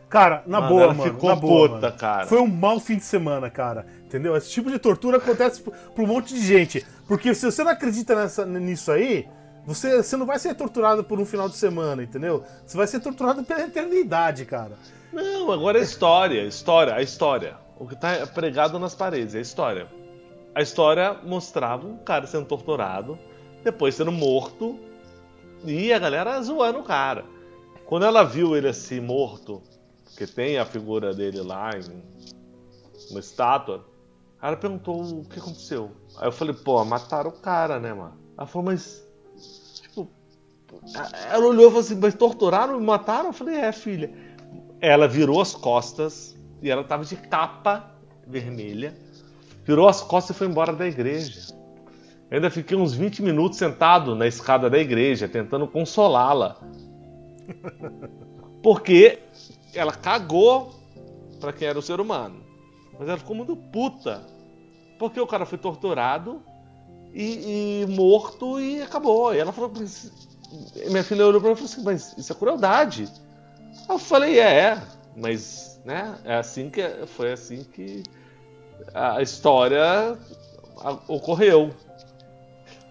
Cara, 0.09 0.43
na 0.45 0.61
Mano, 0.61 0.73
boa, 0.75 0.93
mano. 0.93 1.03
ficou 1.13 1.29
na 1.29 1.35
boa, 1.35 1.69
puta, 1.69 1.81
mano. 1.87 1.97
cara. 1.97 2.27
Foi 2.27 2.39
um 2.39 2.47
mau 2.47 2.79
fim 2.79 2.97
de 2.97 3.03
semana, 3.03 3.49
cara. 3.49 3.85
Entendeu? 4.05 4.35
Esse 4.35 4.49
tipo 4.49 4.69
de 4.69 4.77
tortura 4.79 5.17
acontece 5.17 5.61
pra 5.61 6.03
um 6.03 6.07
monte 6.07 6.33
de 6.33 6.41
gente. 6.45 6.85
Porque 7.07 7.33
se 7.33 7.49
você 7.49 7.63
não 7.63 7.71
acredita 7.71 8.15
nessa, 8.15 8.45
nisso 8.45 8.91
aí, 8.91 9.27
você, 9.65 10.03
você 10.03 10.15
não 10.15 10.25
vai 10.25 10.37
ser 10.37 10.53
torturado 10.55 11.03
por 11.03 11.19
um 11.19 11.25
final 11.25 11.49
de 11.49 11.55
semana, 11.55 12.03
entendeu? 12.03 12.43
Você 12.65 12.77
vai 12.77 12.87
ser 12.87 12.99
torturado 12.99 13.43
pela 13.43 13.63
eternidade, 13.63 14.45
cara. 14.45 14.77
Não, 15.11 15.51
agora 15.51 15.79
é 15.79 15.81
história, 15.81 16.43
história, 16.43 16.93
a 16.93 17.01
história. 17.01 17.57
O 17.77 17.87
que 17.87 17.95
tá 17.95 18.27
pregado 18.27 18.77
nas 18.77 18.93
paredes 18.93 19.35
é 19.35 19.39
a 19.39 19.41
história. 19.41 19.87
A 20.53 20.61
história 20.61 21.13
mostrava 21.23 21.85
um 21.85 21.97
cara 21.97 22.27
sendo 22.27 22.45
torturado, 22.45 23.17
depois 23.63 23.95
sendo 23.95 24.11
morto, 24.11 24.79
e 25.65 25.91
a 25.91 25.99
galera 25.99 26.41
zoando 26.41 26.79
o 26.79 26.83
cara. 26.83 27.25
Quando 27.85 28.05
ela 28.05 28.23
viu 28.23 28.55
ele 28.55 28.67
assim 28.67 28.99
morto, 28.99 29.61
que 30.17 30.25
tem 30.25 30.57
a 30.57 30.65
figura 30.65 31.13
dele 31.13 31.41
lá 31.41 31.71
em 31.71 32.03
uma 33.11 33.19
estátua, 33.19 33.85
ela 34.41 34.55
perguntou 34.55 35.01
o 35.01 35.25
que 35.25 35.39
aconteceu. 35.39 35.91
Aí 36.17 36.27
eu 36.27 36.31
falei, 36.31 36.53
pô, 36.53 36.83
mataram 36.85 37.29
o 37.29 37.33
cara, 37.33 37.79
né, 37.79 37.93
mano? 37.93 38.17
Ela 38.37 38.47
falou, 38.47 38.65
mas. 38.65 39.04
Ela 41.29 41.45
olhou 41.45 41.65
e 41.65 41.69
falou 41.69 41.79
assim, 41.79 41.95
mas 41.95 42.13
torturaram 42.13 42.79
e 42.79 42.83
mataram? 42.83 43.27
Eu 43.27 43.33
falei, 43.33 43.55
é, 43.55 43.71
filha. 43.71 44.11
Ela 44.79 45.07
virou 45.07 45.41
as 45.41 45.55
costas 45.55 46.37
e 46.61 46.69
ela 46.69 46.83
tava 46.83 47.03
de 47.05 47.15
capa 47.15 47.91
vermelha. 48.27 48.95
Virou 49.63 49.87
as 49.87 50.01
costas 50.01 50.35
e 50.35 50.39
foi 50.39 50.47
embora 50.47 50.73
da 50.73 50.87
igreja. 50.87 51.53
Eu 52.29 52.37
ainda 52.37 52.49
fiquei 52.49 52.77
uns 52.77 52.93
20 52.93 53.21
minutos 53.21 53.57
sentado 53.57 54.15
na 54.15 54.27
escada 54.27 54.69
da 54.69 54.77
igreja, 54.77 55.27
tentando 55.27 55.67
consolá-la. 55.67 56.59
Porque 58.61 59.19
ela 59.73 59.91
cagou 59.91 60.73
pra 61.39 61.53
quem 61.53 61.67
era 61.67 61.77
o 61.77 61.81
ser 61.81 61.99
humano. 61.99 62.43
Mas 62.97 63.07
ela 63.07 63.17
ficou 63.17 63.35
muito 63.35 63.55
puta. 63.55 64.25
Porque 64.97 65.19
o 65.19 65.27
cara 65.27 65.45
foi 65.45 65.57
torturado 65.57 66.41
e, 67.13 67.83
e 67.83 67.87
morto 67.87 68.59
e 68.59 68.81
acabou. 68.81 69.33
E 69.33 69.39
ela 69.39 69.51
falou. 69.51 69.71
Minha 70.89 71.03
filha 71.03 71.25
olhou 71.25 71.41
pra 71.41 71.49
mim 71.49 71.55
e 71.55 71.57
falou 71.57 71.71
assim: 71.71 71.83
Mas 71.83 72.15
isso 72.17 72.31
é 72.31 72.35
crueldade. 72.35 73.09
Eu 73.89 73.97
falei: 73.99 74.39
É, 74.39 74.59
é. 74.59 74.81
Mas, 75.15 75.79
né? 75.85 76.15
É 76.23 76.35
assim 76.35 76.69
que 76.69 76.81
foi 77.07 77.31
assim 77.31 77.63
que 77.63 78.03
a 78.93 79.21
história 79.21 80.17
ocorreu. 81.07 81.73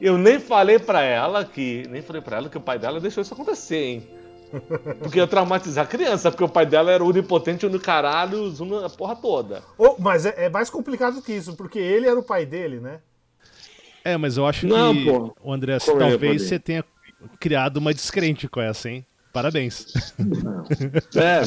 Eu 0.00 0.18
nem 0.18 0.38
falei 0.38 0.78
pra 0.78 1.02
ela 1.02 1.44
que 1.44 1.86
nem 1.88 2.02
falei 2.02 2.20
para 2.20 2.38
ela 2.38 2.48
que 2.48 2.58
o 2.58 2.60
pai 2.60 2.78
dela 2.78 3.00
deixou 3.00 3.22
isso 3.22 3.34
acontecer, 3.34 3.76
hein? 3.76 4.08
Porque 5.00 5.18
ia 5.18 5.26
traumatizar 5.26 5.84
a 5.84 5.88
criança, 5.88 6.30
porque 6.30 6.44
o 6.44 6.48
pai 6.48 6.64
dela 6.64 6.92
era 6.92 7.02
onipotente 7.02 7.66
no 7.68 7.80
caralho, 7.80 8.42
usando 8.42 8.84
a 8.84 8.88
porra 8.88 9.16
toda. 9.16 9.62
Ô, 9.76 9.96
mas 9.98 10.26
é, 10.26 10.44
é 10.44 10.48
mais 10.48 10.70
complicado 10.70 11.20
que 11.20 11.32
isso, 11.32 11.56
porque 11.56 11.78
ele 11.78 12.06
era 12.06 12.18
o 12.18 12.22
pai 12.22 12.46
dele, 12.46 12.78
né? 12.78 13.00
É, 14.04 14.16
mas 14.16 14.36
eu 14.36 14.46
acho 14.46 14.66
Não, 14.66 14.94
que, 14.94 15.06
pô. 15.06 15.34
o 15.42 15.52
André, 15.52 15.74
é, 15.74 15.78
talvez 15.78 16.42
você 16.42 16.58
tenha 16.58 16.84
criado 17.38 17.78
uma 17.78 17.94
descrente 17.94 18.48
com 18.48 18.60
essa, 18.60 18.88
hein? 18.88 19.04
Parabéns. 19.32 19.86
É. 21.14 21.42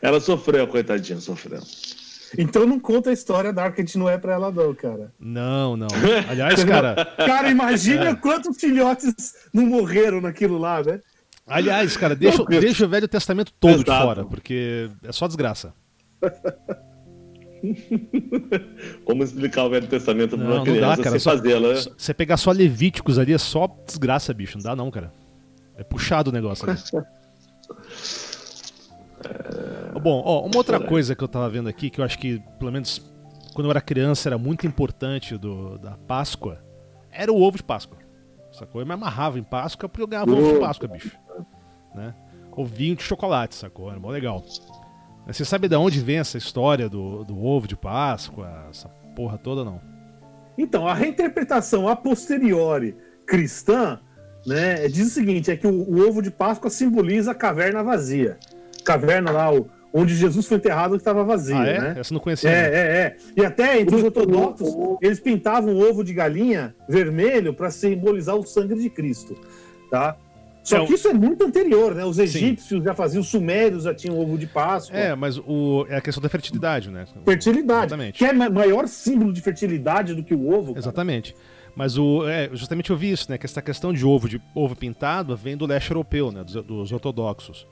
Ela 0.00 0.20
sofreu, 0.20 0.66
coitadinha, 0.68 1.20
sofreu. 1.20 1.60
Então 2.38 2.66
não 2.66 2.80
conta 2.80 3.10
a 3.10 3.12
história 3.12 3.52
da 3.52 3.64
Arca 3.64 3.82
de 3.82 3.96
Noé 3.96 4.18
pra 4.18 4.34
ela, 4.34 4.50
não, 4.50 4.74
cara. 4.74 5.12
Não, 5.18 5.76
não. 5.76 5.88
Aliás, 6.28 6.64
cara. 6.64 7.04
Cara, 7.16 7.48
imagina 7.50 8.14
quantos 8.16 8.58
filhotes 8.58 9.34
não 9.52 9.66
morreram 9.66 10.20
naquilo 10.20 10.58
lá, 10.58 10.82
né? 10.82 11.00
Aliás, 11.46 11.96
cara, 11.96 12.14
deixa, 12.16 12.38
Não, 12.38 12.46
deixa 12.46 12.86
o 12.86 12.88
Velho 12.88 13.06
Testamento 13.06 13.52
todo 13.60 13.84
de 13.84 13.90
Exato. 13.90 14.04
fora, 14.04 14.24
porque 14.24 14.90
é 15.02 15.12
só 15.12 15.26
desgraça. 15.26 15.74
Como 19.04 19.22
explicar 19.22 19.64
o 19.64 19.70
Velho 19.70 19.86
Testamento 19.86 20.36
pra 20.36 20.46
uma 20.46 20.56
não 20.56 20.64
dá, 20.64 20.70
criança 20.72 20.96
cara. 21.02 21.10
sem 21.10 21.18
Só- 21.18 21.30
fazê-la, 21.30 21.76
só- 21.76 21.90
Você 21.96 22.14
pegar 22.14 22.36
só 22.36 22.50
Levíticos 22.50 23.18
ali 23.18 23.32
é 23.32 23.38
só 23.38 23.66
desgraça, 23.86 24.32
bicho. 24.34 24.58
Não 24.58 24.64
dá, 24.64 24.76
não, 24.76 24.90
cara. 24.90 25.12
É 25.76 25.82
puxado 25.82 26.30
o 26.30 26.32
negócio 26.32 26.68
ali. 26.68 26.78
Bom, 30.02 30.22
ó, 30.24 30.44
uma 30.44 30.56
outra 30.56 30.78
coisa 30.80 31.14
que 31.14 31.24
eu 31.24 31.28
tava 31.28 31.48
vendo 31.48 31.68
aqui, 31.68 31.88
que 31.88 32.00
eu 32.00 32.04
acho 32.04 32.18
que, 32.18 32.42
pelo 32.58 32.70
menos 32.70 33.00
quando 33.54 33.66
eu 33.66 33.70
era 33.70 33.80
criança, 33.80 34.28
era 34.28 34.36
muito 34.36 34.66
importante 34.66 35.38
do, 35.38 35.78
da 35.78 35.92
Páscoa, 35.92 36.58
era 37.10 37.32
o 37.32 37.40
ovo 37.40 37.56
de 37.56 37.62
Páscoa. 37.62 37.98
Sacou? 38.52 38.80
Eu 38.82 38.86
me 38.86 38.92
amarrava 38.92 39.38
em 39.38 39.42
Páscoa 39.42 39.88
porque 39.88 40.02
eu 40.02 40.06
ganhava 40.06 40.30
ovo 40.30 40.54
de 40.54 40.60
Páscoa, 40.60 40.88
bicho. 40.88 41.16
Né? 41.94 42.14
Ovinho 42.52 42.94
de 42.96 43.02
chocolate, 43.02 43.54
sacou? 43.54 43.90
Era 43.90 43.98
mó 43.98 44.10
legal. 44.10 44.44
Mas 45.26 45.36
Você 45.36 45.44
sabe 45.44 45.68
de 45.68 45.76
onde 45.76 46.00
vem 46.00 46.18
essa 46.18 46.36
história 46.36 46.88
do, 46.88 47.24
do 47.24 47.42
ovo 47.42 47.66
de 47.66 47.76
Páscoa, 47.76 48.66
essa 48.70 48.88
porra 49.16 49.38
toda, 49.38 49.64
não? 49.64 49.80
Então, 50.56 50.86
a 50.86 50.94
reinterpretação 50.94 51.88
a 51.88 51.96
posteriori 51.96 52.96
cristã 53.26 53.98
né, 54.46 54.86
diz 54.88 55.06
o 55.08 55.10
seguinte: 55.10 55.50
é 55.50 55.56
que 55.56 55.66
o, 55.66 55.70
o 55.72 56.06
ovo 56.06 56.20
de 56.20 56.30
Páscoa 56.30 56.70
simboliza 56.70 57.30
a 57.32 57.34
caverna 57.34 57.82
vazia. 57.82 58.36
Caverna 58.84 59.30
lá, 59.30 59.52
o- 59.52 59.66
onde 59.92 60.14
Jesus 60.14 60.46
foi 60.46 60.58
enterrado 60.58 60.92
que 60.92 60.98
estava 60.98 61.24
vazia, 61.24 61.56
ah, 61.58 61.66
é? 61.66 61.80
né? 61.80 61.94
Essa 61.98 62.12
não 62.12 62.20
conhecia. 62.20 62.50
É, 62.50 62.64
é, 62.64 62.78
é. 63.00 63.16
E 63.36 63.44
até 63.44 63.80
entre 63.80 63.94
os 63.96 64.02
ortodoxos, 64.02 64.68
eles 65.00 65.20
pintavam 65.20 65.74
o 65.74 65.88
ovo 65.88 66.04
de 66.04 66.12
galinha 66.12 66.74
vermelho 66.88 67.54
para 67.54 67.70
simbolizar 67.70 68.36
o 68.36 68.44
sangue 68.44 68.74
de 68.74 68.90
Cristo, 68.90 69.34
tá? 69.90 70.16
Só 70.64 70.78
É, 70.78 70.80
o- 70.80 70.86
que 70.86 70.94
isso 70.94 71.06
é 71.06 71.12
muito 71.12 71.44
anterior, 71.44 71.94
né? 71.94 72.04
Os 72.04 72.18
egípcios 72.18 72.82
já 72.82 72.94
faziam, 72.94 73.20
os 73.20 73.28
sumérios 73.28 73.84
já 73.84 73.94
tinham 73.94 74.18
ovo 74.18 74.36
de 74.38 74.46
Páscoa. 74.46 74.96
É, 74.98 75.14
mas 75.14 75.36
o, 75.38 75.86
é 75.90 75.96
a 75.96 76.00
questão 76.00 76.22
da 76.22 76.28
fertilidade, 76.28 76.90
né? 76.90 77.04
Fertilidade. 77.24 77.80
Exatamente. 77.86 78.18
Que 78.18 78.24
é 78.24 78.32
ma- 78.32 78.48
maior 78.50 78.88
símbolo 78.88 79.30
de 79.32 79.40
fertilidade 79.42 80.14
do 80.14 80.24
que 80.24 80.34
o 80.34 80.48
ovo. 80.52 80.68
cara. 80.72 80.78
Exatamente. 80.78 81.36
Mas 81.76 81.98
o, 81.98 82.26
é, 82.26 82.48
justamente 82.52 82.90
eu 82.90 82.96
vi 82.96 83.10
isso, 83.12 83.30
né? 83.30 83.36
Que 83.36 83.44
essa 83.46 83.60
questão 83.60 83.92
de 83.92 84.06
ovo 84.06 84.28
de 84.28 84.40
ovo 84.54 84.74
pintado 84.74 85.36
vem 85.36 85.56
do 85.56 85.66
leste 85.66 85.90
europeu, 85.90 86.32
né? 86.32 86.42
Dos, 86.42 86.54
dos 86.64 86.92
ortodoxos. 86.92 87.66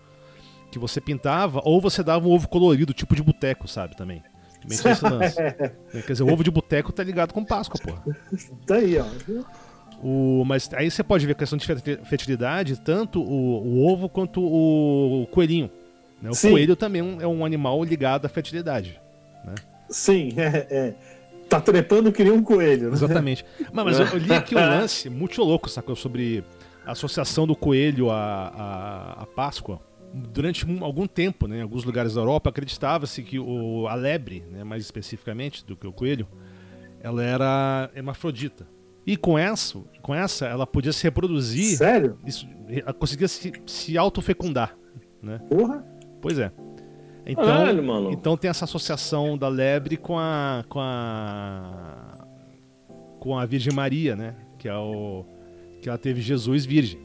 Que 0.70 0.78
você 0.78 1.00
pintava, 1.00 1.60
ou 1.64 1.80
você 1.80 2.02
dava 2.02 2.26
um 2.28 2.30
ovo 2.32 2.46
colorido, 2.48 2.92
tipo 2.92 3.14
de 3.16 3.22
boteco, 3.22 3.66
sabe? 3.66 3.96
Também. 3.96 4.22
Também 4.60 4.76
tinha 4.78 4.92
esse 4.92 5.04
lance. 5.04 5.36
Quer 6.06 6.12
dizer, 6.12 6.22
o 6.24 6.32
ovo 6.32 6.44
de 6.44 6.50
boteco 6.50 6.92
tá 6.92 7.02
ligado 7.02 7.32
com 7.32 7.44
Páscoa, 7.44 7.80
porra. 7.82 8.02
Tá 8.66 8.74
aí, 8.76 8.96
ó. 8.98 9.04
O, 10.02 10.42
mas 10.44 10.68
aí 10.74 10.90
você 10.90 11.02
pode 11.04 11.24
ver 11.26 11.32
a 11.32 11.36
questão 11.36 11.56
de 11.56 11.64
ferti- 11.66 11.98
fertilidade, 12.04 12.78
tanto 12.80 13.22
o, 13.22 13.62
o 13.64 13.86
ovo 13.86 14.08
quanto 14.08 14.42
o 14.42 15.26
coelhinho. 15.30 15.70
né? 16.20 16.30
O 16.30 16.34
Sim. 16.34 16.50
coelho 16.50 16.74
também 16.74 17.00
é 17.20 17.26
um- 17.26 17.42
é 17.42 17.46
animal 17.46 17.82
ligado 17.84 18.26
à 18.26 18.28
fertilidade. 18.28 19.00
Sim, 19.88 20.30
é, 20.38 20.66
é. 20.70 20.94
Tá 21.48 21.60
trepando 21.60 22.10
que 22.10 22.24
nem 22.24 22.32
um 22.32 22.42
coelho, 22.42 22.88
né? 22.88 22.94
Exatamente. 22.94 23.44
Mas, 23.72 23.84
mas 23.84 23.98
eu, 24.00 24.06
eu 24.06 24.18
li 24.18 24.32
aqui 24.32 24.54
um 24.56 24.58
lance 24.60 25.08
muito 25.10 25.42
louco, 25.42 25.68
sacou? 25.68 25.94
Sobre 25.94 26.42
a 26.86 26.92
associação 26.92 27.46
do 27.46 27.54
coelho 27.54 28.10
à, 28.10 28.48
à, 29.18 29.22
à 29.22 29.26
Páscoa. 29.26 29.80
Durante 30.14 30.66
um- 30.68 30.82
algum 30.84 31.06
tempo, 31.06 31.46
né, 31.46 31.58
em 31.58 31.62
alguns 31.62 31.84
lugares 31.84 32.14
da 32.14 32.20
Europa, 32.22 32.50
acreditava-se 32.50 33.22
que 33.22 33.38
o, 33.38 33.86
a 33.86 33.94
lebre, 33.94 34.42
né, 34.50 34.64
mais 34.64 34.82
especificamente 34.82 35.64
do 35.64 35.76
que 35.76 35.86
o 35.86 35.92
coelho, 35.92 36.26
ela 37.02 37.22
era 37.22 37.90
hermafrodita. 37.94 38.66
E 39.06 39.16
com 39.16 39.36
essa, 39.38 39.78
com 40.00 40.14
essa 40.14 40.46
ela 40.46 40.66
podia 40.66 40.92
se 40.92 41.02
reproduzir, 41.02 41.76
Sério? 41.76 42.18
isso, 42.26 42.46
ela 42.68 42.92
conseguia 42.92 43.26
se, 43.28 43.52
se 43.66 43.98
autofecundar. 43.98 44.76
Né? 45.22 45.40
Porra? 45.50 45.84
Pois 46.20 46.38
é. 46.38 46.52
Então, 47.26 47.44
Caralho, 47.44 47.82
mano. 47.84 48.10
então 48.12 48.36
tem 48.36 48.48
essa 48.50 48.64
associação 48.64 49.38
da 49.38 49.48
lebre 49.48 49.96
com 49.96 50.18
a 50.18 50.64
com 50.68 50.80
a 50.80 52.18
com 53.20 53.38
a 53.38 53.46
Virgem 53.46 53.72
Maria, 53.72 54.16
né? 54.16 54.34
Que 54.58 54.68
é 54.68 54.74
o 54.76 55.24
que 55.80 55.88
ela 55.88 55.98
teve 55.98 56.20
Jesus 56.20 56.64
virgem. 56.64 57.00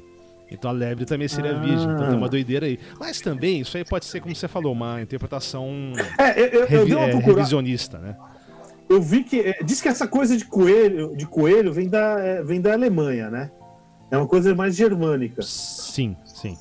Então 0.50 0.72
a 0.72 0.74
lebre 0.74 1.06
também 1.06 1.28
seria 1.28 1.56
Ah. 1.56 1.60
virgem. 1.60 1.92
Então 1.92 2.08
tem 2.08 2.18
uma 2.18 2.30
doideira 2.30 2.66
aí. 2.66 2.80
Mas 3.00 3.20
também 3.22 3.60
isso 3.62 3.76
aí 3.78 3.84
pode 3.86 4.06
ser 4.06 4.20
como 4.22 4.36
você 4.36 4.48
falou, 4.48 4.72
uma 4.74 5.02
interpretação 5.02 5.68
É, 6.18 6.40
eu, 6.40 6.46
eu, 6.46 6.60
eu 6.62 6.68
revi- 6.68 6.96
uma 6.96 7.04
é, 7.06 7.10
procurada. 7.12 7.38
revisionista, 7.40 7.98
né? 8.00 8.16
Eu 8.89 9.02
vi 9.02 9.23
que. 9.23 9.39
é, 9.41 9.63
diz 9.63 9.82
que 9.82 9.88
essa 9.88 10.08
coisa 10.08 10.38
de 10.38 10.45
coelho, 10.45 11.15
de 11.15 11.26
coelho 11.26 11.73
vem, 11.73 11.89
da, 11.89 12.19
é, 12.19 12.41
vem 12.43 12.62
da 12.62 12.73
Alemanha, 12.73 13.30
né? 13.30 13.52
É 14.10 14.17
uma 14.17 14.28
coisa 14.28 14.56
mais 14.56 14.76
germânica. 14.76 15.41
Sim, 15.41 16.15
sim. 16.26 16.56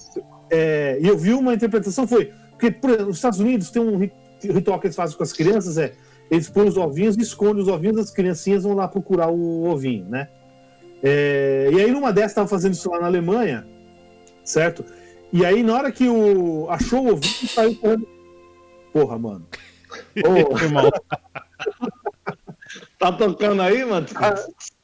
É, 0.50 0.98
e 1.00 1.06
eu 1.06 1.16
vi 1.16 1.32
uma 1.32 1.54
interpretação, 1.54 2.06
foi. 2.06 2.32
Porque 2.50 2.70
por 2.70 2.90
exemplo, 2.90 3.06
nos 3.08 3.16
Estados 3.16 3.38
Unidos 3.38 3.70
tem 3.70 3.80
um 3.82 3.96
ri- 3.98 4.12
ritual 4.42 4.80
que 4.80 4.86
eles 4.86 4.96
fazem 4.96 5.16
com 5.16 5.22
as 5.22 5.32
crianças, 5.32 5.78
é. 5.78 5.92
Eles 6.30 6.48
põem 6.48 6.66
os 6.66 6.76
ovinhos 6.76 7.16
e 7.16 7.20
escondem 7.20 7.62
os 7.62 7.68
ovinhos, 7.68 7.98
as 7.98 8.10
criancinhas 8.10 8.64
vão 8.64 8.74
lá 8.74 8.88
procurar 8.88 9.28
o 9.28 9.64
ovinho, 9.68 10.06
né? 10.06 10.28
É, 11.02 11.68
e 11.72 11.80
aí 11.80 11.90
numa 11.92 12.12
dessas 12.12 12.34
tava 12.34 12.48
fazendo 12.48 12.72
isso 12.72 12.90
lá 12.90 12.98
na 13.00 13.06
Alemanha, 13.06 13.64
certo? 14.42 14.84
E 15.32 15.44
aí 15.44 15.62
na 15.62 15.74
hora 15.74 15.92
que 15.92 16.08
o 16.08 16.66
achou 16.68 17.04
o 17.04 17.12
ovinho, 17.12 17.48
saiu 17.48 17.76
correndo. 17.76 18.08
Porra, 18.92 19.18
mano. 19.18 19.46
Ô, 20.50 20.56
Foi 20.56 20.68
mal. 20.68 20.90
Tá 22.98 23.12
tocando 23.12 23.60
aí, 23.62 23.84
mano? 23.84 24.06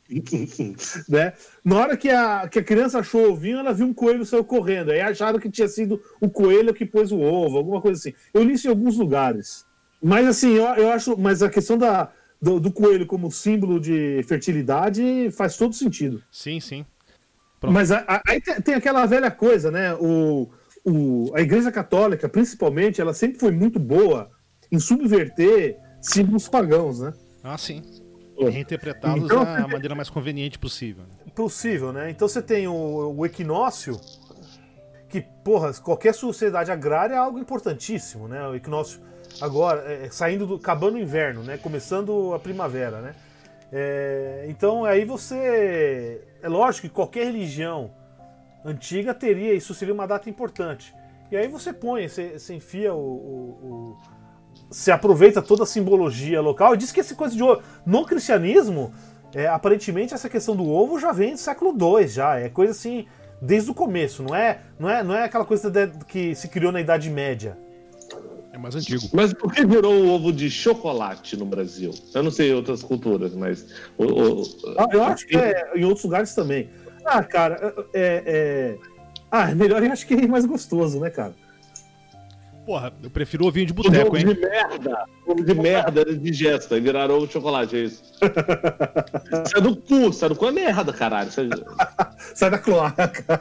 né? 1.08 1.32
Na 1.64 1.76
hora 1.78 1.96
que 1.96 2.08
a, 2.10 2.46
que 2.48 2.58
a 2.58 2.64
criança 2.64 2.98
achou 2.98 3.22
o 3.28 3.32
ovinho, 3.32 3.58
ela 3.58 3.72
viu 3.72 3.86
um 3.86 3.94
coelho 3.94 4.24
saiu 4.26 4.44
correndo. 4.44 4.90
Aí 4.90 5.00
acharam 5.00 5.38
que 5.38 5.50
tinha 5.50 5.68
sido 5.68 6.00
o 6.20 6.28
coelho 6.28 6.74
que 6.74 6.84
pôs 6.84 7.10
o 7.12 7.20
ovo, 7.20 7.56
alguma 7.56 7.80
coisa 7.80 7.98
assim. 7.98 8.14
Eu 8.34 8.42
li 8.42 8.54
isso 8.54 8.66
em 8.66 8.70
alguns 8.70 8.96
lugares. 8.96 9.64
Mas 10.02 10.26
assim, 10.26 10.52
eu, 10.54 10.64
eu 10.74 10.90
acho. 10.90 11.16
Mas 11.16 11.42
a 11.42 11.48
questão 11.48 11.78
da, 11.78 12.10
do, 12.40 12.60
do 12.60 12.70
coelho 12.72 13.06
como 13.06 13.30
símbolo 13.30 13.80
de 13.80 14.22
fertilidade 14.28 15.30
faz 15.32 15.56
todo 15.56 15.74
sentido. 15.74 16.22
Sim, 16.30 16.60
sim. 16.60 16.84
Pronto. 17.60 17.72
Mas 17.72 17.90
a- 17.92 18.04
a- 18.06 18.22
aí 18.28 18.40
tem, 18.40 18.60
tem 18.60 18.74
aquela 18.74 19.06
velha 19.06 19.30
coisa, 19.30 19.70
né? 19.70 19.94
O, 19.94 20.50
o, 20.84 21.30
a 21.34 21.40
Igreja 21.40 21.70
Católica, 21.70 22.28
principalmente, 22.28 23.00
ela 23.00 23.14
sempre 23.14 23.38
foi 23.38 23.52
muito 23.52 23.78
boa 23.78 24.30
em 24.70 24.78
subverter 24.78 25.76
símbolos 26.00 26.48
pagãos, 26.48 27.00
né? 27.00 27.12
Ah, 27.44 27.56
sim. 27.56 27.82
Reinterpretá-los 28.38 29.24
Então- 29.24 29.44
da 29.44 29.68
maneira 29.68 29.94
mais 29.94 30.08
conveniente 30.10 30.58
possível. 30.58 31.04
né? 31.04 31.32
Possível, 31.34 31.92
né? 31.92 32.10
Então 32.10 32.26
você 32.28 32.42
tem 32.42 32.66
o, 32.66 33.14
o 33.16 33.26
equinócio, 33.26 33.98
que, 35.08 35.20
porra, 35.44 35.72
qualquer 35.74 36.14
sociedade 36.14 36.70
agrária 36.70 37.14
é 37.14 37.18
algo 37.18 37.38
importantíssimo, 37.38 38.26
né? 38.28 38.46
O 38.48 38.54
equinócio 38.54 39.00
agora, 39.40 39.80
é, 39.92 40.08
saindo 40.10 40.46
do. 40.46 40.54
acabando 40.56 40.94
o 40.96 40.98
inverno, 40.98 41.42
né? 41.42 41.56
Começando 41.58 42.32
a 42.34 42.38
primavera, 42.38 43.00
né? 43.00 43.14
É, 43.70 44.46
então 44.48 44.84
aí 44.84 45.04
você. 45.04 46.22
É 46.42 46.48
lógico 46.48 46.88
que 46.88 46.92
qualquer 46.94 47.24
religião 47.26 47.90
antiga 48.64 49.12
teria, 49.14 49.54
isso 49.54 49.74
seria 49.74 49.92
uma 49.94 50.06
data 50.06 50.28
importante. 50.30 50.94
E 51.30 51.36
aí 51.36 51.48
você 51.48 51.72
põe, 51.72 52.06
você, 52.08 52.38
você 52.38 52.54
enfia 52.54 52.92
o- 52.94 52.98
o- 52.98 53.96
o 53.96 53.96
se 54.72 54.90
aproveita 54.90 55.40
toda 55.42 55.62
a 55.62 55.66
simbologia 55.66 56.40
local 56.40 56.74
e 56.74 56.78
diz 56.78 56.90
que 56.90 57.00
essa 57.00 57.14
coisa 57.14 57.36
de 57.36 57.42
ovo. 57.42 57.62
No 57.86 58.04
cristianismo, 58.04 58.92
é, 59.34 59.46
aparentemente 59.46 60.14
essa 60.14 60.28
questão 60.28 60.56
do 60.56 60.68
ovo 60.68 60.98
já 60.98 61.12
vem 61.12 61.32
do 61.34 61.38
século 61.38 61.72
II, 62.00 62.08
já. 62.08 62.38
É 62.38 62.48
coisa 62.48 62.72
assim, 62.72 63.06
desde 63.40 63.70
o 63.70 63.74
começo. 63.74 64.22
Não 64.22 64.34
é, 64.34 64.60
não 64.78 64.88
é, 64.90 65.02
não 65.04 65.14
é 65.14 65.24
aquela 65.24 65.44
coisa 65.44 65.70
de- 65.70 65.88
que 66.06 66.34
se 66.34 66.48
criou 66.48 66.72
na 66.72 66.80
Idade 66.80 67.08
Média. 67.10 67.56
É 68.52 68.58
mais 68.58 68.74
antigo. 68.76 69.02
Mas 69.14 69.32
por 69.32 69.50
que 69.52 69.64
virou 69.64 69.94
o 69.94 70.08
ovo 70.10 70.30
de 70.32 70.50
chocolate 70.50 71.36
no 71.38 71.46
Brasil? 71.46 71.90
Eu 72.14 72.22
não 72.22 72.30
sei 72.30 72.52
outras 72.52 72.82
culturas, 72.82 73.34
mas. 73.34 73.64
o- 73.96 74.04
o- 74.04 74.42
Ah, 74.76 74.86
Eu 74.92 75.02
acho 75.04 75.26
que 75.26 75.36
é 75.36 75.72
em 75.74 75.84
outros 75.84 76.04
lugares 76.04 76.34
também. 76.34 76.68
Ah, 77.04 77.22
cara, 77.24 77.74
é. 77.94 78.22
é- 78.26 78.92
Ah, 79.30 79.50
é 79.50 79.54
melhor 79.54 79.82
eu 79.82 79.90
acho 79.90 80.06
que 80.06 80.12
é 80.12 80.26
mais 80.26 80.44
gostoso, 80.44 81.00
né, 81.00 81.08
cara? 81.08 81.34
Porra, 82.64 82.92
eu 83.02 83.10
prefiro 83.10 83.44
ovinho 83.46 83.66
de 83.66 83.72
boteco, 83.72 84.16
hein? 84.16 84.24
de 84.24 84.34
merda. 84.40 85.04
Ovo 85.26 85.44
de 85.44 85.54
merda, 85.54 86.00
era 86.02 86.16
digesta 86.16 86.76
e 86.76 86.80
viraram 86.80 87.16
ovo 87.16 87.26
de 87.26 87.32
chocolate, 87.32 87.76
é 87.76 87.80
isso. 87.80 88.02
É 89.56 89.60
do 89.60 89.74
cu, 89.76 90.10
é 90.24 90.28
do 90.28 90.36
cu 90.36 90.46
é 90.46 90.52
merda, 90.52 90.92
caralho. 90.92 91.28
É, 91.28 91.32
Sai 92.34 92.50
da 92.50 92.58
cloaca. 92.58 93.40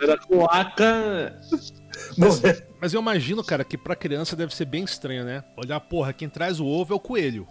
é 0.00 0.06
da 0.06 0.16
cloaca. 0.16 0.84
É- 0.84 2.62
Mas 2.80 2.94
eu 2.94 3.00
imagino, 3.00 3.44
cara, 3.44 3.64
que 3.64 3.76
pra 3.76 3.94
criança 3.94 4.34
deve 4.34 4.54
ser 4.54 4.64
bem 4.64 4.84
estranho, 4.84 5.24
né? 5.24 5.44
Olhar, 5.56 5.78
porra, 5.80 6.12
quem 6.12 6.28
traz 6.28 6.58
o 6.60 6.66
ovo 6.66 6.92
é 6.94 6.96
o 6.96 7.00
coelho. 7.00 7.46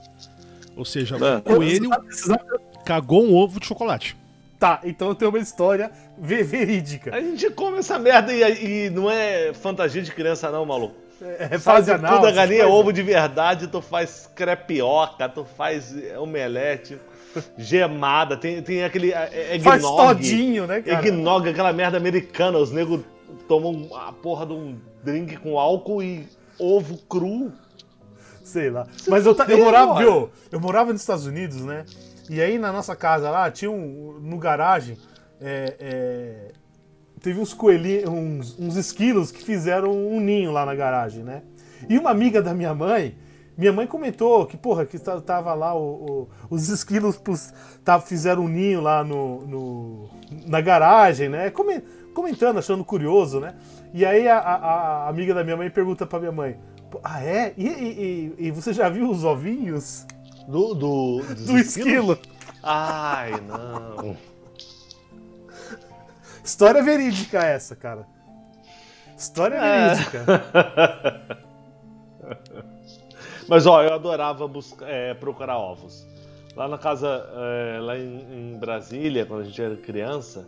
Ou 0.76 0.84
seja, 0.86 1.16
É. 1.18 1.38
o 1.38 1.42
coelho 1.42 1.90
cagou 2.86 3.24
um 3.24 3.36
ovo 3.36 3.60
de 3.60 3.68
chocolate. 3.68 4.18
Tá, 4.60 4.80
então 4.84 5.10
eu 5.10 5.16
tenho 5.16 5.30
uma 5.30 5.40
história 5.40 5.92
ve- 6.18 6.42
verídica. 6.44 7.14
A 7.16 7.20
gente 7.22 7.50
come 7.52 7.80
essa 7.80 8.00
merda 8.00 8.34
e, 8.34 8.86
e 8.86 8.90
não 8.90 9.12
é 9.12 9.54
fantasia 9.54 10.02
de 10.02 10.12
criança, 10.12 10.50
não, 10.50 10.66
maluco. 10.66 10.96
É 11.24 11.58
fase 11.58 11.88
Sai 11.88 11.96
anal. 11.96 12.16
Tudo 12.16 12.28
a 12.28 12.32
galinha 12.32 12.64
é 12.64 12.66
ovo 12.66 12.92
de 12.92 13.02
verdade, 13.02 13.68
tu 13.68 13.82
faz 13.82 14.30
crepioca, 14.36 15.30
tu 15.30 15.46
faz 15.46 15.96
omelete, 16.18 17.00
gemada, 17.58 18.38
tem, 18.38 18.62
tem 18.62 18.84
aquele 18.84 19.12
é, 19.12 19.60
Faz 19.60 19.84
eggnog. 19.84 20.08
todinho, 20.08 20.68
né, 20.68 20.82
cara? 20.82 21.00
Eggnog, 21.00 21.50
aquela 21.50 21.74
merda 21.74 21.98
americana, 21.98 22.58
os 22.58 22.72
negros 22.72 23.02
tomam 23.48 23.96
a 23.96 24.12
porra 24.12 24.46
de 24.46 24.54
um 24.54 24.78
drink 25.04 25.38
com 25.38 25.58
álcool 25.58 26.04
e 26.04 26.28
ovo 26.60 26.98
cru. 27.10 27.52
Sei 28.44 28.70
lá. 28.70 28.86
Mas 29.08 29.26
eu, 29.26 29.36
eu 29.48 29.58
morava, 29.58 29.96
viu? 29.96 30.30
Eu 30.52 30.60
morava 30.60 30.92
nos 30.92 31.02
Estados 31.02 31.26
Unidos, 31.26 31.62
né? 31.64 31.86
E 32.30 32.42
aí 32.42 32.60
na 32.60 32.72
nossa 32.72 32.96
casa 32.96 33.30
lá 33.30 33.50
tinha 33.50 33.72
um. 33.72 34.20
No 34.22 34.38
garagem. 34.38 34.98
é, 35.42 35.76
é, 35.80 36.52
teve 37.24 37.40
uns 37.40 37.54
coelhinhos, 37.56 38.08
uns, 38.08 38.60
uns 38.60 38.76
esquilos 38.76 39.32
que 39.32 39.44
fizeram 39.44 39.92
um 39.92 40.20
ninho 40.20 40.52
lá 40.52 40.64
na 40.64 40.76
garagem, 40.76 41.24
né? 41.24 41.42
E 41.90 41.98
uma 41.98 42.12
amiga 42.12 42.40
da 42.42 42.54
minha 42.54 42.74
mãe. 42.76 43.16
Minha 43.58 43.72
mãe 43.72 43.86
comentou 43.88 44.46
que, 44.48 44.58
porra, 44.58 44.86
que 44.86 44.98
ta- 45.00 45.22
tava 45.22 45.54
lá 45.54 45.74
o- 45.76 45.80
o- 45.80 46.30
os 46.50 46.70
esquilos 46.70 47.18
pus- 47.18 47.54
tava, 47.84 48.04
fizeram 48.04 48.44
um 48.46 48.48
ninho 48.48 48.82
lá 48.82 49.04
no, 49.04 49.42
no- 49.48 50.10
na 50.48 50.60
garagem, 50.60 51.30
né? 51.30 51.50
Come- 51.52 51.82
comentando, 52.16 52.58
achando 52.60 52.84
curioso, 52.84 53.40
né? 53.40 53.54
E 53.94 54.06
aí 54.06 54.28
a, 54.28 54.38
a- 54.40 54.56
a 55.06 55.10
amiga 55.10 55.34
da 55.36 55.44
minha 55.44 55.56
mãe 55.58 55.70
pergunta 55.70 56.06
pra 56.06 56.20
minha 56.20 56.32
mãe: 56.32 56.58
"Pô, 56.90 57.00
Ah, 57.04 57.24
é? 57.24 57.54
E, 57.56 57.68
e- 57.68 58.34
e- 58.40 58.48
e 58.48 58.52
você 58.52 58.74
já 58.74 58.90
viu 58.90 59.10
os 59.10 59.24
ovinhos 59.24 60.06
Do, 60.48 60.74
do, 60.74 61.22
do 61.46 61.58
esquilo? 61.58 62.18
Ai, 62.64 63.32
não. 63.48 64.18
História 66.44 66.84
verídica 66.84 67.40
essa, 67.40 67.76
cara. 67.76 68.06
História 69.18 69.56
É. 69.56 69.94
verídica. 69.94 70.26
Mas 73.48 73.66
ó, 73.66 73.82
eu 73.84 73.94
adorava 73.94 74.48
buscar, 74.48 74.90
é, 74.90 75.14
procurar 75.14 75.58
ovos. 75.58 76.06
Lá 76.56 76.68
na 76.68 76.78
casa, 76.78 77.08
é, 77.36 77.80
lá 77.82 77.98
em, 77.98 78.54
em 78.54 78.58
Brasília, 78.58 79.26
quando 79.26 79.42
a 79.42 79.44
gente 79.44 79.62
era 79.62 79.76
criança, 79.76 80.48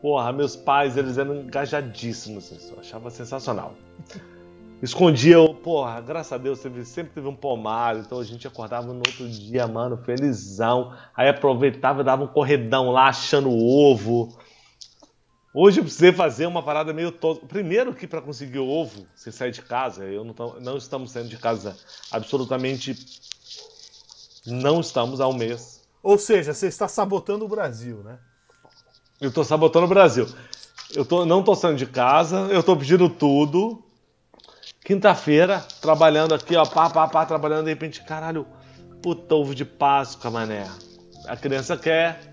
porra, 0.00 0.32
meus 0.32 0.54
pais, 0.54 0.96
eles 0.96 1.18
eram 1.18 1.36
engajadíssimos 1.36 2.50
nisso. 2.50 2.74
Eu 2.74 2.80
achava 2.80 3.10
sensacional. 3.10 3.74
Escondia, 4.80 5.38
porra, 5.64 6.00
graças 6.00 6.32
a 6.32 6.38
Deus, 6.38 6.60
teve- 6.60 6.84
sempre 6.84 7.10
teve 7.12 7.26
um 7.26 7.34
pomar, 7.34 7.96
então 7.96 8.20
a 8.20 8.24
gente 8.24 8.46
acordava 8.46 8.86
no 8.86 8.98
outro 8.98 9.28
dia, 9.28 9.66
mano, 9.66 9.96
felizão. 9.96 10.92
Aí 11.16 11.28
aproveitava 11.28 12.02
e 12.02 12.04
dava 12.04 12.22
um 12.22 12.28
corredão 12.28 12.92
lá, 12.92 13.08
achando 13.08 13.48
o 13.48 13.90
ovo. 13.90 14.38
Hoje 15.52 15.80
eu 15.80 15.84
precisei 15.84 16.12
fazer 16.12 16.46
uma 16.46 16.62
parada 16.62 16.92
meio 16.92 17.10
tosca. 17.10 17.46
Primeiro 17.46 17.94
que 17.94 18.06
para 18.06 18.20
conseguir 18.20 18.58
o 18.58 18.68
ovo, 18.68 19.06
você 19.14 19.32
sai 19.32 19.50
de 19.50 19.62
casa, 19.62 20.04
eu 20.04 20.22
não, 20.24 20.34
tam- 20.34 20.60
não 20.60 20.76
estamos 20.76 21.10
saindo 21.10 21.28
de 21.28 21.38
casa 21.38 21.76
absolutamente 22.10 22.94
não 24.46 24.80
estamos 24.80 25.20
há 25.20 25.28
um 25.28 25.34
mês. 25.34 25.82
Ou 26.02 26.18
seja, 26.18 26.54
você 26.54 26.66
está 26.68 26.88
sabotando 26.88 27.44
o 27.44 27.48
Brasil, 27.48 28.02
né? 28.02 28.18
Eu 29.20 29.32
tô 29.32 29.42
sabotando 29.44 29.86
o 29.86 29.88
Brasil. 29.88 30.26
Eu 30.94 31.04
tô, 31.04 31.26
não 31.26 31.42
tô 31.42 31.54
saindo 31.54 31.76
de 31.76 31.86
casa, 31.86 32.48
eu 32.50 32.62
tô 32.62 32.76
pedindo 32.76 33.10
tudo. 33.10 33.82
Quinta-feira, 34.84 35.60
trabalhando 35.82 36.34
aqui, 36.34 36.56
ó, 36.56 36.64
pá, 36.64 36.88
pá, 36.88 37.06
pá, 37.08 37.26
trabalhando, 37.26 37.64
de 37.64 37.70
repente, 37.70 38.02
caralho, 38.04 38.46
puta 39.02 39.34
ovo 39.34 39.54
de 39.54 39.64
Páscoa, 39.64 40.30
mané. 40.30 40.66
A 41.26 41.36
criança 41.36 41.76
quer. 41.76 42.27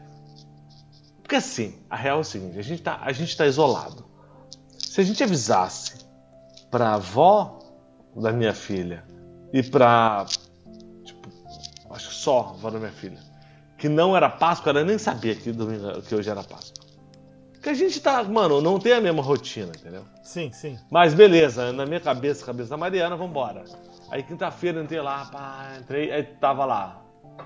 Porque 1.25 1.37
assim, 1.37 1.73
a 1.89 1.95
real 1.95 2.19
é 2.19 2.21
o 2.21 2.23
seguinte, 2.23 2.59
a 2.59 2.61
gente 2.61 2.83
tá, 2.83 2.99
a 3.01 3.11
gente 3.11 3.35
tá 3.35 3.47
isolado. 3.47 4.05
Se 4.77 5.01
a 5.01 5.03
gente 5.03 5.23
avisasse 5.23 6.05
pra 6.69 6.93
avó 6.93 7.57
da 8.15 8.31
minha 8.31 8.53
filha 8.53 9.03
e 9.51 9.63
pra. 9.63 10.23
Tipo, 11.03 11.27
acho 11.89 12.09
que 12.09 12.13
só 12.13 12.41
a 12.41 12.49
avó 12.51 12.69
da 12.69 12.77
minha 12.77 12.91
filha, 12.91 13.17
que 13.75 13.89
não 13.89 14.15
era 14.15 14.29
Páscoa, 14.29 14.69
ela 14.69 14.83
nem 14.83 14.99
sabia 14.99 15.35
que, 15.35 15.51
domingo, 15.51 15.99
que 16.03 16.13
hoje 16.13 16.29
era 16.29 16.43
Páscoa. 16.43 16.85
Porque 17.53 17.69
a 17.69 17.73
gente 17.73 17.99
tá, 17.99 18.23
mano, 18.23 18.61
não 18.61 18.77
tem 18.77 18.93
a 18.93 19.01
mesma 19.01 19.23
rotina, 19.23 19.71
entendeu? 19.75 20.05
Sim, 20.21 20.51
sim. 20.51 20.77
Mas 20.91 21.15
beleza, 21.15 21.73
na 21.73 21.87
minha 21.87 21.99
cabeça, 21.99 22.45
cabeça 22.45 22.69
da 22.69 22.77
Mariana, 22.77 23.15
vambora. 23.15 23.63
Aí 24.11 24.21
quinta-feira 24.21 24.79
entrei 24.79 25.01
lá, 25.01 25.25
pá, 25.25 25.75
entrei, 25.81 26.11
aí 26.11 26.21
tava 26.21 26.65
lá, 26.65 27.01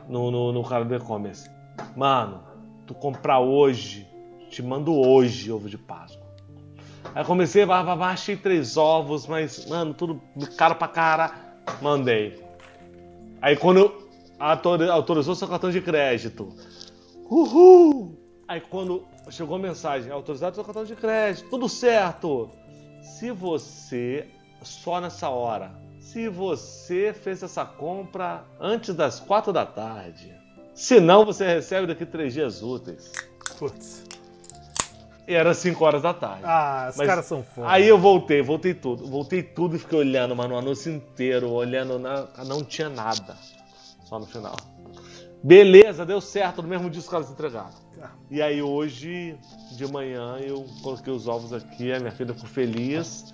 no, 0.09 0.29
no, 0.29 0.51
no 0.51 0.65
cara 0.65 0.83
do 0.83 0.93
e-commerce. 0.93 1.49
Mano, 1.95 2.48
tu 2.89 2.95
comprar 2.95 3.39
hoje, 3.39 4.07
te 4.49 4.63
mando 4.63 4.95
hoje 4.95 5.51
ovo 5.51 5.69
de 5.69 5.77
Páscoa. 5.77 6.27
Aí 7.13 7.23
comecei, 7.23 7.63
vá, 7.63 7.83
vá, 7.83 7.93
vá, 7.93 8.09
achei 8.09 8.35
três 8.35 8.77
ovos, 8.77 9.27
mas, 9.27 9.67
mano, 9.67 9.93
tudo 9.93 10.19
caro 10.57 10.73
pra 10.73 10.87
cara, 10.87 11.31
mandei. 11.83 12.43
Aí 13.39 13.55
quando 13.55 14.09
autorizou 14.39 15.35
seu 15.35 15.47
cartão 15.47 15.69
de 15.69 15.79
crédito, 15.81 16.49
uhul! 17.29 18.17
Aí 18.47 18.59
quando 18.59 19.05
chegou 19.29 19.57
a 19.57 19.59
mensagem, 19.59 20.11
autorizado 20.11 20.55
seu 20.55 20.63
cartão 20.63 20.83
de 20.83 20.95
crédito, 20.95 21.47
tudo 21.47 21.69
certo. 21.69 22.49
Se 23.03 23.29
você, 23.29 24.27
só 24.63 24.99
nessa 24.99 25.29
hora, 25.29 25.79
se 25.99 26.27
você 26.27 27.13
fez 27.13 27.43
essa 27.43 27.63
compra 27.63 28.43
antes 28.59 28.95
das 28.95 29.19
quatro 29.19 29.53
da 29.53 29.63
tarde, 29.63 30.38
senão 30.79 31.25
você 31.25 31.45
recebe 31.45 31.87
daqui 31.87 32.05
três 32.05 32.33
dias 32.33 32.61
úteis. 32.61 33.11
Putz. 33.57 34.03
E 35.27 35.33
era 35.35 35.53
5 35.53 35.85
horas 35.85 36.01
da 36.01 36.11
tarde. 36.11 36.41
Ah, 36.43 36.87
os 36.89 36.97
caras 36.97 37.25
são 37.25 37.43
foda. 37.43 37.69
Aí 37.69 37.87
eu 37.87 37.99
voltei, 37.99 38.41
voltei 38.41 38.73
tudo. 38.73 39.05
Voltei 39.05 39.43
tudo 39.43 39.75
e 39.75 39.79
fiquei 39.79 39.99
olhando, 39.99 40.35
mano, 40.35 40.55
o 40.55 40.57
anúncio 40.57 40.91
inteiro, 40.91 41.51
olhando, 41.51 41.99
na... 41.99 42.27
não 42.47 42.63
tinha 42.63 42.89
nada. 42.89 43.37
Só 44.05 44.17
no 44.17 44.25
final. 44.25 44.55
Beleza, 45.43 46.05
deu 46.05 46.19
certo, 46.19 46.63
no 46.63 46.67
mesmo 46.67 46.89
dia 46.89 46.99
os 46.99 47.07
caras 47.07 47.29
entregaram. 47.29 47.69
E 48.31 48.41
aí 48.41 48.61
hoje, 48.61 49.37
de 49.71 49.85
manhã, 49.91 50.37
eu 50.39 50.65
coloquei 50.81 51.13
os 51.13 51.27
ovos 51.27 51.53
aqui, 51.53 51.91
a 51.91 51.99
minha 51.99 52.11
filha 52.11 52.33
ficou 52.33 52.49
feliz. 52.49 53.33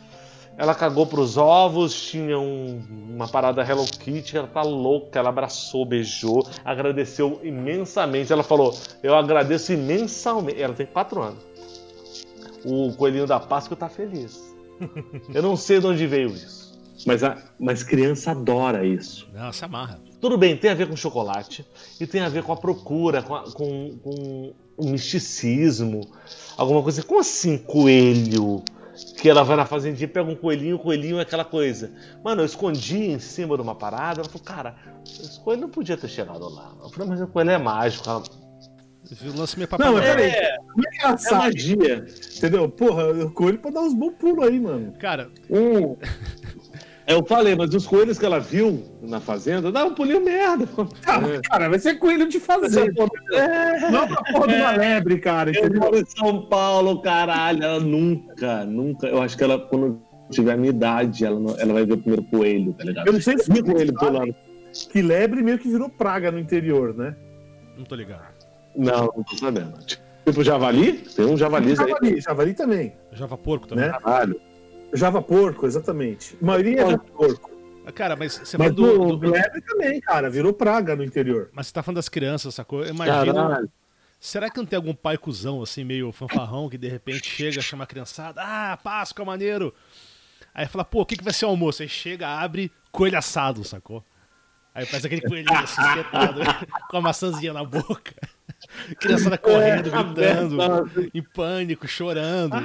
Ela 0.58 0.74
cagou 0.74 1.06
pros 1.06 1.36
ovos, 1.38 1.94
tinha 2.10 2.39
um- 2.39 2.82
uma 3.13 3.28
parada 3.28 3.62
Hello 3.62 3.86
Kitty, 3.86 4.38
ela 4.38 4.48
tá 4.48 4.62
louca, 4.62 5.20
ela 5.20 5.30
abraçou, 5.30 5.86
beijou, 5.86 6.48
agradeceu 6.63 7.41
imensamente. 7.44 8.32
Ela 8.32 8.44
falou, 8.44 8.74
eu 9.04 9.15
agradeço 9.15 9.74
imensamente. 9.74 10.62
Ela 10.62 10.74
tem 10.74 10.86
quatro 10.86 11.22
anos. 11.22 11.39
O 12.63 12.94
coelhinho 12.94 13.28
da 13.28 13.39
Páscoa 13.39 13.76
tá 13.76 13.89
feliz. 13.89 14.56
Eu 15.34 15.41
não 15.41 15.56
sei 15.58 15.80
de 15.80 15.88
onde 15.88 16.08
veio 16.08 16.30
isso. 16.30 16.65
Mas, 17.06 17.24
a, 17.24 17.38
mas 17.60 17.84
criança 17.84 18.32
adora 18.32 18.86
isso. 18.86 19.28
Não, 19.34 19.52
se 19.52 19.63
amarra. 19.63 20.00
Tudo 20.20 20.38
bem, 20.38 20.56
tem 20.58 20.72
a 20.72 20.74
ver 20.74 20.88
com 20.88 20.96
chocolate 20.96 21.65
e 22.00 22.08
tem 22.08 22.22
a 22.22 22.30
ver 22.30 22.41
com 22.44 22.52
a 22.54 22.58
procura, 22.58 23.22
com, 23.22 23.36
a- 23.36 23.44
com- 23.52 23.98
com 24.02 24.54
o 24.78 24.89
misticismo, 24.89 26.02
alguma 26.58 26.82
coisa. 26.82 27.04
Como 27.04 27.20
assim, 27.20 27.58
coelho? 27.58 28.63
Que 29.17 29.29
ela 29.29 29.43
vai 29.43 29.55
na 29.58 29.65
fazendinha, 29.65 30.08
pega 30.08 30.29
um 30.29 30.36
coelhinho, 30.36 30.75
o 30.75 30.79
coelhinho 30.79 31.19
é 31.19 31.21
aquela 31.21 31.45
coisa. 31.45 31.91
Mano, 32.23 32.41
eu 32.41 32.45
escondi 32.45 33.03
em 33.12 33.19
cima 33.19 33.55
de 33.55 33.62
uma 33.62 33.75
parada. 33.75 34.21
Ela 34.21 34.29
falou, 34.29 34.43
cara, 34.43 34.75
esse 35.05 35.39
coelho 35.39 35.62
não 35.62 35.69
podia 35.69 35.97
ter 35.97 36.08
chegado 36.08 36.47
lá. 36.49 36.73
Eu 36.81 36.89
falei, 36.89 37.10
mas 37.10 37.21
o 37.21 37.27
coelho 37.27 37.51
é 37.51 37.58
mágico. 37.58 38.10
Ela, 38.10 38.23
lance 39.36 39.58
meio 39.58 39.69
Não, 39.71 39.77
papagaio. 39.77 39.93
mas 39.95 40.05
peraí. 40.05 40.29
É, 40.31 40.55
é 40.55 40.58
é 41.13 41.17
sabe? 41.17 41.36
magia. 41.43 42.05
Entendeu? 42.38 42.69
Porra, 42.69 43.12
o 43.12 43.31
coelho 43.31 43.60
pra 43.60 43.71
dar 43.71 43.81
uns 43.81 43.93
bons 43.93 44.13
pulos 44.15 44.47
aí, 44.47 44.60
mano. 44.60 44.93
Cara, 44.99 45.29
Um... 45.49 45.95
Eu 47.08 47.24
falei, 47.26 47.56
mas 47.56 47.72
os 47.74 47.86
coelhos 47.86 48.18
que 48.18 48.26
ela 48.26 48.39
viu 48.39 48.84
na 49.02 49.20
fazenda, 49.20 49.72
dá 49.72 49.86
um 49.86 49.94
pulinho 49.94 50.24
merda. 50.24 50.68
Cara, 51.04 51.39
cara, 51.41 51.70
vai 51.70 51.78
ser 51.78 51.96
coelho 52.00 52.28
de 52.28 52.39
fazenda. 52.39 52.91
Não 53.91 54.00
é 54.00 54.02
uma 54.06 54.24
porra 54.24 54.48
de 54.48 54.54
uma 54.56 54.72
lebre, 54.72 55.20
cara, 55.20 55.52
Eu 55.52 55.60
entendeu? 55.65 55.82
moro 55.82 55.98
em 56.00 56.06
São 56.06 56.48
Paulo, 56.48 57.02
caralho. 57.02 57.63
Ela 57.63 57.80
nunca, 57.80 58.65
nunca. 58.65 59.06
Eu 59.08 59.22
acho 59.22 59.38
que 59.38 59.44
ela, 59.44 59.60
quando 59.60 60.02
tiver 60.32 60.54
a 60.54 60.58
minha 60.58 60.72
idade, 60.72 61.24
ela, 61.24 61.39
não- 61.39 61.56
ela 61.60 61.74
vai 61.74 61.86
ver 61.86 61.94
o 61.94 61.98
primeiro 62.00 62.24
coelho, 62.24 62.74
tá 62.74 62.84
ligado? 62.84 63.06
Eu 63.06 63.13
não 63.13 63.22
sei 63.22 63.38
se 63.38 63.52
Vi 63.54 63.62
coelho 63.62 63.94
pulando. 63.94 64.36
que 64.91 65.02
lebre 65.02 65.44
meio 65.44 65.60
que 65.60 65.70
virou 65.70 65.88
praga 65.89 66.32
no 66.32 66.39
interior, 66.39 66.96
né? 66.96 67.15
não 67.78 67.84
tô 67.86 67.94
ligado. 67.94 68.34
Não, 68.76 69.12
não 69.15 69.24
tô 69.24 69.38
sabendo. 69.38 69.74
Tipo 70.26 70.44
javali? 70.44 70.94
Tem 71.15 71.26
um 71.26 71.38
javalis 71.38 71.80
aí. 71.80 71.88
Javali, 71.89 72.22
javali 72.22 72.54
também, 72.56 72.94
Java 73.12 73.38
porco 73.38 73.68
também. 73.68 73.86
né? 73.86 73.91
Caralho. 74.02 74.41
Java 74.95 75.21
porco, 75.21 75.65
exatamente. 75.65 76.38
A 76.41 76.45
maioria 76.45 76.81
é 76.81 76.86
java 76.86 76.97
porco. 76.97 77.51
Cara, 77.93 78.15
mas 78.15 78.34
você 78.43 78.58
Mas 78.58 78.73
falou 78.73 79.17
do, 79.17 79.29
do- 79.29 79.62
também, 79.67 80.01
cara, 80.01 80.29
virou 80.29 80.51
praga 80.51 80.95
no 80.95 81.03
interior. 81.03 81.49
Mas 81.53 81.67
você 81.67 81.73
tá 81.73 81.84
falando 81.84 81.97
das 81.97 82.10
crianças, 82.10 82.55
sacou? 82.55 82.84
Eu 82.84 82.89
imagino. 82.93 83.34
Caralho. 83.34 83.69
Será 84.19 84.49
que 84.49 84.58
não 84.58 84.65
tem 84.65 84.75
algum 84.77 84.93
pai 84.95 85.17
cuzão, 85.19 85.62
assim, 85.62 85.84
meio 85.84 86.12
fanfarrão, 86.12 86.67
que 86.67 86.79
de 86.79 86.88
repente 86.88 87.29
chega, 87.29 87.62
chama 87.62 87.84
a 87.84 87.88
criançada, 87.88 88.41
ah, 88.43 88.75
Páscoa, 88.77 89.23
maneiro. 89.23 89.71
Aí 90.53 90.65
fala, 90.67 90.84
pô, 90.84 91.01
o 91.01 91.05
que, 91.05 91.15
que 91.17 91.23
vai 91.23 91.34
ser 91.34 91.45
o 91.45 91.49
almoço? 91.49 91.84
Aí 91.84 91.89
chega, 91.89 92.27
abre, 92.27 92.71
coelho 92.91 93.17
assado, 93.17 93.63
sacou? 93.63 94.03
Aí 94.73 94.86
faz 94.86 95.05
aquele 95.05 95.21
coelhinho 95.21 95.60
assim, 95.63 95.81
espetado, 95.81 96.39
com 96.89 96.97
a 96.97 97.01
maçãzinha 97.01 97.53
na 97.53 97.63
boca. 97.63 98.15
Criançada 99.00 99.38
correndo, 99.38 99.89
É, 99.89 100.04
gritando, 100.04 101.10
em 101.13 101.22
pânico, 101.22 101.88
chorando. 101.88 102.56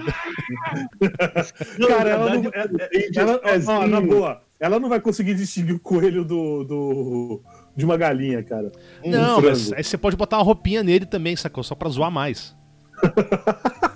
Cara, 1.89 2.11
ela 2.11 2.35
não. 2.35 2.51
é- 2.53 2.97
é- 2.97 3.11
ela- 3.17 3.35
ó, 3.37 3.39
pezinho. 3.39 3.87
na 3.89 4.01
boa, 4.01 4.43
ela 4.59 4.79
não 4.81 4.89
vai 4.89 5.01
conseguir 5.01 5.35
distinguir 5.35 5.75
o 5.75 5.81
coelho 5.81 6.25
do, 6.25 6.65
do- 6.65 7.43
de 7.77 7.85
uma 7.85 7.97
galinha, 7.97 8.43
cara. 8.43 8.71
Um 9.05 9.11
Não, 9.11 9.41
frango. 9.41 9.49
mas 9.49 9.73
aí 9.73 9.85
você 9.85 9.99
pode 9.99 10.17
botar 10.17 10.39
uma 10.39 10.45
roupinha 10.45 10.83
nele 10.83 11.07
também, 11.07 11.37
sacou? 11.37 11.63
Só 11.63 11.75
pra 11.75 11.89
zoar 11.89 12.11
mais. 12.11 12.57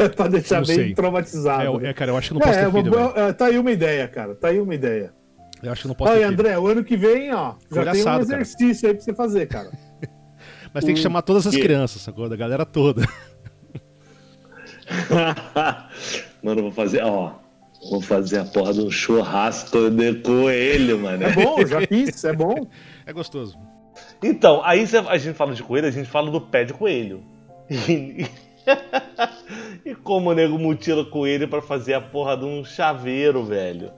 É 0.00 0.08
pra 0.08 0.26
deixar 0.26 0.66
bem 0.66 0.74
sei. 0.74 0.94
traumatizado. 0.94 1.62
É, 1.62 1.78
né? 1.82 1.90
é, 1.90 1.94
cara, 1.94 2.10
eu 2.10 2.16
acho 2.16 2.26
que 2.28 2.34
não 2.34 2.40
posso 2.40 2.58
É, 2.58 2.64
ter 2.64 2.72
filho, 2.72 2.90
vou- 2.90 3.12
é, 3.16 3.32
tá 3.32 3.46
aí 3.46 3.56
uma 3.56 3.70
ideia, 3.70 4.08
cara. 4.08 4.34
Tá 4.34 4.48
aí 4.48 4.60
uma 4.60 4.74
ideia. 4.74 5.12
Eu 5.62 5.70
acho 5.70 5.82
que 5.82 5.86
não 5.88 5.94
posso 5.94 6.10
Olha, 6.10 6.22
ter 6.22 6.26
filho. 6.26 6.40
André, 6.40 6.58
o 6.58 6.66
ano 6.66 6.82
que 6.82 6.96
vem, 6.96 7.32
ó, 7.32 7.54
já 7.70 7.82
tem 7.92 8.00
um 8.02 8.08
assado, 8.08 8.26
cara. 8.26 8.42
exercício 8.42 8.88
aí 8.88 8.94
pra 8.96 9.04
você 9.04 9.14
fazer, 9.14 9.46
cara. 9.46 9.70
Mas 10.72 10.84
tem 10.84 10.94
que 10.94 11.00
chamar 11.00 11.22
todas 11.22 11.46
as 11.46 11.54
crianças, 11.56 12.00
sacou? 12.02 12.28
Da 12.28 12.36
galera 12.36 12.64
toda. 12.64 13.02
Mano, 16.42 16.60
eu 16.60 16.64
vou 16.64 16.72
fazer, 16.72 17.02
ó. 17.02 17.32
Vou 17.90 18.00
fazer 18.00 18.38
a 18.40 18.44
porra 18.44 18.74
de 18.74 18.80
um 18.82 18.90
churrasco 18.90 19.90
de 19.90 20.14
coelho, 20.16 20.98
mano. 20.98 21.24
É 21.24 21.32
bom, 21.32 21.64
já 21.66 21.80
fiz, 21.86 22.24
é 22.24 22.32
bom. 22.32 22.66
É 23.06 23.12
gostoso. 23.12 23.58
Então, 24.22 24.62
aí 24.62 24.86
cê- 24.86 24.98
a 24.98 25.16
gente 25.18 25.34
fala 25.34 25.52
de 25.52 25.62
coelho, 25.64 25.88
a 25.88 25.90
gente 25.90 26.08
fala 26.08 26.30
do 26.30 26.40
pé 26.40 26.62
de 26.64 26.72
coelho. 26.72 27.24
E, 27.68 28.24
e 29.84 29.94
como 29.96 30.30
o 30.30 30.34
nego 30.34 30.56
mutila 30.58 31.04
coelho 31.04 31.48
pra 31.48 31.60
fazer 31.60 31.94
a 31.94 32.00
porra 32.00 32.36
de 32.36 32.44
um 32.44 32.64
chaveiro, 32.64 33.42
velho. 33.44 33.90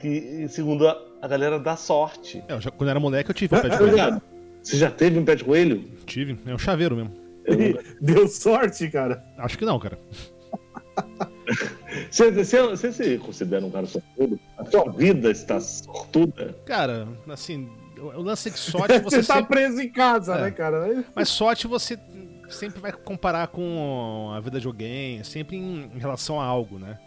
Que, 0.00 0.46
segundo 0.48 0.88
a, 0.88 0.96
a 1.20 1.28
galera, 1.28 1.58
dá 1.58 1.76
sorte. 1.76 2.42
É, 2.48 2.54
eu 2.54 2.60
já- 2.60 2.70
quando 2.70 2.88
eu 2.88 2.90
era 2.92 3.00
moleque 3.00 3.28
eu 3.30 3.34
tive 3.34 3.54
um 3.54 3.60
pé 3.60 3.68
de 3.68 3.76
Tá 3.76 3.78
coelho. 3.78 4.22
Você 4.68 4.76
já 4.76 4.90
teve 4.90 5.18
um 5.18 5.24
pé 5.24 5.34
de 5.34 5.44
coelho? 5.44 5.82
Tive. 6.04 6.38
É 6.44 6.54
um 6.54 6.58
chaveiro 6.58 6.94
mesmo. 6.94 7.14
Deu 8.02 8.28
sorte, 8.28 8.86
cara. 8.90 9.24
Acho 9.38 9.56
que 9.56 9.64
não, 9.64 9.78
cara. 9.78 9.98
Você, 12.10 12.30
você, 12.30 12.60
você 12.66 12.92
se 12.92 13.16
considera 13.18 13.64
um 13.64 13.70
cara 13.70 13.86
sortudo? 13.86 14.38
A 14.58 14.64
sua 14.66 14.92
vida 14.92 15.30
está 15.30 15.58
sortuda? 15.58 16.54
Cara, 16.66 17.08
assim, 17.26 17.66
o 17.96 18.20
lance 18.20 18.50
é 18.50 18.52
que 18.52 18.58
sorte 18.58 18.98
Você, 18.98 19.00
você 19.22 19.26
tá 19.26 19.36
sempre... 19.36 19.56
preso 19.56 19.80
em 19.80 19.88
casa, 19.90 20.34
É. 20.34 20.42
né, 20.42 20.50
cara? 20.50 21.04
Mas 21.14 21.30
sorte 21.30 21.66
você 21.66 21.98
sempre 22.50 22.80
vai 22.80 22.92
comparar 22.92 23.48
com 23.48 24.30
a 24.34 24.40
vida 24.40 24.60
de 24.60 24.66
alguém, 24.66 25.24
sempre 25.24 25.56
em, 25.56 25.90
em 25.94 25.98
relação 25.98 26.38
a 26.38 26.44
algo, 26.44 26.78
né? 26.78 26.98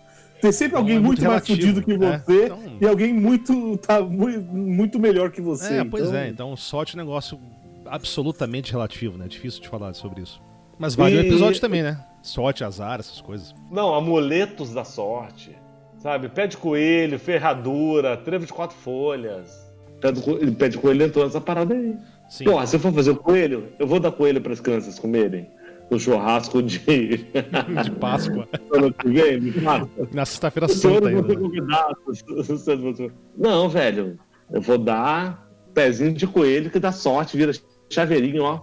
Tem 0.41 0.51
sempre 0.51 0.77
alguém 0.77 0.95
é 0.95 0.99
muito 0.99 1.19
muito, 1.21 1.32
mais 1.32 1.45
fudido 1.47 1.82
que 1.84 1.97
né? 1.97 2.21
você 2.25 2.45
Então- 2.45 2.60
e 2.82 2.88
alguém 2.88 3.13
muito, 3.13 3.77
tá, 3.77 4.01
muito, 4.01 4.41
muito 4.41 4.99
melhor 4.99 5.30
que 5.32 5.39
você. 5.41 5.75
É, 5.75 5.84
pois 5.86 6.08
então- 6.08 6.17
é. 6.19 6.27
Então 6.30 6.56
sorte 6.58 6.97
é 6.97 7.01
um 7.01 7.06
negócio 7.06 7.39
absolutamente 7.86 8.71
relativo, 8.71 9.17
né? 9.17 9.27
Difícil 9.27 9.62
de 9.62 9.67
falar 9.69 9.93
sobre 9.93 10.21
isso. 10.21 10.41
Mas 10.80 10.95
vale 10.95 11.15
o 11.17 11.21
E- 11.23 11.27
episódio 11.27 11.60
também, 11.62 11.84
né? 11.84 12.04
Sorte, 12.23 12.63
azar, 12.63 12.99
essas 12.99 13.21
coisas. 13.21 13.54
Não, 13.71 13.93
amuletos 13.93 14.73
da 14.73 14.84
sorte. 14.84 15.56
Sabe? 15.99 16.30
Pé 16.30 16.47
de 16.47 16.58
coelho, 16.58 17.19
ferradura, 17.19 18.17
trevo 18.17 18.45
de 18.45 18.54
quatro 18.54 18.75
folhas. 18.75 19.69
Pé, 19.99 20.12
do 20.12 20.21
co- 20.21 20.38
pé 20.58 20.67
de 20.69 20.77
coelho 20.80 21.04
entrou 21.06 21.23
nessa 21.25 21.39
parada 21.39 21.75
aí. 21.75 21.95
Sim. 22.27 22.45
Porra, 22.45 22.65
se 22.65 22.75
eu 22.75 22.80
for 22.80 22.91
fazer 22.91 23.12
o 23.12 23.15
coelho, 23.17 23.71
eu 23.77 23.86
vou 23.86 23.99
dar 23.99 24.12
coelho 24.12 24.41
para 24.41 24.54
as 24.54 24.60
crianças 24.60 24.97
comerem. 24.97 25.47
No 25.91 25.99
churrasco 25.99 26.63
de. 26.63 26.80
De 27.84 27.91
Páscoa. 27.99 28.47
ano 28.73 28.93
que 28.93 29.10
vem, 29.10 29.41
me 29.41 29.51
fala. 29.51 29.89
Na 30.13 30.25
sexta-feira 30.25 30.67
santa 30.69 31.10
ainda. 31.10 31.21
né? 31.21 32.95
ser- 32.95 33.13
Não, 33.38 33.67
velho. 33.69 34.17
Eu 34.51 34.62
vou 34.62 34.77
dar 34.77 35.47
pezinho 35.73 36.13
de 36.13 36.25
coelho 36.25 36.69
que 36.71 36.80
dá 36.80 36.91
sorte, 36.93 37.36
vira 37.36 37.51
chaveirinho, 37.89 38.43
ó. 38.43 38.62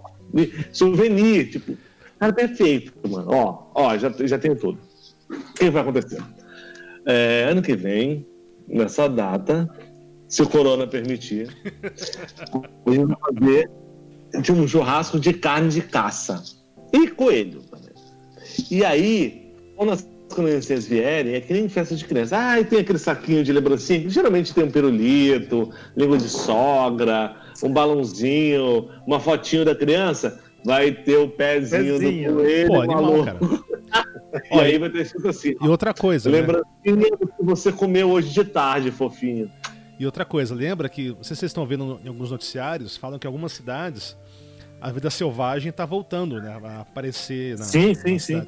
Souvenir, 0.72 1.50
tipo. 1.50 1.76
Cara, 2.18 2.32
perfeito, 2.32 2.92
mano. 3.08 3.28
Ó, 3.30 3.62
ó, 3.74 3.96
já, 3.98 4.10
já 4.20 4.38
tenho 4.38 4.56
tudo. 4.56 4.78
O 5.30 5.54
que 5.54 5.68
vai 5.70 5.82
acontecer? 5.82 6.22
É, 7.06 7.46
ano 7.50 7.60
que 7.62 7.76
vem, 7.76 8.26
nessa 8.66 9.06
data, 9.08 9.68
se 10.28 10.42
o 10.42 10.48
corona 10.48 10.86
permitir, 10.86 11.48
a 12.86 12.90
gente 12.90 13.04
vai 13.04 13.16
fazer 13.34 13.70
de 14.42 14.52
um 14.52 14.66
churrasco 14.66 15.20
de 15.20 15.32
carne 15.34 15.68
de 15.70 15.82
caça. 15.82 16.42
E 16.92 17.08
coelho 17.08 17.62
também. 17.62 17.90
E 18.70 18.84
aí, 18.84 19.52
quando 19.76 19.92
as 19.92 20.06
crianças 20.34 20.86
vierem, 20.86 21.34
é 21.34 21.40
que 21.40 21.52
nem 21.52 21.68
festa 21.68 21.94
de 21.94 22.04
criança. 22.04 22.36
Ah, 22.38 22.60
e 22.60 22.64
tem 22.64 22.80
aquele 22.80 22.98
saquinho 22.98 23.42
de 23.42 23.52
lembrancinha, 23.52 24.00
que 24.00 24.10
geralmente 24.10 24.54
tem 24.54 24.64
um 24.64 24.70
pirulito, 24.70 25.70
língua 25.96 26.18
de 26.18 26.28
sogra, 26.28 27.36
um 27.62 27.72
balãozinho, 27.72 28.88
uma 29.06 29.20
fotinho 29.20 29.64
da 29.64 29.74
criança. 29.74 30.40
Vai 30.64 30.90
ter 30.90 31.16
o 31.16 31.28
pezinho, 31.28 31.98
Pezinho. 31.98 32.30
do 32.32 32.36
coelho, 32.38 32.68
Pô, 32.68 32.80
animal, 32.80 33.24
cara. 33.24 33.38
E 34.52 34.60
aí 34.60 34.78
vai 34.78 34.90
ter 34.90 35.00
escrito 35.00 35.28
assim. 35.28 35.54
E 35.58 35.68
outra 35.68 35.94
coisa, 35.94 36.30
né? 36.30 36.40
Lembrancinha 36.40 37.16
do 37.16 37.26
que 37.26 37.42
você 37.42 37.72
comeu 37.72 38.10
hoje 38.10 38.30
de 38.30 38.44
tarde, 38.44 38.90
fofinho. 38.90 39.50
E 39.98 40.04
outra 40.04 40.24
coisa, 40.24 40.54
lembra 40.54 40.88
que, 40.88 41.08
não 41.08 41.24
sei 41.24 41.34
se 41.34 41.40
vocês 41.40 41.50
estão 41.50 41.66
vendo 41.66 41.98
em 42.04 42.08
alguns 42.08 42.30
noticiários, 42.30 42.96
falam 42.96 43.18
que 43.18 43.26
algumas 43.26 43.52
cidades 43.52 44.16
a 44.80 44.90
vida 44.90 45.10
selvagem 45.10 45.72
tá 45.72 45.84
voltando, 45.84 46.40
né? 46.40 46.58
A 46.62 46.80
aparecer 46.80 47.58
na, 47.58 47.64
Sim, 47.64 47.88
nas 47.88 47.98
sim, 47.98 48.18
sim. 48.18 48.42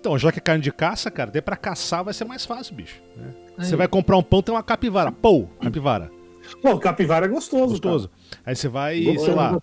Então, 0.00 0.16
já 0.16 0.30
que 0.30 0.38
é 0.38 0.40
carne 0.42 0.62
de 0.62 0.70
caça, 0.72 1.10
cara, 1.10 1.28
até 1.30 1.40
pra 1.40 1.56
caçar 1.56 2.04
vai 2.04 2.14
ser 2.14 2.24
mais 2.24 2.46
fácil, 2.46 2.74
bicho. 2.74 3.00
né? 3.16 3.34
Você 3.58 3.74
vai 3.74 3.88
comprar 3.88 4.16
um 4.16 4.22
pão, 4.22 4.40
tem 4.40 4.54
uma 4.54 4.62
capivara. 4.62 5.10
Pô, 5.10 5.46
capivara. 5.60 6.10
Pô, 6.62 6.78
capivara 6.78 7.26
é 7.26 7.28
gostoso. 7.28 7.72
Gostoso. 7.72 8.10
Aí 8.46 8.54
você 8.54 8.68
vai, 8.68 9.00
Gostoso. 9.02 9.24
sei 9.26 9.34
lá, 9.34 9.62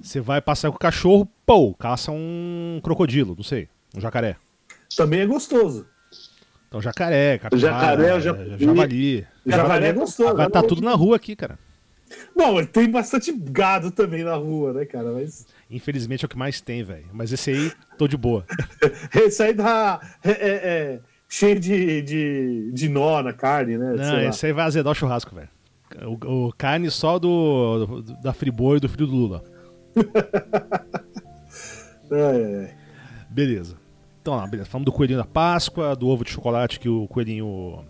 você 0.00 0.20
vai 0.20 0.40
passear 0.40 0.70
com 0.70 0.76
o 0.76 0.80
cachorro, 0.80 1.28
pô, 1.44 1.74
caça 1.74 2.12
um 2.12 2.80
crocodilo, 2.82 3.34
não 3.36 3.42
sei, 3.42 3.68
um 3.96 4.00
jacaré. 4.00 4.34
cara. 4.34 4.44
Também 4.96 5.20
é 5.20 5.26
gostoso. 5.26 5.86
Então, 6.68 6.80
jacaré, 6.80 7.36
capivara, 7.38 7.74
jacaré, 7.74 8.14
o 8.14 8.16
é, 8.16 8.20
javali. 8.20 8.64
javali. 8.64 9.26
Javali 9.44 9.84
é 9.86 9.92
gostoso. 9.92 10.36
Vai 10.36 10.46
estar 10.46 10.62
tudo 10.62 10.80
na 10.80 10.94
rua 10.94 11.16
aqui, 11.16 11.34
cara. 11.34 11.58
Bom, 12.36 12.64
tem 12.64 12.90
bastante 12.90 13.32
gado 13.32 13.90
também 13.90 14.24
na 14.24 14.34
rua, 14.34 14.72
né, 14.72 14.84
cara? 14.84 15.12
Mas 15.12 15.46
Infelizmente 15.70 16.24
é 16.24 16.26
o 16.26 16.28
que 16.28 16.36
mais 16.38 16.60
tem, 16.60 16.82
velho. 16.82 17.06
Mas 17.12 17.32
esse 17.32 17.50
aí, 17.50 17.72
tô 17.96 18.08
de 18.08 18.16
boa. 18.16 18.44
esse 19.14 19.42
aí 19.42 19.54
dá. 19.54 20.00
É, 20.24 20.30
é- 20.30 20.34
é 20.94 21.00
cheio 21.28 21.60
de, 21.60 22.02
de, 22.02 22.70
de 22.72 22.88
nó 22.88 23.22
na 23.22 23.32
carne, 23.32 23.78
né? 23.78 23.92
Não, 23.96 24.04
sei 24.04 24.12
lá. 24.24 24.28
esse 24.30 24.46
aí 24.46 24.52
vai 24.52 24.64
azedar 24.66 24.90
o 24.90 24.94
churrasco, 24.94 25.34
velho. 25.34 25.48
O, 26.26 26.46
o 26.48 26.52
carne 26.52 26.90
só 26.90 27.18
do, 27.18 27.86
do- 27.86 28.02
da 28.22 28.32
Friboi 28.32 28.78
e 28.78 28.80
do 28.80 28.88
filho 28.88 29.06
do 29.06 29.14
Lula. 29.14 29.44
Ai. 32.10 32.74
Beleza. 33.28 33.76
Então 34.20 34.36
lá, 34.36 34.46
beleza. 34.46 34.68
Falamos 34.68 34.86
do 34.86 34.92
coelhinho 34.92 35.18
da 35.18 35.24
Páscoa, 35.24 35.94
do 35.96 36.08
ovo 36.08 36.24
de 36.24 36.30
chocolate 36.30 36.78
que 36.80 36.88
o 36.88 37.06
coelhinho 37.08 37.84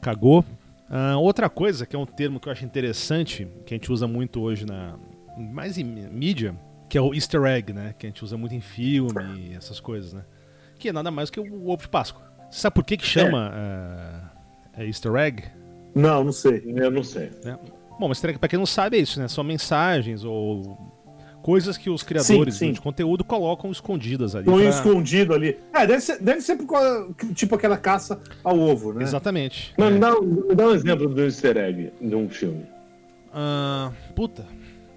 cagou. 0.00 0.44
Ah, 0.90 1.16
outra 1.18 1.48
coisa, 1.48 1.86
que 1.86 1.94
é 1.94 1.98
um 1.98 2.04
termo 2.04 2.40
que 2.40 2.48
eu 2.48 2.52
acho 2.52 2.64
interessante, 2.64 3.46
que 3.64 3.72
a 3.72 3.76
gente 3.76 3.92
usa 3.92 4.08
muito 4.08 4.40
hoje 4.40 4.66
na. 4.66 4.98
mais 5.38 5.78
em 5.78 5.84
mídia, 5.84 6.54
que 6.88 6.98
é 6.98 7.00
o 7.00 7.14
easter 7.14 7.44
egg, 7.44 7.72
né? 7.72 7.94
Que 7.96 8.06
a 8.06 8.08
gente 8.10 8.24
usa 8.24 8.36
muito 8.36 8.54
em 8.54 8.60
filme, 8.60 9.54
essas 9.56 9.78
coisas, 9.78 10.12
né? 10.12 10.24
Que 10.78 10.88
é 10.88 10.92
nada 10.92 11.10
mais 11.10 11.30
que 11.30 11.38
o 11.38 11.68
ovo 11.68 11.82
de 11.82 11.88
Páscoa. 11.88 12.22
Você 12.50 12.60
sabe 12.60 12.74
por 12.74 12.84
que 12.84 12.96
que 12.96 13.06
chama 13.06 13.52
é 14.76 14.84
easter 14.84 15.14
egg? 15.14 15.44
Não, 15.94 16.24
não 16.24 16.32
sei. 16.32 16.62
Eu 16.66 16.90
não 16.90 17.04
sei. 17.04 17.30
né? 17.44 17.56
Bom, 17.98 18.08
mas 18.08 18.20
pra 18.20 18.48
quem 18.48 18.58
não 18.58 18.66
sabe 18.66 18.96
é 18.96 19.00
isso, 19.00 19.20
né? 19.20 19.28
São 19.28 19.44
mensagens 19.44 20.24
ou 20.24 20.99
coisas 21.42 21.76
que 21.76 21.88
os 21.90 22.02
criadores 22.02 22.54
Sim, 22.54 22.66
sim. 22.68 22.72
de 22.72 22.80
conteúdo 22.80 23.24
colocam 23.24 23.70
escondidas 23.70 24.34
ali. 24.34 24.44
Põe 24.44 24.62
pra- 24.62 24.70
escondido 24.70 25.34
ali. 25.34 25.56
É, 25.72 25.86
deve 25.86 26.00
ser, 26.00 26.20
deve 26.22 26.40
ser 26.40 26.58
tipo 27.34 27.54
aquela 27.54 27.76
caça 27.76 28.20
ao 28.44 28.58
ovo, 28.58 28.92
né? 28.92 29.02
Exatamente. 29.02 29.72
Mas 29.78 29.88
É. 29.88 29.90
me 29.92 29.98
dá, 29.98 30.14
um- 30.18 30.54
dá 30.54 30.66
um 30.68 30.74
exemplo 30.74 31.08
do 31.08 31.22
easter 31.22 31.56
egg 31.56 31.92
de 32.00 32.14
um 32.14 32.28
filme. 32.28 32.64
Ah, 33.32 33.92
puta. 34.14 34.44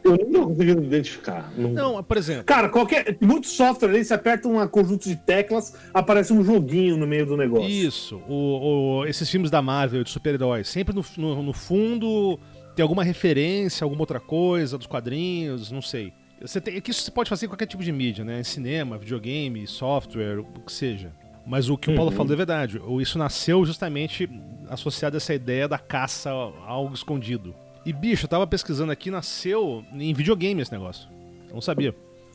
Eu 0.04 0.18
não 0.18 0.32
tô 0.42 0.48
conseguindo 0.48 0.84
identificar. 0.84 1.50
Não, 1.58 1.70
Não, 1.70 2.04
por 2.04 2.18
exemplo. 2.18 2.44
Cara, 2.44 2.68
qualquer. 2.68 3.16
Muito 3.22 3.48
software 3.48 3.92
aí, 3.92 4.04
você 4.04 4.14
aperta 4.14 4.50
um 4.50 4.68
conjunto 4.68 5.08
de 5.08 5.16
teclas, 5.16 5.74
aparece 5.94 6.34
um 6.34 6.44
joguinho 6.44 6.98
no 6.98 7.08
meio 7.08 7.26
do 7.26 7.38
negócio. 7.38 7.70
Isso, 7.70 8.22
o, 8.28 9.00
o- 9.00 9.06
esses 9.06 9.30
filmes 9.30 9.50
da 9.50 9.62
Marvel 9.62 10.04
de 10.04 10.10
super-heróis, 10.10 10.68
sempre 10.68 10.94
no, 10.94 11.06
no, 11.18 11.42
no 11.44 11.54
fundo 11.54 12.38
tem 12.76 12.84
alguma 12.84 13.02
referência, 13.04 13.86
alguma 13.86 14.02
outra 14.02 14.20
coisa 14.20 14.78
dos 14.78 14.88
quadrinhos, 14.88 15.72
não 15.72 15.82
sei. 15.82 16.12
Você 16.44 16.60
tem, 16.62 16.76
é 16.76 16.82
que 16.82 16.92
isso 16.92 17.02
você 17.02 17.10
pode 17.12 17.30
fazer 17.30 17.46
em 17.46 17.50
qualquer 17.50 17.66
tipo 17.66 17.82
de 17.84 17.92
mídia, 17.92 18.24
né? 18.26 18.44
Cinema, 18.44 18.98
videogame, 18.98 19.66
software, 19.66 20.40
o 20.40 20.46
que 20.62 20.72
seja. 20.72 21.12
Mas 21.46 21.70
o 21.70 21.78
que 21.78 21.90
o 21.92 21.96
Paulo 21.96 22.12
falou 22.12 22.32
é 22.34 22.36
verdade. 22.36 22.78
o- 22.80 23.02
Isso 23.02 23.18
nasceu 23.18 23.66
justamente 23.66 24.30
associado 24.70 25.16
a 25.16 25.18
essa 25.18 25.34
ideia 25.34 25.68
da 25.68 25.78
caça 25.78 26.30
a 26.30 26.70
algo 26.70 26.94
escondido. 26.94 27.56
E, 27.86 27.92
bicho, 27.92 28.26
eu 28.26 28.30
tava 28.30 28.46
pesquisando 28.48 28.92
aqui, 28.92 29.10
nasceu 29.12 29.84
em 29.94 30.14
videogame 30.14 30.62
esse 30.62 30.72
negócio. 30.72 31.10
Eu 31.50 31.56
não 31.56 31.62
sabia. 31.62 31.94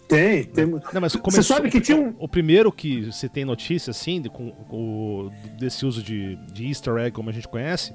Tem, 0.09 0.45
tem. 0.45 0.67
Não, 0.67 0.81
mas 1.01 1.13
Você 1.13 1.19
começou- 1.19 1.57
sabe 1.57 1.71
que 1.71 1.81
tinha 1.81 1.97
um. 1.99 2.15
o 2.19 2.27
primeiro 2.29 2.73
que 2.73 3.11
você 3.13 3.29
tem 3.29 3.45
notícia, 3.45 3.91
assim, 3.91 4.21
de- 4.23 4.31
com, 4.31 4.51
com- 4.51 5.31
desse 5.59 5.85
uso 5.85 6.03
de, 6.03 6.37
de 6.51 6.67
easter 6.67 6.97
egg, 6.97 7.11
como 7.13 7.29
a 7.29 7.33
gente 7.33 7.47
conhece, 7.49 7.93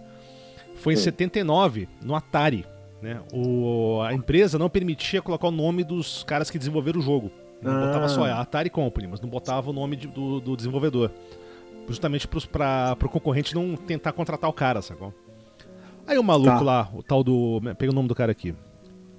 foi 0.76 0.94
em 0.94 0.98
79, 0.98 1.88
no 2.04 2.14
Atari. 2.16 2.66
Né? 3.04 3.22
O, 3.34 4.02
a 4.02 4.14
empresa 4.14 4.58
não 4.58 4.70
permitia 4.70 5.22
colocar 5.22 5.48
o 5.48 5.52
nome 5.52 5.84
dos 5.84 6.24
caras 6.24 6.50
que 6.50 6.58
desenvolveram 6.58 7.00
o 7.00 7.04
jogo. 7.04 7.30
Não 7.62 7.72
Ah. 7.72 7.86
botava 7.88 8.08
só 8.10 8.26
a 8.26 8.40
Atari 8.42 8.70
Company, 8.70 9.08
mas 9.08 9.22
não 9.22 9.30
botava 9.30 9.70
o 9.70 9.74
nome 9.74 9.96
de- 9.96 10.08
do, 10.08 10.40
do 10.40 10.56
desenvolvedor. 10.56 11.12
Justamente 11.88 12.28
pra, 12.50 12.96
pro 12.96 13.10
concorrente 13.10 13.54
não 13.54 13.76
tentar 13.76 14.14
contratar 14.14 14.50
o 14.50 14.54
cara, 14.54 14.82
sacou? 14.82 15.14
Aí 16.08 16.18
o 16.18 16.24
maluco 16.24 16.50
Tá. 16.58 16.62
lá, 16.62 16.90
o 16.94 17.04
tal 17.04 17.24
do. 17.24 17.62
Pega 17.78 17.92
o 17.92 17.96
nome 17.96 18.08
do 18.08 18.16
cara 18.16 18.32
aqui. 18.32 18.56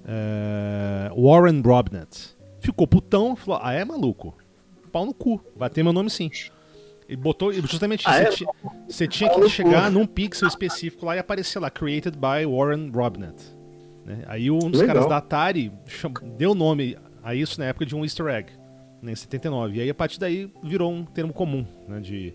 É, 0.06 1.10
Warren 1.16 1.60
Robnett. 1.62 2.34
Ficou 2.60 2.86
putão, 2.86 3.34
falou: 3.36 3.60
Ah, 3.62 3.72
é 3.72 3.84
maluco? 3.84 4.34
Pau 4.92 5.04
no 5.06 5.12
cu, 5.14 5.40
vai 5.56 5.68
ter 5.70 5.82
meu 5.82 5.92
nome 5.92 6.08
sim. 6.10 6.30
E 7.08 7.16
botou, 7.16 7.52
justamente 7.52 8.00
isso, 8.00 8.08
Ah, 8.10 8.18
é? 8.20 8.30
você, 8.30 8.44
você 8.88 9.08
tinha 9.08 9.28
que 9.28 9.48
chegar 9.48 9.90
num 9.90 10.06
pixel 10.06 10.48
específico 10.48 11.04
lá 11.04 11.16
e 11.16 11.18
aparecer 11.18 11.58
lá, 11.58 11.68
created 11.70 12.16
by 12.16 12.46
Warren 12.46 12.90
Robnett. 12.90 13.42
Né? 14.04 14.22
Aí 14.26 14.50
um 14.50 14.70
dos 14.70 14.80
Legal. 14.80 14.96
caras 14.96 15.08
da 15.08 15.16
Atari 15.16 15.72
deu 16.36 16.54
nome 16.54 16.96
a 17.22 17.34
isso 17.34 17.58
na 17.58 17.66
época 17.66 17.86
de 17.86 17.96
um 17.96 18.04
easter 18.04 18.26
egg, 18.26 18.52
né, 19.02 19.12
em 19.12 19.16
79. 19.16 19.78
E 19.78 19.80
aí 19.80 19.90
a 19.90 19.94
partir 19.94 20.20
daí 20.20 20.50
virou 20.62 20.92
um 20.92 21.04
termo 21.04 21.32
comum, 21.32 21.66
né, 21.88 22.00
de 22.00 22.34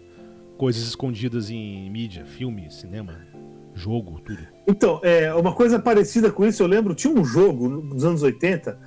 coisas 0.58 0.84
escondidas 0.84 1.50
em 1.50 1.90
mídia, 1.90 2.26
filme, 2.26 2.70
cinema, 2.72 3.20
jogo, 3.74 4.20
tudo. 4.22 4.46
Então, 4.68 5.00
é, 5.04 5.34
uma 5.34 5.54
coisa 5.54 5.80
parecida 5.80 6.32
com 6.32 6.46
isso, 6.46 6.62
eu 6.62 6.68
lembro, 6.68 6.94
tinha 6.94 7.14
um 7.14 7.24
jogo 7.24 7.70
nos 7.70 8.04
anos 8.04 8.24
80 8.24 8.78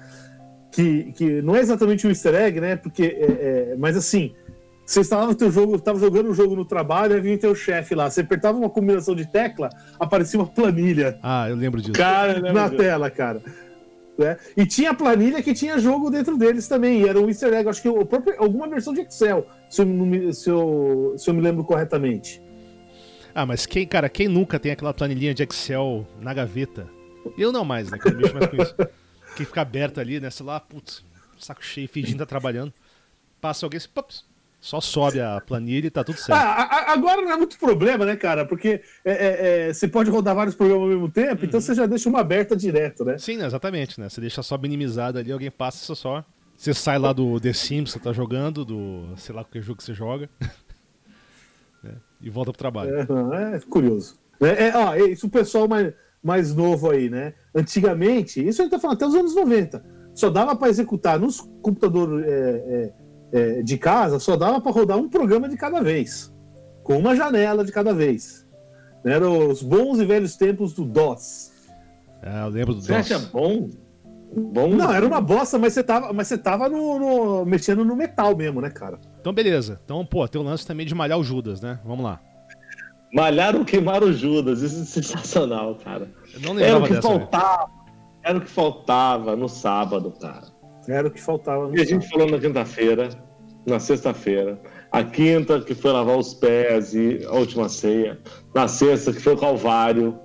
que, 0.70 1.12
que 1.12 1.42
não 1.42 1.54
é 1.54 1.60
exatamente 1.60 2.06
um 2.06 2.10
easter 2.10 2.34
egg, 2.34 2.60
né? 2.60 2.76
Porque, 2.76 3.04
é, 3.04 3.72
é, 3.72 3.76
mas 3.78 3.96
assim, 3.96 4.34
você 4.93 5.01
estava 5.01 5.26
no 5.26 5.34
teu 5.34 5.51
jogo, 5.51 5.76
estava 5.76 5.99
jogando 5.99 6.28
um 6.28 6.34
jogo 6.34 6.55
no 6.55 6.66
trabalho, 6.66 7.14
aí 7.14 7.20
vinha 7.20 7.38
teu 7.38 7.55
chefe 7.55 7.95
lá, 7.95 8.11
você 8.11 8.20
apertava 8.20 8.59
uma 8.59 8.68
combinação 8.68 9.14
de 9.14 9.24
tecla, 9.24 9.70
aparecia 9.99 10.38
uma 10.38 10.47
planilha 10.47 11.18
Ah, 11.22 11.49
eu 11.49 11.57
lembro 11.57 11.80
disso. 11.80 11.95
Cara, 11.95 12.40
né, 12.40 12.53
na 12.53 12.68
meu? 12.68 12.76
tela, 12.76 13.11
cara. 13.11 13.43
né? 14.18 14.36
E 14.55 14.66
tinha 14.66 14.93
planilha 14.93 15.43
que 15.43 15.55
tinha 15.55 15.78
jogo 15.78 16.11
dentro 16.11 16.36
deles 16.36 16.68
também, 16.68 17.01
e 17.01 17.09
era 17.09 17.18
um 17.18 17.26
easter 17.26 17.55
egg, 17.55 17.68
acho 17.70 17.80
que 17.80 17.88
o 17.88 18.05
próprio, 18.05 18.34
alguma 18.38 18.68
versão 18.68 18.93
de 18.93 19.01
Excel, 19.01 19.47
se 19.70 19.80
eu, 19.80 19.86
não 19.86 20.05
me, 20.05 20.34
se, 20.34 20.51
eu, 20.51 21.14
se 21.16 21.30
eu 21.30 21.32
me 21.32 21.40
lembro 21.40 21.64
corretamente. 21.64 22.43
Ah, 23.34 23.47
mas 23.47 23.64
quem, 23.64 23.86
cara, 23.86 24.11
quem 24.11 24.28
nunca 24.28 24.59
tem 24.61 24.72
aquela 24.72 24.93
planilhinha 24.93 25.32
de 25.32 25.43
Excel 25.43 26.07
na 26.20 26.34
gaveta? 26.34 26.86
Eu 27.38 27.51
não 27.51 27.64
mais, 27.64 27.90
né? 27.90 27.99
Que 27.99 28.09
eu 28.09 28.16
mexo 28.16 28.34
mais 28.34 28.47
com 28.47 28.62
isso. 28.62 28.74
Que 29.34 29.47
fica 29.47 29.62
aberta 29.62 30.03
ali, 30.03 30.20
né? 30.20 30.28
Sei 30.28 30.45
lá, 30.45 30.61
putz, 30.61 31.03
saco 31.38 31.64
cheio, 31.64 31.88
fingindo 31.88 32.18
tá 32.18 32.26
trabalhando. 32.26 32.74
Passa 33.40 33.64
alguém, 33.64 33.80
pups, 33.95 34.26
só 34.62 34.80
sobe 34.80 35.20
a 35.20 35.40
planilha 35.40 35.88
e 35.88 35.90
tá 35.90 36.04
tudo 36.04 36.14
Ah, 36.20 36.22
certo. 36.22 36.38
a- 36.40 36.62
a- 36.62 36.92
agora 36.92 37.20
não 37.20 37.32
é 37.32 37.36
muito 37.36 37.58
problema, 37.58 38.06
né, 38.06 38.14
cara? 38.14 38.46
Porque 38.46 38.80
é, 39.04 39.12
é, 39.12 39.68
é, 39.68 39.72
você 39.74 39.88
pode 39.88 40.08
rodar 40.08 40.36
vários 40.36 40.54
programas 40.54 40.84
ao 40.84 40.88
mesmo 40.88 41.10
tempo, 41.10 41.44
então 41.44 41.60
você 41.60 41.74
já 41.74 41.84
deixa 41.84 42.08
uma 42.08 42.20
aberta 42.20 42.54
direto, 42.56 43.04
né? 43.04 43.18
Sim, 43.18 43.38
né, 43.38 43.46
exatamente, 43.46 43.98
né? 44.00 44.08
Você 44.08 44.20
deixa 44.20 44.40
só 44.40 44.56
minimizado 44.56 45.18
ali, 45.18 45.32
alguém 45.32 45.50
passa 45.50 45.82
isso 45.82 45.96
só. 45.96 46.24
Você 46.56 46.72
sai 46.72 46.96
lá 46.96 47.12
do 47.12 47.40
The 47.40 47.52
Sims 47.52 47.92
que 47.92 47.98
você 47.98 48.04
tá 48.04 48.12
jogando, 48.12 48.64
do 48.64 49.08
sei 49.16 49.34
lá 49.34 49.42
qualquer 49.42 49.62
jogo 49.62 49.78
que 49.78 49.84
você 49.84 49.94
joga. 49.94 50.30
né, 51.82 51.94
E 52.20 52.30
volta 52.30 52.52
pro 52.52 52.58
trabalho. 52.58 52.94
É, 52.96 53.56
é 53.56 53.60
curioso. 53.68 54.16
É, 54.40 54.68
é, 54.68 54.76
ó, 54.76 54.94
isso 54.94 55.26
o 55.26 55.30
pessoal 55.30 55.66
mais, 55.66 55.92
mais 56.22 56.54
novo 56.54 56.88
aí, 56.90 57.10
né? 57.10 57.34
Antigamente, 57.54 58.46
isso 58.46 58.60
a 58.60 58.64
gente 58.64 58.72
tá 58.72 58.78
falando 58.78 58.96
até 58.96 59.06
os 59.06 59.14
anos 59.14 59.34
90, 59.34 59.84
só 60.14 60.30
dava 60.30 60.54
para 60.54 60.68
executar 60.68 61.18
nos 61.18 61.40
computadores 61.40 62.24
é, 63.32 63.62
de 63.62 63.78
casa, 63.78 64.18
só 64.18 64.36
dava 64.36 64.60
para 64.60 64.70
rodar 64.72 64.98
um 64.98 65.08
programa 65.08 65.48
de 65.48 65.56
cada 65.56 65.80
vez, 65.80 66.32
com 66.82 66.96
uma 66.98 67.16
janela 67.16 67.64
de 67.64 67.72
cada 67.72 67.94
vez. 67.94 68.46
Né, 69.04 69.14
Eram 69.14 69.48
os 69.48 69.62
bons 69.62 69.98
e 69.98 70.04
velhos 70.04 70.36
tempos 70.36 70.72
do 70.74 70.84
DOS. 70.84 71.50
Ah, 72.22 72.44
eu 72.44 72.50
lembro 72.50 72.74
do 72.74 72.82
Você 72.82 72.92
DOS. 72.92 73.12
acha 73.12 73.18
bom? 73.32 73.68
Bom? 74.34 74.68
Não, 74.70 74.90
era 74.92 75.06
uma 75.06 75.20
bosta, 75.20 75.58
mas 75.58 75.74
você 75.74 75.82
tava, 75.82 76.12
mas 76.12 76.26
você 76.28 76.38
tava 76.38 76.66
no, 76.68 76.98
no- 76.98 77.44
mexendo 77.44 77.84
no 77.84 77.94
metal 77.94 78.34
mesmo, 78.34 78.60
né, 78.62 78.70
cara? 78.70 78.98
Então, 79.20 79.32
beleza. 79.32 79.78
Então, 79.84 80.06
pô, 80.06 80.26
tem 80.26 80.40
o 80.40 80.44
lance 80.44 80.66
também 80.66 80.86
de 80.86 80.94
malhar 80.94 81.18
o 81.18 81.24
Judas, 81.24 81.60
né? 81.60 81.78
Vamos 81.84 82.02
lá. 82.04 82.18
Malhar 83.12 83.54
ou 83.54 83.62
queimar 83.64 84.02
o 84.02 84.10
Judas, 84.12 84.62
isso 84.62 84.80
é 84.80 84.84
sensacional, 84.86 85.74
cara. 85.74 86.10
Eu 86.32 86.40
não 86.54 86.58
Era 86.58 86.78
o 86.78 86.82
que 86.84 86.94
dessa. 86.94 87.02
faltava. 87.02 87.70
Era 88.24 88.38
o 88.38 88.40
que 88.40 88.48
faltava 88.48 89.36
no 89.36 89.48
sábado, 89.50 90.10
cara. 90.18 90.46
Era 90.88 91.08
o 91.08 91.10
que 91.10 91.20
faltava. 91.20 91.68
no 91.68 91.76
E 91.76 91.80
a 91.80 91.84
gente 91.84 92.08
falou 92.08 92.28
na 92.28 92.38
quinta-feira, 92.38 93.08
na 93.66 93.78
sexta-feira. 93.78 94.60
A 94.90 95.02
quinta, 95.04 95.60
que 95.60 95.74
foi 95.74 95.92
lavar 95.92 96.18
os 96.18 96.34
pés 96.34 96.94
e 96.94 97.24
a 97.26 97.34
última 97.34 97.68
ceia. 97.68 98.18
Na 98.54 98.68
sexta, 98.68 99.12
que 99.12 99.20
foi 99.20 99.34
o 99.34 99.38
Calvário. 99.38 100.18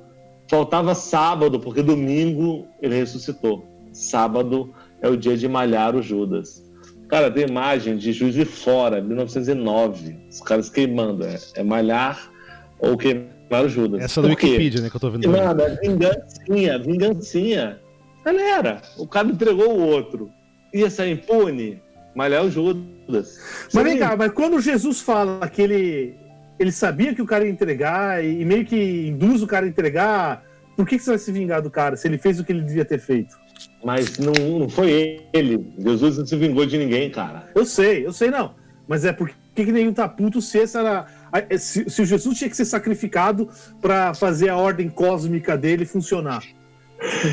Faltava 0.49 0.95
sábado, 0.95 1.59
porque 1.59 1.81
domingo 1.81 2.67
ele 2.81 2.95
ressuscitou. 2.95 3.65
Sábado 3.91 4.73
é 5.01 5.09
o 5.09 5.17
dia 5.17 5.37
de 5.37 5.47
malhar 5.47 5.95
o 5.95 6.01
Judas. 6.01 6.63
Cara, 7.07 7.31
tem 7.31 7.45
imagem 7.45 7.97
de 7.97 8.11
Juiz 8.11 8.33
de 8.33 8.45
Fora, 8.45 9.01
1909. 9.01 10.17
Os 10.29 10.41
caras 10.41 10.69
queimando. 10.69 11.25
É, 11.25 11.37
é 11.55 11.63
malhar 11.63 12.31
ou 12.79 12.97
queimar 12.97 13.65
o 13.65 13.69
Judas. 13.69 14.01
Essa 14.01 14.21
da 14.21 14.27
Por 14.29 14.37
quê? 14.37 14.47
Wikipedia, 14.47 14.81
né, 14.81 14.89
que 14.89 14.95
eu 14.95 14.99
tô 14.99 15.09
vendo. 15.09 15.23
é 15.35 15.75
vingancinha, 15.81 16.79
vingancinha. 16.79 17.79
Galera, 18.25 18.81
o 18.97 19.07
cara 19.07 19.29
entregou 19.29 19.77
o 19.77 19.87
outro. 19.87 20.29
Ia 20.73 20.89
sair 20.89 21.11
impune? 21.13 21.81
Malhar 22.15 22.43
o 22.45 22.49
Judas. 22.51 23.39
Mas 23.73 23.83
vem 23.83 23.97
cá, 23.99 24.15
mas 24.17 24.31
quando 24.31 24.59
Jesus 24.59 24.99
fala 25.01 25.47
que 25.47 25.61
ele, 25.61 26.15
ele 26.59 26.71
sabia 26.71 27.13
que 27.13 27.21
o 27.21 27.25
cara 27.25 27.45
ia 27.45 27.51
entregar 27.51 28.23
e, 28.23 28.43
meio 28.43 28.65
que 28.65 29.07
induz 29.07 29.41
o 29.43 29.47
cara 29.47 29.65
a 29.65 29.69
entregar, 29.69 30.43
por 30.75 30.85
que, 30.87 30.97
que 30.97 31.03
você 31.03 31.11
vai 31.11 31.19
se 31.19 31.31
vingar 31.31 31.61
do 31.61 31.69
cara 31.69 31.95
se 31.95 32.07
ele 32.07 32.17
fez 32.17 32.39
o 32.39 32.43
que 32.43 32.51
ele 32.51 32.61
devia 32.63 32.83
ter 32.85 32.99
feito? 32.99 33.35
Mas 33.83 34.17
não, 34.17 34.33
não 34.59 34.69
foi 34.69 35.23
ele. 35.33 35.73
Jesus 35.77 36.17
não 36.17 36.25
se 36.25 36.35
vingou 36.35 36.65
de 36.65 36.77
ninguém, 36.77 37.09
cara. 37.09 37.49
Eu 37.55 37.65
sei, 37.65 38.05
eu 38.05 38.11
sei 38.11 38.29
não. 38.31 38.55
Mas 38.87 39.05
é 39.05 39.11
por 39.13 39.29
que, 39.55 39.71
nenhum 39.71 39.93
tá 39.93 40.07
puto 40.07 40.41
se 40.41 40.59
essa 40.59 40.79
era. 40.79 41.05
a- 41.31 41.57
Se, 41.57 41.89
se 41.89 42.01
o 42.01 42.05
Jesus 42.05 42.37
tinha 42.37 42.49
que 42.49 42.55
ser 42.57 42.65
sacrificado 42.65 43.49
pra 43.81 44.13
fazer 44.13 44.49
a 44.49 44.57
ordem 44.57 44.89
cósmica 44.89 45.57
dele 45.57 45.85
funcionar. 45.85 46.43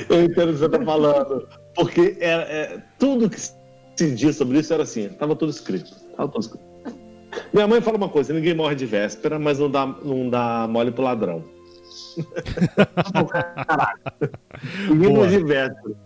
Eu 0.08 0.24
entendo 0.24 0.50
o 0.50 0.52
que 0.52 0.58
você 0.58 0.68
tá 0.68 0.82
falando. 0.82 1.46
Porque 1.74 2.16
é, 2.20 2.30
é- 2.30 2.82
tudo 2.98 3.28
que 3.28 3.38
se 3.40 4.10
diz 4.14 4.36
sobre 4.36 4.58
isso 4.58 4.72
era 4.72 4.82
assim, 4.82 5.08
tava 5.08 5.34
tudo 5.34 5.50
escrito. 5.50 5.90
Tava 6.16 6.28
tudo 6.30 6.42
escrito. 6.42 6.64
Minha 7.52 7.66
mãe 7.66 7.80
fala 7.80 7.96
uma 7.96 8.08
coisa, 8.08 8.32
ninguém 8.32 8.54
morre 8.54 8.74
de 8.74 8.86
véspera, 8.86 9.38
mas 9.38 9.58
não 9.58 9.70
dá, 9.70 9.86
não 9.86 10.30
dá 10.30 10.66
mole 10.68 10.92
pro 10.92 11.02
ladrão. 11.02 11.44
Caralho. 13.66 14.00
Ninguém 14.88 15.08
Boa. 15.08 15.24
morre 15.24 15.38
de 15.38 15.44
véspera. 15.44 15.96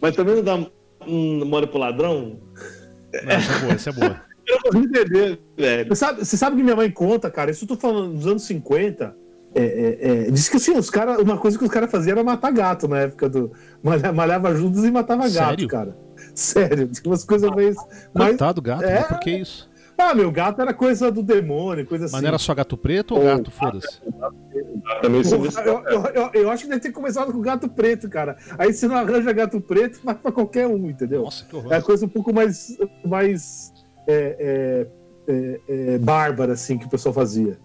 Mas 0.00 0.16
também 0.16 0.36
não 0.36 0.42
dá 0.42 0.66
um 1.06 1.44
mole 1.44 1.66
pro 1.66 1.78
ladrão? 1.78 2.40
Não, 3.24 3.30
essa 3.30 3.52
é 3.52 3.58
boa, 3.60 3.72
essa 3.72 3.90
é 3.90 3.92
boa. 3.92 4.20
Eu 4.44 4.56
não 4.56 4.62
consigo 4.62 4.84
entender, 4.84 5.40
velho. 5.56 5.88
Você 5.88 5.96
sabe, 5.96 6.24
você 6.24 6.36
sabe 6.36 6.56
que 6.56 6.62
minha 6.64 6.74
mãe 6.74 6.90
conta, 6.90 7.30
cara? 7.30 7.52
Isso 7.52 7.64
eu 7.64 7.68
tô 7.68 7.76
falando 7.76 8.14
dos 8.14 8.26
anos 8.26 8.42
50. 8.42 9.14
É, 9.54 9.62
é, 9.62 10.26
é, 10.28 10.30
diz 10.30 10.48
que 10.48 10.56
assim, 10.56 10.72
os 10.76 10.88
cara, 10.88 11.20
uma 11.20 11.36
coisa 11.36 11.58
que 11.58 11.64
os 11.64 11.70
caras 11.70 11.90
faziam 11.90 12.12
era 12.12 12.24
matar 12.24 12.50
gato 12.52 12.88
na 12.88 13.00
época 13.00 13.28
do. 13.28 13.52
malha- 13.82 14.12
Malhava 14.12 14.54
Judas 14.54 14.84
e 14.84 14.90
matava 14.90 15.24
gato, 15.24 15.32
Sério? 15.50 15.68
cara. 15.68 15.96
Sério, 16.34 16.90
umas 17.04 17.24
coisas 17.24 17.50
mais. 17.50 17.76
mais... 18.14 18.30
Coitado 18.30 18.60
do 18.60 18.62
gato, 18.62 18.84
É. 18.84 19.02
Por 19.02 19.18
que 19.20 19.30
isso? 19.30 19.70
Ah, 19.98 20.14
meu 20.14 20.32
gato 20.32 20.60
era 20.62 20.72
coisa 20.72 21.12
do 21.12 21.22
demônio, 21.22 21.86
coisa 21.86 22.06
assim. 22.06 22.12
Mas 22.14 22.22
não 22.22 22.28
era 22.28 22.38
só 22.38 22.54
gato 22.54 22.76
preto 22.78 23.14
ou 23.14 23.22
gato? 23.24 23.50
Foda-se. 23.50 24.00
Eu, 25.02 25.84
eu, 25.84 26.06
eu, 26.14 26.30
eu 26.42 26.50
acho 26.50 26.64
que 26.64 26.68
deve 26.70 26.80
ter 26.80 26.92
começado 26.92 27.32
com 27.32 27.40
gato 27.40 27.68
preto, 27.68 28.08
cara. 28.08 28.36
Aí 28.58 28.72
se 28.72 28.86
não 28.88 28.96
arranja 28.96 29.32
gato 29.32 29.60
preto, 29.60 30.00
vai 30.02 30.14
pra 30.14 30.32
qualquer 30.32 30.66
um, 30.66 30.88
entendeu? 30.88 31.22
Nossa, 31.24 31.44
que 31.44 31.54
É 31.54 31.58
horror. 31.58 31.72
a 31.74 31.82
coisa 31.82 32.06
um 32.06 32.08
pouco 32.08 32.32
mais. 32.32 32.76
mais 33.04 33.72
é, 34.08 34.86
é, 35.28 35.32
é, 35.32 35.60
é, 35.94 35.98
bárbara, 35.98 36.54
assim, 36.54 36.78
que 36.78 36.86
o 36.86 36.88
pessoal 36.88 37.12
fazia. 37.14 37.58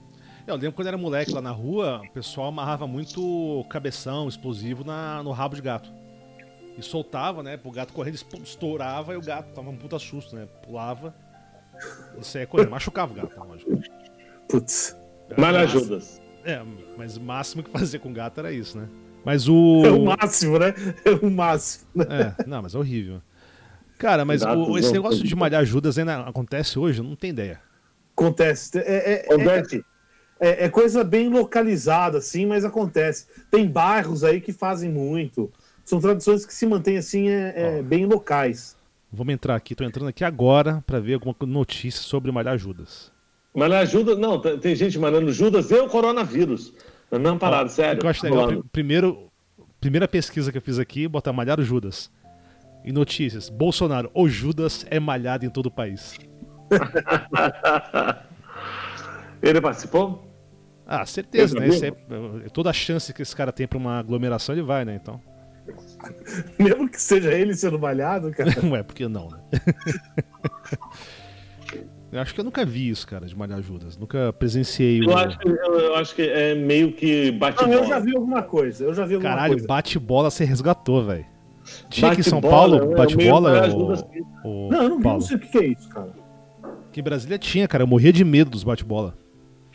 Eu 0.48 0.56
lembro 0.56 0.72
quando 0.74 0.88
era 0.88 0.98
moleque 0.98 1.34
lá 1.34 1.42
na 1.42 1.52
rua, 1.52 2.02
o 2.08 2.12
pessoal 2.12 2.48
amarrava 2.48 2.88
muito 2.88 3.66
cabeção, 3.70 4.28
explosivo 4.30 4.84
na, 4.84 5.22
no 5.22 5.32
rabo 5.32 5.56
de 5.56 5.62
gato. 5.62 5.92
E 6.78 6.82
soltava, 6.82 7.44
né? 7.44 7.60
O 7.64 7.72
gato 7.72 7.92
correndo, 7.92 8.16
estourava 8.44 9.14
e 9.14 9.18
o 9.18 9.22
gato 9.22 9.54
tava 9.54 9.70
um 9.70 9.76
puta 9.76 10.00
susto, 10.00 10.36
né? 10.36 10.48
Pulava 10.64 11.14
e 12.18 12.26
saía 12.26 12.48
correndo. 12.48 12.70
Machucava 12.72 13.12
o 13.12 13.16
gato, 13.16 13.38
né, 13.38 13.46
lógico. 13.46 13.72
Putz. 14.48 14.96
Era 15.30 15.42
Malha 15.42 15.60
massa- 15.64 15.80
Judas. 15.80 16.22
É, 16.46 16.62
mas 16.98 17.18
o 17.18 17.22
máximo 17.22 17.62
que 17.62 17.70
fazia 17.70 18.00
com 18.00 18.14
gato 18.14 18.40
era 18.40 18.52
isso, 18.54 18.78
né? 18.78 18.88
Mas 19.26 19.50
o. 19.50 19.82
É 19.86 19.90
o 19.92 20.06
máximo, 20.06 20.58
né? 20.60 20.74
É 21.04 21.10
o 21.26 21.30
máximo. 21.30 21.88
É, 22.04 22.46
não, 22.48 22.62
mas 22.62 22.74
é 22.74 22.78
horrível. 22.78 23.22
Cara, 23.98 24.24
mas 24.24 24.42
Exato, 24.44 24.62
o- 24.62 24.78
esse 24.78 24.94
negócio 24.94 25.24
de 25.24 25.36
malhar 25.36 25.66
Judas 25.66 25.98
ainda 25.98 26.22
acontece 26.22 26.80
hoje? 26.80 27.00
Eu 27.00 27.04
não 27.04 27.16
tenho 27.18 27.32
ideia. 27.32 27.60
Acontece. 28.16 28.78
É, 28.80 29.26
é, 29.30 29.34
Ô, 29.34 29.38
Bert, 29.40 29.82
é- 30.40 30.66
é 30.66 30.70
coisa 30.70 31.04
bem 31.04 31.30
localizada, 31.30 32.18
assim, 32.20 32.46
mas 32.46 32.64
acontece. 32.66 33.28
Tem 33.52 33.68
bairros 33.68 34.24
aí 34.24 34.40
que 34.42 34.52
fazem 34.54 34.92
muito. 34.92 35.52
São 35.86 36.00
tradições 36.00 36.46
que 36.46 36.54
se 36.54 36.66
mantêm 36.66 36.98
assim, 36.98 37.30
é, 37.30 37.80
é, 37.80 37.82
bem 37.82 38.06
locais. 38.06 38.76
Vamos 39.12 39.34
entrar 39.34 39.56
aqui, 39.56 39.74
tô 39.74 39.84
entrando 39.86 40.10
aqui 40.10 40.24
agora 40.24 40.84
pra 40.86 41.00
ver 41.00 41.14
alguma 41.16 41.34
notícia 41.42 42.02
sobre 42.02 42.30
malhar 42.32 42.58
Judas. 42.58 43.12
malhar 43.56 43.86
Judas. 43.88 44.18
Não, 44.18 44.40
tem 44.60 44.76
gente 44.76 45.00
malhando 45.00 45.32
Judas 45.32 45.72
e 45.72 45.76
o 45.76 45.88
coronavírus. 45.88 46.74
Na 47.10 47.18
mesma 47.18 47.40
parada, 47.40 47.70
sério. 47.70 47.98
O 47.98 48.00
que 48.02 48.06
eu 48.06 48.10
acho 48.10 48.24
legal, 48.26 48.40
Rolando. 48.42 48.60
pri- 48.64 48.70
primeiro, 48.70 49.32
primeira 49.80 50.08
pesquisa 50.10 50.52
que 50.52 50.58
eu 50.58 50.62
fiz 50.62 50.78
aqui, 50.78 51.08
botar 51.08 51.32
Malhar 51.32 51.58
o 51.60 51.64
Judas. 51.64 52.12
E 52.84 52.92
notícias, 52.92 53.48
Bolsonaro, 53.50 54.12
o 54.14 54.28
Judas 54.28 54.86
é 54.90 55.00
malhado 55.00 55.46
em 55.46 55.50
todo 55.50 55.68
o 55.68 55.72
país. 55.72 56.16
Ele 59.42 59.62
participou? 59.62 60.27
Ah, 60.88 61.06
certeza, 61.06 61.60
né? 61.60 61.68
Também. 61.68 62.44
é, 62.46 62.50
toda 62.50 62.70
a 62.70 62.74
chance 62.74 63.14
que 63.14 63.22
esse 63.22 63.36
cara 63.36 63.52
tem 63.52 63.68
pra 63.68 63.78
uma 63.78 64.00
aglomeração, 64.00 64.56
ele 64.56 64.62
vai, 64.62 64.86
né? 64.86 64.96
Então. 64.96 65.20
Mesmo 66.58 66.88
que 66.90 67.02
seja 67.02 67.34
ele 67.34 67.54
sendo 67.54 67.78
malhado, 67.78 68.32
cara. 68.32 68.50
Ué, 68.72 68.82
por 68.84 68.96
que 68.96 69.06
não, 69.06 69.28
né? 69.28 69.40
eu 72.10 72.22
acho 72.22 72.34
que 72.34 72.40
eu 72.40 72.46
nunca 72.46 72.66
vi 72.66 72.88
isso, 72.88 73.06
cara, 73.06 73.26
de 73.26 73.36
malhar 73.36 73.62
Judas. 73.62 73.98
Nunca 73.98 74.32
presenciei 74.32 75.02
o. 75.02 75.12
Eu 75.12 75.18
acho, 75.18 75.38
que- 75.38 75.50
eu, 75.50 75.96
acho 75.96 76.16
que 76.16 76.22
é 76.22 76.56
meio 76.56 76.94
que 76.94 77.34
bate 77.34 77.62
Não, 77.62 77.74
eu 77.74 77.86
já 77.86 78.00
vi 78.00 78.16
alguma 78.16 78.42
coisa. 78.42 78.86
Eu 78.86 78.94
já 78.94 79.06
vi 79.06 79.16
alguma 79.16 79.34
Caralho, 79.34 79.56
coisa. 79.56 79.68
bate-bola 79.68 80.32
você 80.32 80.46
resgatou, 80.46 81.04
velho. 81.04 81.26
Tinha 81.90 82.12
aqui 82.12 82.22
em 82.22 82.24
São 82.24 82.40
Bate-bola, 82.40 82.80
Paulo 82.80 82.94
é, 82.94 82.96
bate-bola, 82.96 83.52
meio 83.52 83.64
que 83.64 83.70
o, 83.70 83.92
ajuda, 83.92 83.96
sim. 83.98 84.22
o 84.46 84.70
Não, 84.72 84.84
eu 84.84 84.90
não, 84.90 84.98
vi, 85.00 85.04
não 85.04 85.20
sei 85.20 85.36
o 85.36 85.40
que, 85.42 85.48
que 85.50 85.58
é 85.58 85.68
isso, 85.68 85.90
cara. 85.90 86.14
Aqui 86.88 87.02
em 87.02 87.04
Brasília 87.04 87.38
tinha, 87.38 87.68
cara. 87.68 87.84
Eu 87.84 87.88
morria 87.88 88.14
de 88.14 88.24
medo 88.24 88.50
dos 88.50 88.64
bate-bola. 88.64 89.18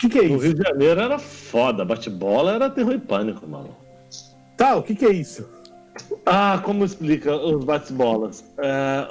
O 0.05 0.09
que, 0.09 0.09
que 0.09 0.19
é 0.19 0.29
No 0.29 0.37
isso? 0.37 0.45
Rio 0.47 0.55
de 0.55 0.63
Janeiro 0.63 1.01
era 1.01 1.19
foda, 1.19 1.85
bate-bola 1.85 2.53
era 2.55 2.69
terror 2.71 2.93
e 2.95 2.99
pânico, 2.99 3.47
mano. 3.47 3.77
Tá, 4.57 4.75
o 4.77 4.83
que, 4.83 4.95
que 4.95 5.05
é 5.07 5.13
isso? 5.13 5.49
Ah, 6.27 6.61
como 6.65 6.85
explica 6.85 7.35
os 7.37 7.65
bate-bolas? 7.65 8.45
É, 8.59 9.07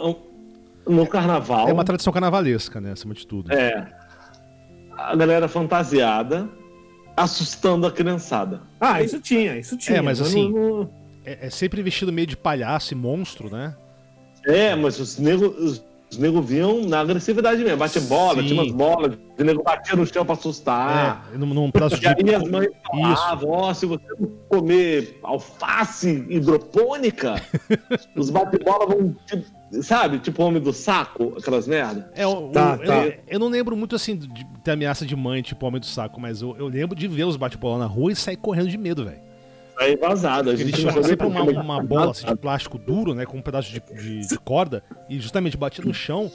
no 0.85 1.07
carnaval. 1.07 1.69
É 1.69 1.73
uma 1.73 1.85
tradição 1.85 2.11
carnavalesca, 2.11 2.81
né? 2.81 2.91
Acima 2.91 3.13
de 3.13 3.25
tudo. 3.25 3.53
É. 3.53 3.87
A 4.97 5.15
galera 5.15 5.47
fantasiada 5.47 6.49
assustando 7.15 7.85
a 7.87 7.91
criançada. 7.91 8.61
Ah, 8.79 9.01
isso 9.01 9.19
tinha, 9.19 9.57
isso 9.57 9.77
tinha. 9.77 9.97
É, 9.97 10.01
mas 10.01 10.19
assim- 10.21 10.51
não- 10.51 10.89
É, 11.23 11.47
é 11.47 11.49
sempre 11.51 11.81
vestido 11.83 12.11
meio 12.11 12.25
de 12.27 12.35
palhaço 12.35 12.93
e 12.93 12.97
monstro, 12.97 13.49
né? 13.49 13.75
É, 14.45 14.75
mas 14.75 14.99
os 14.99 15.19
negros 15.19 15.83
os, 16.11 16.17
os 16.17 16.17
negros 16.17 16.45
vinham 16.45 16.81
na 16.85 16.99
agressividade 16.99 17.63
mesmo. 17.63 17.77
Bate 17.77 17.99
bola, 18.01 18.41
Sim. 18.41 18.47
tinha 18.49 18.61
umas 18.61 18.71
bolas, 18.73 19.17
o 19.39 19.43
nego 19.43 19.63
batia 19.63 19.95
no 19.95 20.05
chão 20.05 20.25
pra 20.25 20.33
assustar. 20.35 21.23
É, 21.33 21.37
num, 21.37 21.47
num 21.47 21.71
de. 21.71 22.05
E 22.05 22.29
aí 22.29 22.35
as 22.35 22.49
mães 22.49 22.69
falavam, 22.89 23.49
ó, 23.49 23.73
se 23.73 23.85
você 23.85 24.03
não 24.19 24.29
comer 24.49 25.19
alface 25.23 26.25
hidropônica, 26.29 27.41
os 28.15 28.29
bate-bola 28.29 28.85
vão, 28.85 29.15
sabe, 29.81 30.19
tipo 30.19 30.43
homem 30.43 30.61
do 30.61 30.73
saco, 30.73 31.33
aquelas 31.37 31.67
merda. 31.67 32.11
É, 32.15 32.27
o- 32.27 32.47
o- 32.47 32.51
Tá, 32.51 32.77
eu, 32.81 32.85
tá. 32.85 33.17
eu 33.27 33.39
não 33.39 33.47
lembro 33.47 33.75
muito 33.75 33.95
assim 33.95 34.15
de 34.17 34.45
ter 34.63 34.71
ameaça 34.71 35.05
de 35.05 35.15
mãe, 35.15 35.41
tipo 35.41 35.65
homem 35.65 35.79
do 35.79 35.85
saco, 35.85 36.19
mas 36.19 36.41
eu, 36.41 36.55
eu 36.57 36.67
lembro 36.67 36.95
de 36.95 37.07
ver 37.07 37.23
os 37.23 37.37
bate-bola 37.37 37.79
na 37.79 37.85
rua 37.85 38.11
e 38.11 38.15
sair 38.15 38.35
correndo 38.37 38.67
de 38.69 38.77
medo, 38.77 39.05
velho. 39.05 39.30
Aí 39.81 39.95
vazado. 39.95 40.49
A 40.49 40.53
Eles 40.53 40.65
gente 40.67 40.79
tinham 40.79 40.93
não 40.95 41.03
sempre 41.03 41.25
uma, 41.27 41.41
uma 41.43 41.83
bola 41.83 42.11
assim, 42.11 42.25
de 42.25 42.35
plástico 42.35 42.77
duro, 42.77 43.13
né? 43.13 43.25
Com 43.25 43.37
um 43.37 43.41
pedaço 43.41 43.71
de, 43.71 43.81
de- 43.95 44.27
de 44.27 44.37
corda, 44.39 44.83
e 45.09 45.19
justamente 45.19 45.57
batia 45.57 45.83
no 45.83 45.93
chão 45.93 46.31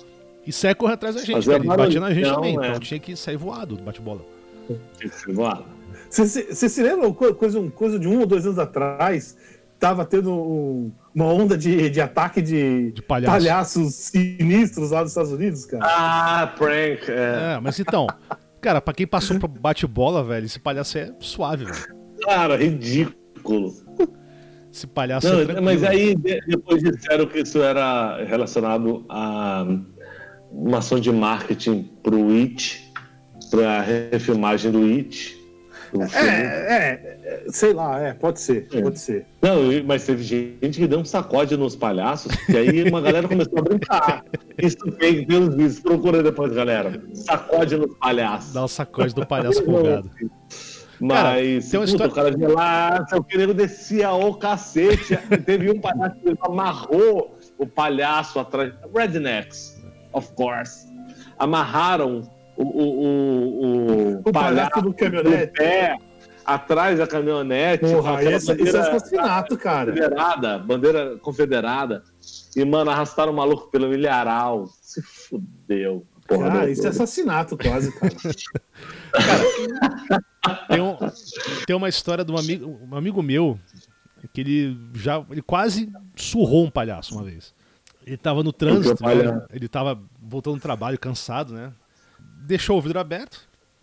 e 0.47 0.53
saia 0.53 0.75
correndo 0.75 0.95
atrás 0.95 1.15
da 1.15 1.21
gente, 1.23 1.35
Fazia 1.35 1.53
cara. 1.55 1.65
E 1.65 1.67
batia 1.67 2.01
na 2.01 2.13
gente 2.13 2.25
barulhão, 2.29 2.35
também. 2.55 2.67
é. 2.67 2.69
Então 2.71 2.81
tinha 2.81 3.01
que 3.01 3.15
sair 3.17 3.37
voado 3.37 3.77
do 3.77 3.83
bate-bola. 3.83 4.21
Voado. 5.33 5.65
Você 6.11 6.69
se, 6.69 6.83
lembra 6.83 7.13
co- 7.13 7.35
coisa, 7.35 7.71
coisa 7.71 7.99
de 7.99 8.07
um 8.09 8.21
ou 8.21 8.27
dois 8.27 8.45
anos 8.47 8.59
atrás? 8.59 9.37
Tava 9.79 10.05
tendo 10.07 10.33
um- 10.33 10.91
uma 11.15 11.27
onda 11.27 11.57
de, 11.57 11.91
de 11.91 12.01
ataque 12.01 12.41
de, 12.41 12.93
De 12.93 13.03
palhaço. 13.03 13.31
palhaços 13.33 13.95
sinistros 13.95 14.91
lá 14.91 15.03
nos 15.03 15.11
Estados 15.11 15.33
Unidos, 15.33 15.67
cara. 15.67 15.85
Ah, 15.85 16.47
prank. 16.57 17.09
É. 17.11 17.55
É, 17.57 17.61
mas 17.61 17.79
então, 17.79 18.07
cara, 18.61 18.81
pra 18.81 18.95
quem 18.95 19.07
passou 19.07 19.39
pra 19.39 19.47
bate-bola, 19.49 20.25
velho, 20.25 20.47
esse 20.47 20.59
palhaço 20.59 20.97
é 20.97 21.13
suave, 21.21 21.67
velho. 21.67 21.95
Cara, 22.25 22.57
ridículo. 22.57 23.15
Esse 24.73 24.87
palhaço 24.87 25.27
é 25.27 25.31
Não, 25.31 25.37
tranquilo. 25.39 25.63
mas 25.65 25.83
aí 25.85 26.15
de- 26.15 26.41
depois 26.47 26.83
disseram 26.83 27.27
que 27.27 27.39
isso 27.41 27.63
era 27.63 28.23
relacionado 28.25 29.05
a 29.09 29.67
uma 30.53 30.79
ação 30.79 31.01
de 31.01 31.11
marketing 31.11 31.83
pro 32.03 32.31
It, 32.31 32.93
pra 33.51 33.81
refilmagem 33.81 34.71
do 34.71 34.85
It. 34.85 35.35
do. 35.95 36.03
É, 36.03 36.09
é, 36.19 37.19
é, 37.25 37.45
sei 37.49 37.73
lá, 37.73 38.01
é, 38.01 38.13
pode 38.13 38.41
ser, 38.41 38.67
É. 38.73 38.83
pode 38.83 38.99
ser. 38.99 39.25
Não, 39.41 39.57
mas 39.87 40.05
teve 40.05 40.23
gente 40.23 40.79
que 40.79 40.87
deu 40.87 40.99
um 40.99 41.05
sacode 41.05 41.57
nos 41.57 41.75
palhaços, 41.77 42.33
e 42.49 42.57
aí 42.57 42.83
uma 42.91 43.01
galera 43.01 43.27
começou 43.29 43.59
a 43.59 43.63
brincar. 43.63 44.25
Isso 44.61 44.77
fake 44.99 45.27
pelos 45.27 45.55
vídeos, 45.55 45.81
procura 45.81 46.23
depois, 46.23 46.53
galera. 46.53 47.01
Sacode 47.15 47.77
nos 47.77 47.97
palhaços. 47.99 48.53
Dá 48.53 48.65
o 48.65 48.69
sacode 48.69 49.15
do 49.15 49.25
palhaço 49.25 49.63
folgado. 49.65 50.11
Mas, 51.01 51.71
tem 51.71 51.81
uma 51.81 51.87
puta, 51.87 52.05
história- 52.07 52.13
o 52.13 52.15
cara 52.15 52.31
vinha 52.37 52.49
lá, 52.49 53.07
seu 53.09 53.23
querido 53.23 53.53
descia 53.55 54.13
o 54.13 54.35
cacete. 54.35 55.17
Teve 55.45 55.71
um 55.71 55.81
palhaço 55.81 56.17
que 56.17 56.35
amarrou 56.41 57.37
o 57.59 57.67
palhaço 57.67 58.39
atrás. 58.39 58.73
Rednecks, 58.95 59.83
of 60.13 60.33
course. 60.35 60.87
Amarraram 61.39 62.23
o, 62.57 62.63
o, 62.65 64.15
o, 64.17 64.21
O 64.25 64.33
palhaço 64.33 64.81
do 64.81 64.95
caminhonete. 64.95 65.53
pé 65.53 65.97
atrás 66.45 66.99
da 66.99 67.07
caminhonete. 67.07 67.85
Porra, 67.85 68.23
essa, 68.23 68.53
isso 68.53 68.53
é 68.53 68.55
bandeira 68.57 68.81
assassinato, 68.81 69.57
cara. 69.59 69.93
Confederada, 69.93 70.59
bandeira 70.59 71.17
confederada. 71.19 72.03
E, 72.57 72.65
mano, 72.65 72.91
arrastaram 72.91 73.33
o 73.33 73.37
maluco 73.37 73.71
pelo 73.71 73.89
milharal. 73.89 74.67
Se 74.81 75.03
fudeu. 75.03 76.07
Porra, 76.27 76.51
Cara, 76.51 76.71
isso 76.71 76.85
é 76.87 76.91
assassinato 76.91 77.57
quase, 77.57 77.93
cara. 78.01 78.13
Tem, 80.69 80.81
um- 80.81 80.97
tem 81.67 81.77
uma 81.77 81.89
história 81.89 82.25
de 82.25 82.31
um 82.33 82.39
amigo, 82.39 82.79
um 82.91 82.97
amigo 82.97 83.23
meu 83.23 83.59
que 84.33 84.41
ele 84.41 84.79
já 84.95 85.25
ele 85.31 85.43
quase 85.43 85.93
surrou 86.17 86.65
um 86.65 86.71
palhaço 86.71 87.15
uma 87.15 87.25
vez. 87.25 87.55
Ele 88.05 88.17
tava 88.17 88.43
no 88.43 88.53
trânsito, 88.53 89.03
né? 89.33 89.47
ele 89.53 89.69
tava 89.69 90.01
voltando 90.21 90.57
do 90.57 90.61
trabalho 90.61 90.99
cansado, 90.99 91.53
né? 91.55 91.73
Deixou 92.47 92.79
o 92.79 92.81
vidro 92.81 92.99
aberto, 93.01 93.41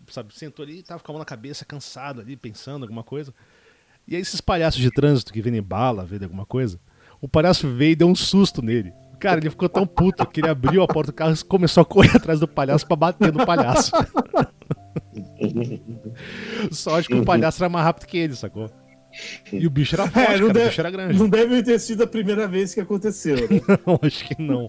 sabe, 0.08 0.34
sentou 0.34 0.64
ali, 0.64 0.82
tava 0.82 1.02
com 1.02 1.12
a 1.12 1.14
mão 1.14 1.18
na 1.18 1.24
cabeça, 1.26 1.64
cansado 1.64 2.20
ali, 2.22 2.36
pensando 2.36 2.82
alguma 2.84 3.02
coisa. 3.02 3.34
E 4.08 4.14
aí 4.16 4.20
esses 4.22 4.40
palhaços 4.40 4.80
de 4.80 4.90
trânsito 4.90 5.32
que 5.32 5.42
vendem 5.42 5.62
bala, 5.62 6.04
vendem 6.04 6.24
alguma 6.24 6.46
coisa, 6.46 6.78
o 7.20 7.28
palhaço 7.28 7.68
veio 7.68 7.92
e 7.92 7.96
deu 7.96 8.08
um 8.08 8.14
susto 8.14 8.62
nele. 8.62 8.92
Cara, 9.20 9.40
ele 9.40 9.48
ficou 9.48 9.68
tão 9.68 9.86
puto 9.86 10.26
que 10.26 10.40
ele 10.40 10.48
abriu 10.48 10.82
a 10.82 10.86
porta 10.88 11.10
do 11.12 11.14
carro 11.14 11.32
e 11.34 11.44
começou 11.44 11.80
a 11.82 11.84
correr 11.84 12.12
atrás 12.16 12.40
do 12.40 12.48
palhaço 12.48 12.86
pra 12.86 12.96
bater 12.96 13.32
no 13.32 13.46
palhaço. 13.46 13.92
Sorte 16.72 17.08
que 17.08 17.14
o 17.14 17.24
palhaço 17.24 17.62
era 17.62 17.68
mais 17.68 17.84
rápido 17.84 18.06
que 18.06 18.18
ele, 18.18 18.34
sacou? 18.34 18.70
E 19.52 19.64
o 19.66 19.70
bicho 19.70 19.94
era 19.94 20.08
forte, 20.10 20.18
É, 20.18 20.20
não, 20.20 20.26
cara, 20.38 20.44
o 20.46 20.52
deve, 20.52 20.66
bicho 20.68 20.80
era 20.80 20.90
grande. 20.90 21.18
não 21.18 21.28
deve 21.28 21.62
ter 21.62 21.78
sido 21.78 22.02
a 22.02 22.06
primeira 22.06 22.48
vez 22.48 22.74
que 22.74 22.80
aconteceu. 22.80 23.36
né? 23.36 23.60
Não, 23.86 23.98
acho 24.02 24.24
que 24.26 24.42
não. 24.42 24.68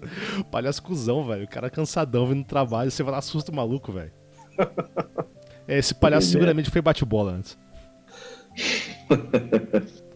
Palhaço 0.50 0.82
cuzão, 0.82 1.24
velho. 1.24 1.44
O 1.44 1.48
cara 1.48 1.70
cansadão 1.70 2.26
vindo 2.26 2.42
do 2.42 2.46
trabalho, 2.46 2.90
você 2.90 3.04
vai 3.04 3.12
lá, 3.12 3.18
assusta 3.18 3.52
o 3.52 3.54
maluco, 3.54 3.92
velho. 3.92 4.12
É, 5.66 5.78
esse 5.78 5.94
palhaço 5.94 6.26
seguramente 6.28 6.68
foi 6.70 6.82
bate-bola 6.82 7.32
antes. 7.32 7.56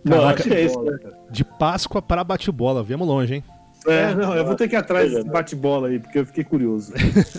Não, 0.05 0.19
Caraca, 0.19 0.41
acho 0.41 0.49
que 0.51 0.55
é 0.55 0.65
isso, 0.65 0.83
né? 0.83 0.99
de 1.31 1.43
Páscoa 1.43 2.03
para 2.03 2.23
bate-bola. 2.23 2.83
Viemos 2.83 3.09
longe, 3.09 3.37
hein? 3.37 3.45
É, 3.87 4.15
não, 4.15 4.35
eu 4.35 4.45
vou 4.45 4.55
ter 4.55 4.69
que 4.69 4.75
ir 4.75 4.79
atrás 4.79 5.11
desse 5.11 5.29
bate-bola 5.29 5.89
aí, 5.89 5.99
porque 5.99 6.19
eu 6.19 6.27
fiquei 6.27 6.43
curioso. 6.45 6.93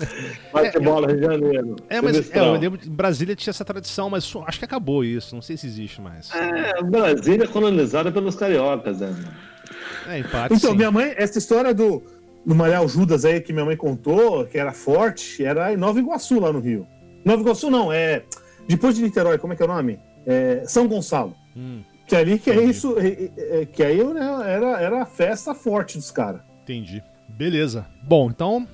Bate 0.53 0.79
bola, 0.79 1.07
Rio 1.07 1.17
de 1.17 1.25
Janeiro. 1.25 1.75
É, 1.89 2.01
mas 2.01 2.31
é, 2.31 2.39
eu 2.39 2.53
lembro 2.53 2.79
Brasília 2.89 3.35
tinha 3.35 3.51
essa 3.51 3.65
tradição, 3.65 4.09
mas 4.09 4.23
só- 4.23 4.43
acho 4.47 4.57
que 4.59 4.65
acabou 4.65 5.03
isso. 5.03 5.35
Não 5.35 5.41
sei 5.41 5.57
se 5.57 5.67
existe 5.67 6.01
mais. 6.01 6.31
É, 6.33 6.81
Brasília 6.83 7.43
é 7.43 7.47
colonizada 7.47 8.11
pelos 8.11 8.35
cariocas, 8.35 8.99
né? 8.99 9.13
É, 10.07 10.19
empate. 10.19 10.53
Então, 10.55 10.71
sim. 10.71 10.77
minha 10.77 10.91
mãe, 10.91 11.13
essa 11.17 11.37
história 11.37 11.73
do, 11.73 12.01
do 12.45 12.55
Malhar 12.55 12.83
o 12.83 12.87
Judas 12.87 13.25
aí 13.25 13.41
que 13.41 13.51
minha 13.53 13.65
mãe 13.65 13.75
contou, 13.77 14.45
que 14.45 14.57
era 14.57 14.71
forte, 14.71 15.43
era 15.43 15.73
em 15.73 15.77
Nova 15.77 15.99
Iguaçu, 15.99 16.39
lá 16.39 16.51
no 16.53 16.59
Rio. 16.59 16.87
Nova 17.23 17.41
Iguaçu 17.41 17.69
não, 17.69 17.91
é. 17.91 18.23
Depois 18.67 18.95
de 18.95 19.01
Niterói, 19.01 19.37
como 19.37 19.53
é 19.53 19.55
que 19.55 19.61
é 19.61 19.65
o 19.65 19.69
nome? 19.69 19.99
É, 20.25 20.63
São 20.65 20.87
Gonçalo. 20.87 21.35
Hum, 21.55 21.81
Que 22.10 22.16
ali 22.16 22.39
que 22.39 22.49
é 22.49 22.55
Entendi. 22.55 22.72
isso. 22.72 22.95
é- 22.97 23.62
é- 23.62 23.66
que 23.66 23.84
aí 23.84 24.03
né, 24.03 24.41
era, 24.45 24.82
era 24.82 25.01
a 25.03 25.05
festa 25.05 25.53
forte 25.53 25.97
dos 25.97 26.10
caras. 26.12 26.41
entendi. 26.64 27.01
Beleza. 27.30 27.86
Bom, 28.03 28.30
então, 28.30 28.68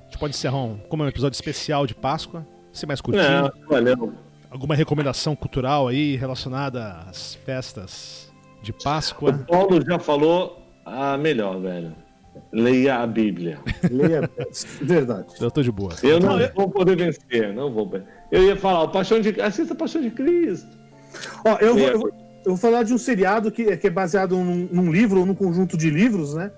a 0.00 0.04
gente 0.04 0.18
pode 0.18 0.34
encerrar 0.34 0.62
um, 0.62 0.76
como 0.88 1.02
é 1.02 1.06
um 1.06 1.08
episódio 1.08 1.34
especial 1.34 1.86
de 1.86 1.94
Páscoa. 1.94 2.46
Ser 2.72 2.86
mais 2.86 3.00
curtinho. 3.00 3.24
É, 3.46 3.50
valeu. 3.66 4.12
Alguma 4.50 4.74
recomendação 4.74 5.34
cultural 5.34 5.88
aí 5.88 6.14
relacionada 6.16 6.98
às 7.08 7.34
festas 7.36 8.30
de 8.62 8.70
O 8.70 8.74
Páscoa? 8.74 9.32
Paulo 9.48 9.80
já 9.84 9.98
falou 9.98 10.62
a 10.84 11.16
melhor, 11.16 11.58
velho. 11.60 11.94
Leia 12.52 12.96
a 12.96 13.06
Bíblia. 13.06 13.58
Leia- 13.90 14.28
Verdade. 14.82 15.26
Eu 15.40 15.50
tô 15.50 15.62
de 15.62 15.72
boa. 15.72 15.92
Eu 16.02 16.20
não 16.20 16.36
vou 16.54 16.68
poder 16.70 16.96
vencer, 16.96 17.52
não 17.54 17.72
vou. 17.72 17.90
Eu 18.30 18.42
ia 18.44 18.56
falar, 18.56 18.82
o 18.82 18.88
Paixão 18.90 19.20
de 19.20 19.40
assista 19.40 19.72
a 19.72 19.76
Paixão 19.76 20.02
de 20.02 20.10
Cristo. 20.10 20.68
Ó, 21.44 21.56
eu, 21.60 21.74
vou, 21.74 21.88
eu, 21.88 21.98
vou, 22.00 22.12
eu 22.44 22.50
vou 22.52 22.56
falar 22.56 22.82
de 22.82 22.92
um 22.94 22.98
seriado 22.98 23.50
que, 23.50 23.76
que 23.76 23.86
é 23.86 23.90
baseado 23.90 24.36
num, 24.36 24.68
num 24.70 24.92
livro 24.92 25.20
ou 25.20 25.26
num 25.26 25.34
conjunto 25.34 25.76
de 25.76 25.90
livros, 25.90 26.34
né? 26.34 26.50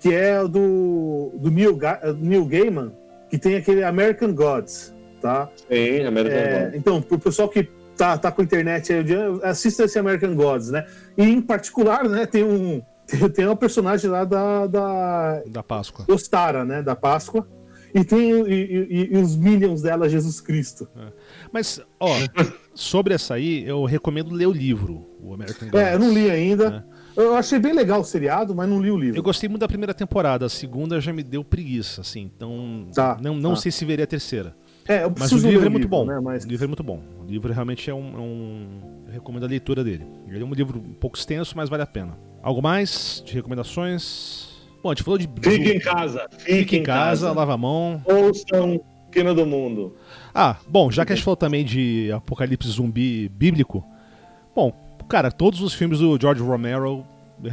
Que 0.00 0.12
é 0.14 0.40
o 0.42 0.48
do, 0.48 1.32
do 1.36 1.50
Neil, 1.50 1.76
Ga- 1.76 2.00
Neil 2.18 2.44
Gaiman, 2.44 2.92
que 3.30 3.38
tem 3.38 3.56
aquele 3.56 3.82
American 3.82 4.34
Gods, 4.34 4.94
tá? 5.20 5.48
Sim, 5.68 6.04
América 6.04 6.34
É, 6.34 6.70
é, 6.74 6.76
então, 6.76 7.00
pro 7.00 7.18
pessoal 7.18 7.48
que 7.48 7.68
tá, 7.96 8.18
tá 8.18 8.30
com 8.30 8.42
a 8.42 8.44
internet 8.44 8.92
aí, 8.92 9.04
assista 9.42 9.84
esse 9.84 9.98
American 9.98 10.34
Gods, 10.34 10.70
né? 10.70 10.86
E 11.16 11.22
em 11.24 11.40
particular, 11.40 12.08
né, 12.08 12.26
tem 12.26 12.44
um. 12.44 12.82
Tem, 13.34 13.44
uma 13.44 13.54
personagem 13.54 14.08
lá 14.10 14.24
da. 14.24 14.66
Da, 14.66 15.42
Da 15.46 15.62
Páscoa. 15.62 16.06
Ostara, 16.08 16.64
né? 16.64 16.82
Da 16.82 16.96
Páscoa. 16.96 17.46
E 17.94 18.02
tem 18.02 18.30
e, 18.30 18.54
e- 18.54 19.08
e 19.12 19.16
os 19.18 19.36
Minions 19.36 19.82
dela, 19.82 20.08
Jesus 20.08 20.40
Cristo. 20.40 20.88
Mas, 21.52 21.80
ó, 22.00 22.08
sobre 22.74 23.14
essa 23.14 23.34
aí, 23.34 23.64
eu 23.66 23.84
recomendo 23.84 24.32
ler 24.34 24.46
o 24.46 24.52
livro, 24.52 25.06
o 25.20 25.32
American 25.34 25.68
Gods. 25.70 25.80
É, 25.86 25.94
eu 25.94 25.98
não 25.98 26.12
li 26.12 26.30
ainda. 26.30 26.86
Eu 27.16 27.34
achei 27.36 27.58
bem 27.60 27.72
legal 27.72 28.00
o 28.00 28.04
seriado, 28.04 28.54
mas 28.54 28.68
não 28.68 28.80
li 28.80 28.90
o 28.90 28.96
livro. 28.96 29.16
Eu 29.18 29.22
gostei 29.22 29.48
muito 29.48 29.60
da 29.60 29.68
primeira 29.68 29.94
temporada, 29.94 30.46
a 30.46 30.48
segunda 30.48 31.00
já 31.00 31.12
me 31.12 31.22
deu 31.22 31.44
preguiça, 31.44 32.00
assim, 32.00 32.30
então 32.36 32.88
Tá, 32.92 33.16
não, 33.22 33.36
não 33.36 33.50
tá. 33.50 33.56
sei 33.56 33.70
se 33.70 33.84
veria 33.84 34.04
a 34.04 34.08
terceira. 34.08 34.56
É, 34.86 35.04
eu 35.04 35.12
Mas 35.16 35.32
o 35.32 35.36
livro 35.36 35.60
ler 35.60 35.66
é 35.66 35.70
muito 35.70 35.88
bom. 35.88 36.04
Né? 36.04 36.20
Mas... 36.20 36.44
O 36.44 36.48
livro 36.48 36.64
é 36.64 36.66
muito 36.68 36.82
bom. 36.82 37.00
O 37.22 37.24
livro 37.24 37.52
realmente 37.52 37.88
é 37.88 37.94
um, 37.94 38.14
é 38.14 38.20
um- 38.20 38.80
Eu 39.06 39.12
recomendo 39.12 39.44
a 39.44 39.48
leitura 39.48 39.82
dele. 39.82 40.04
Ele 40.28 40.42
é 40.42 40.44
um 40.44 40.52
livro 40.52 40.78
um 40.78 40.92
pouco 40.92 41.16
extenso, 41.16 41.54
mas 41.56 41.68
vale 41.70 41.82
a 41.82 41.86
pena. 41.86 42.18
Algo 42.42 42.60
mais 42.60 43.22
de 43.24 43.32
recomendações? 43.34 44.48
Bom, 44.82 44.90
a 44.90 44.92
gente 44.94 45.02
falou 45.02 45.16
de. 45.16 45.26
Fique 45.40 45.70
em 45.70 45.80
casa. 45.80 46.26
Fique, 46.36 46.52
Fique 46.58 46.76
em 46.76 46.82
casa, 46.82 47.32
lava 47.32 47.54
a 47.54 47.56
mão. 47.56 48.02
Ouçam 48.04 48.78
Quina 49.14 49.32
do 49.34 49.46
Mundo. 49.46 49.94
Ah, 50.34 50.56
bom, 50.68 50.90
já 50.90 51.04
que 51.06 51.12
a 51.12 51.16
gente 51.16 51.24
falou 51.24 51.36
também 51.36 51.64
de 51.64 52.10
apocalipse 52.12 52.68
zumbi 52.68 53.28
bíblico, 53.28 53.82
bom, 54.54 54.72
cara, 55.08 55.30
todos 55.30 55.60
os 55.62 55.72
filmes 55.72 56.00
do 56.00 56.18
George 56.20 56.42
Romero. 56.42 57.06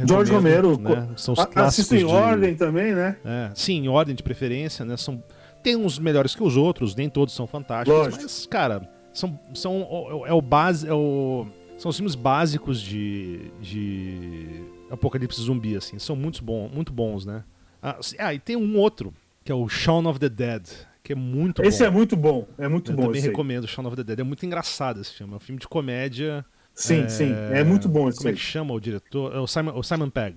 George 0.06 0.32
Romero. 0.32 0.78
né? 0.78 1.08
São 1.16 1.34
os 1.34 1.40
a- 1.40 1.46
clássicos 1.46 1.92
em 1.92 1.98
de- 1.98 2.04
ordem 2.04 2.54
também, 2.54 2.94
né? 2.94 3.16
É, 3.24 3.50
sim, 3.54 3.84
em 3.84 3.88
ordem 3.88 4.14
de 4.14 4.22
preferência, 4.22 4.84
né? 4.84 4.96
São, 4.96 5.22
tem 5.62 5.76
uns 5.76 5.98
melhores 5.98 6.34
que 6.34 6.42
os 6.42 6.56
outros, 6.56 6.94
nem 6.94 7.08
todos 7.08 7.34
são 7.34 7.46
fantásticos, 7.46 7.96
Lógico. 7.98 8.22
mas, 8.22 8.46
cara, 8.46 8.88
são, 9.14 9.38
são 9.54 10.22
é 10.26 10.32
o 10.32 10.40
base, 10.42 10.88
é 10.88 10.92
o, 10.94 11.46
são 11.78 11.88
os 11.90 11.96
filmes 11.96 12.14
básicos 12.14 12.80
de, 12.80 13.50
de 13.60 14.62
apocalipse 14.90 15.40
zumbi, 15.42 15.76
assim, 15.76 15.98
são 15.98 16.16
muito 16.16 16.42
bons, 16.42 16.70
muito 16.72 16.92
bons, 16.92 17.24
né? 17.26 17.44
Ah, 17.82 17.98
ah, 18.18 18.34
e 18.34 18.38
tem 18.38 18.56
um 18.56 18.76
outro 18.78 19.12
que 19.44 19.50
é 19.50 19.54
o 19.54 19.68
Shaun 19.68 20.06
of 20.08 20.18
the 20.20 20.28
Dead, 20.28 20.62
que 21.02 21.12
é 21.12 21.16
muito 21.16 21.62
Esse 21.62 21.80
bom. 21.80 21.84
é 21.84 21.90
muito 21.90 22.16
bom. 22.16 22.48
É 22.58 22.68
muito 22.68 22.92
Eu 22.92 22.96
bom 22.96 23.02
também 23.04 23.18
esse 23.18 23.26
aí. 23.28 23.32
recomendo 23.32 23.66
Shaun 23.66 23.86
of 23.86 23.96
the 23.96 24.04
Dead, 24.04 24.20
é 24.20 24.22
muito 24.22 24.44
engraçado 24.46 25.00
esse 25.00 25.12
filme, 25.12 25.32
é 25.32 25.36
um 25.36 25.40
filme 25.40 25.60
de 25.60 25.66
comédia. 25.68 26.44
Sim, 26.74 27.08
sim. 27.08 27.34
É 27.50 27.62
muito 27.64 27.88
bom 27.88 28.08
esse 28.08 28.18
Como 28.18 28.30
é 28.30 28.32
que 28.32 28.38
chama 28.38 28.72
o 28.72 28.80
diretor? 28.80 29.34
É 29.34 29.38
o 29.38 29.46
Simon, 29.46 29.72
o 29.78 29.82
Simon 29.82 30.08
Pegg. 30.10 30.36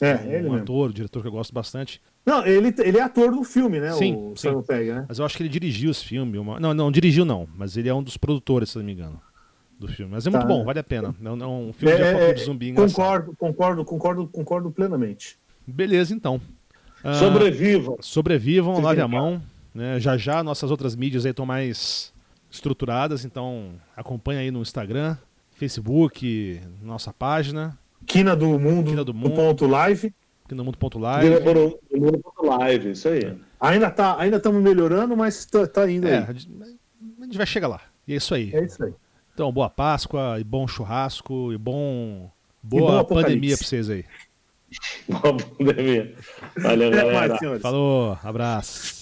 É, 0.00 0.14
um 0.16 0.18
ele 0.32 0.42
mesmo. 0.42 0.56
ator, 0.56 0.90
um 0.90 0.92
diretor 0.92 1.22
que 1.22 1.28
eu 1.28 1.32
gosto 1.32 1.52
bastante. 1.54 2.00
Não, 2.26 2.44
ele, 2.46 2.74
ele 2.78 2.98
é 2.98 3.02
ator 3.02 3.30
do 3.32 3.42
filme, 3.44 3.80
né? 3.80 3.92
Sim, 3.92 4.14
o 4.14 4.36
sim. 4.36 4.48
Simon 4.48 4.62
Pegg, 4.62 4.92
né? 4.92 5.04
Mas 5.08 5.18
eu 5.18 5.24
acho 5.24 5.36
que 5.36 5.42
ele 5.42 5.48
dirigiu 5.48 5.90
esse 5.90 6.04
filme. 6.04 6.38
uma- 6.38 6.58
Não, 6.60 6.72
não 6.74 6.90
dirigiu 6.90 7.24
não, 7.24 7.48
mas 7.56 7.76
ele 7.76 7.88
é 7.88 7.94
um 7.94 8.02
dos 8.02 8.16
produtores, 8.16 8.70
se 8.70 8.78
não 8.78 8.84
me 8.84 8.92
engano, 8.92 9.20
do 9.78 9.88
filme. 9.88 10.12
Mas 10.12 10.26
é 10.26 10.30
muito 10.30 10.42
Tá. 10.42 10.48
bom, 10.48 10.64
vale 10.64 10.78
a 10.78 10.84
pena. 10.84 11.14
É 11.24 11.30
um, 11.30 11.42
é 11.42 11.46
um 11.46 11.72
filme 11.72 11.96
de 11.96 12.02
É, 12.02 12.10
apocalipse 12.10 12.42
é, 12.42 12.46
zumbi 12.46 12.68
engraçado. 12.70 12.94
concordo, 12.96 13.36
concordo, 13.36 13.84
concordo, 13.84 14.28
concordo 14.28 14.70
plenamente. 14.70 15.36
Beleza, 15.66 16.12
então. 16.14 16.40
Ah, 17.04 17.14
Sobrevivam. 17.14 17.96
Sobrevivam, 18.00 18.80
lave 18.80 19.00
a 19.00 19.08
mão. 19.08 19.42
Né? 19.74 19.98
Já 20.00 20.16
já 20.16 20.42
nossas 20.42 20.70
outras 20.70 20.94
mídias 20.94 21.24
estão 21.24 21.46
mais 21.46 22.12
estruturadas, 22.50 23.24
então 23.24 23.72
acompanha 23.96 24.40
aí 24.40 24.50
no 24.50 24.60
Instagram, 24.60 25.16
Facebook, 25.54 26.60
nossa 26.82 27.12
página, 27.12 27.78
Quina 28.06 28.36
do 28.36 28.58
Mundo, 28.58 28.90
Quina 28.90 29.04
do 29.04 29.12
do 29.12 29.14
Mundo. 29.18 29.34
ponto 29.34 29.66
live. 29.66 30.12
Diretor 31.28 31.54
do 31.90 31.98
Mundo 31.98 32.22
Live, 32.42 32.90
isso 32.90 33.08
aí. 33.08 33.34
Ainda 33.58 33.90
tá, 33.90 34.18
ainda 34.18 34.36
estamos 34.36 34.62
melhorando, 34.62 35.16
mas 35.16 35.46
tá, 35.46 35.66
tá 35.66 35.90
indo 35.90 36.06
É, 36.06 36.18
aí. 36.18 36.24
a 36.24 36.32
gente 37.24 37.38
vai 37.38 37.46
chegar 37.46 37.68
lá. 37.68 37.80
E 38.06 38.12
é 38.12 38.16
isso 38.16 38.34
aí. 38.34 38.50
É 38.54 38.62
isso 38.64 38.84
aí. 38.84 38.92
Então, 39.32 39.50
boa 39.50 39.70
Páscoa, 39.70 40.38
e 40.38 40.44
bom 40.44 40.68
churrasco, 40.68 41.52
e 41.54 41.56
bom. 41.56 42.30
Boa 42.62 43.00
apocalipse. 43.00 43.24
pandemia 43.32 43.56
pra 43.56 43.66
vocês 43.66 43.88
aí. 43.88 44.04
Boa 45.08 45.36
pandemia. 45.58 46.14
Valeu, 46.58 46.90
galera. 46.90 47.28
mais, 47.28 47.38
senhores. 47.38 47.62
Falou, 47.62 48.18
abraço. 48.22 49.01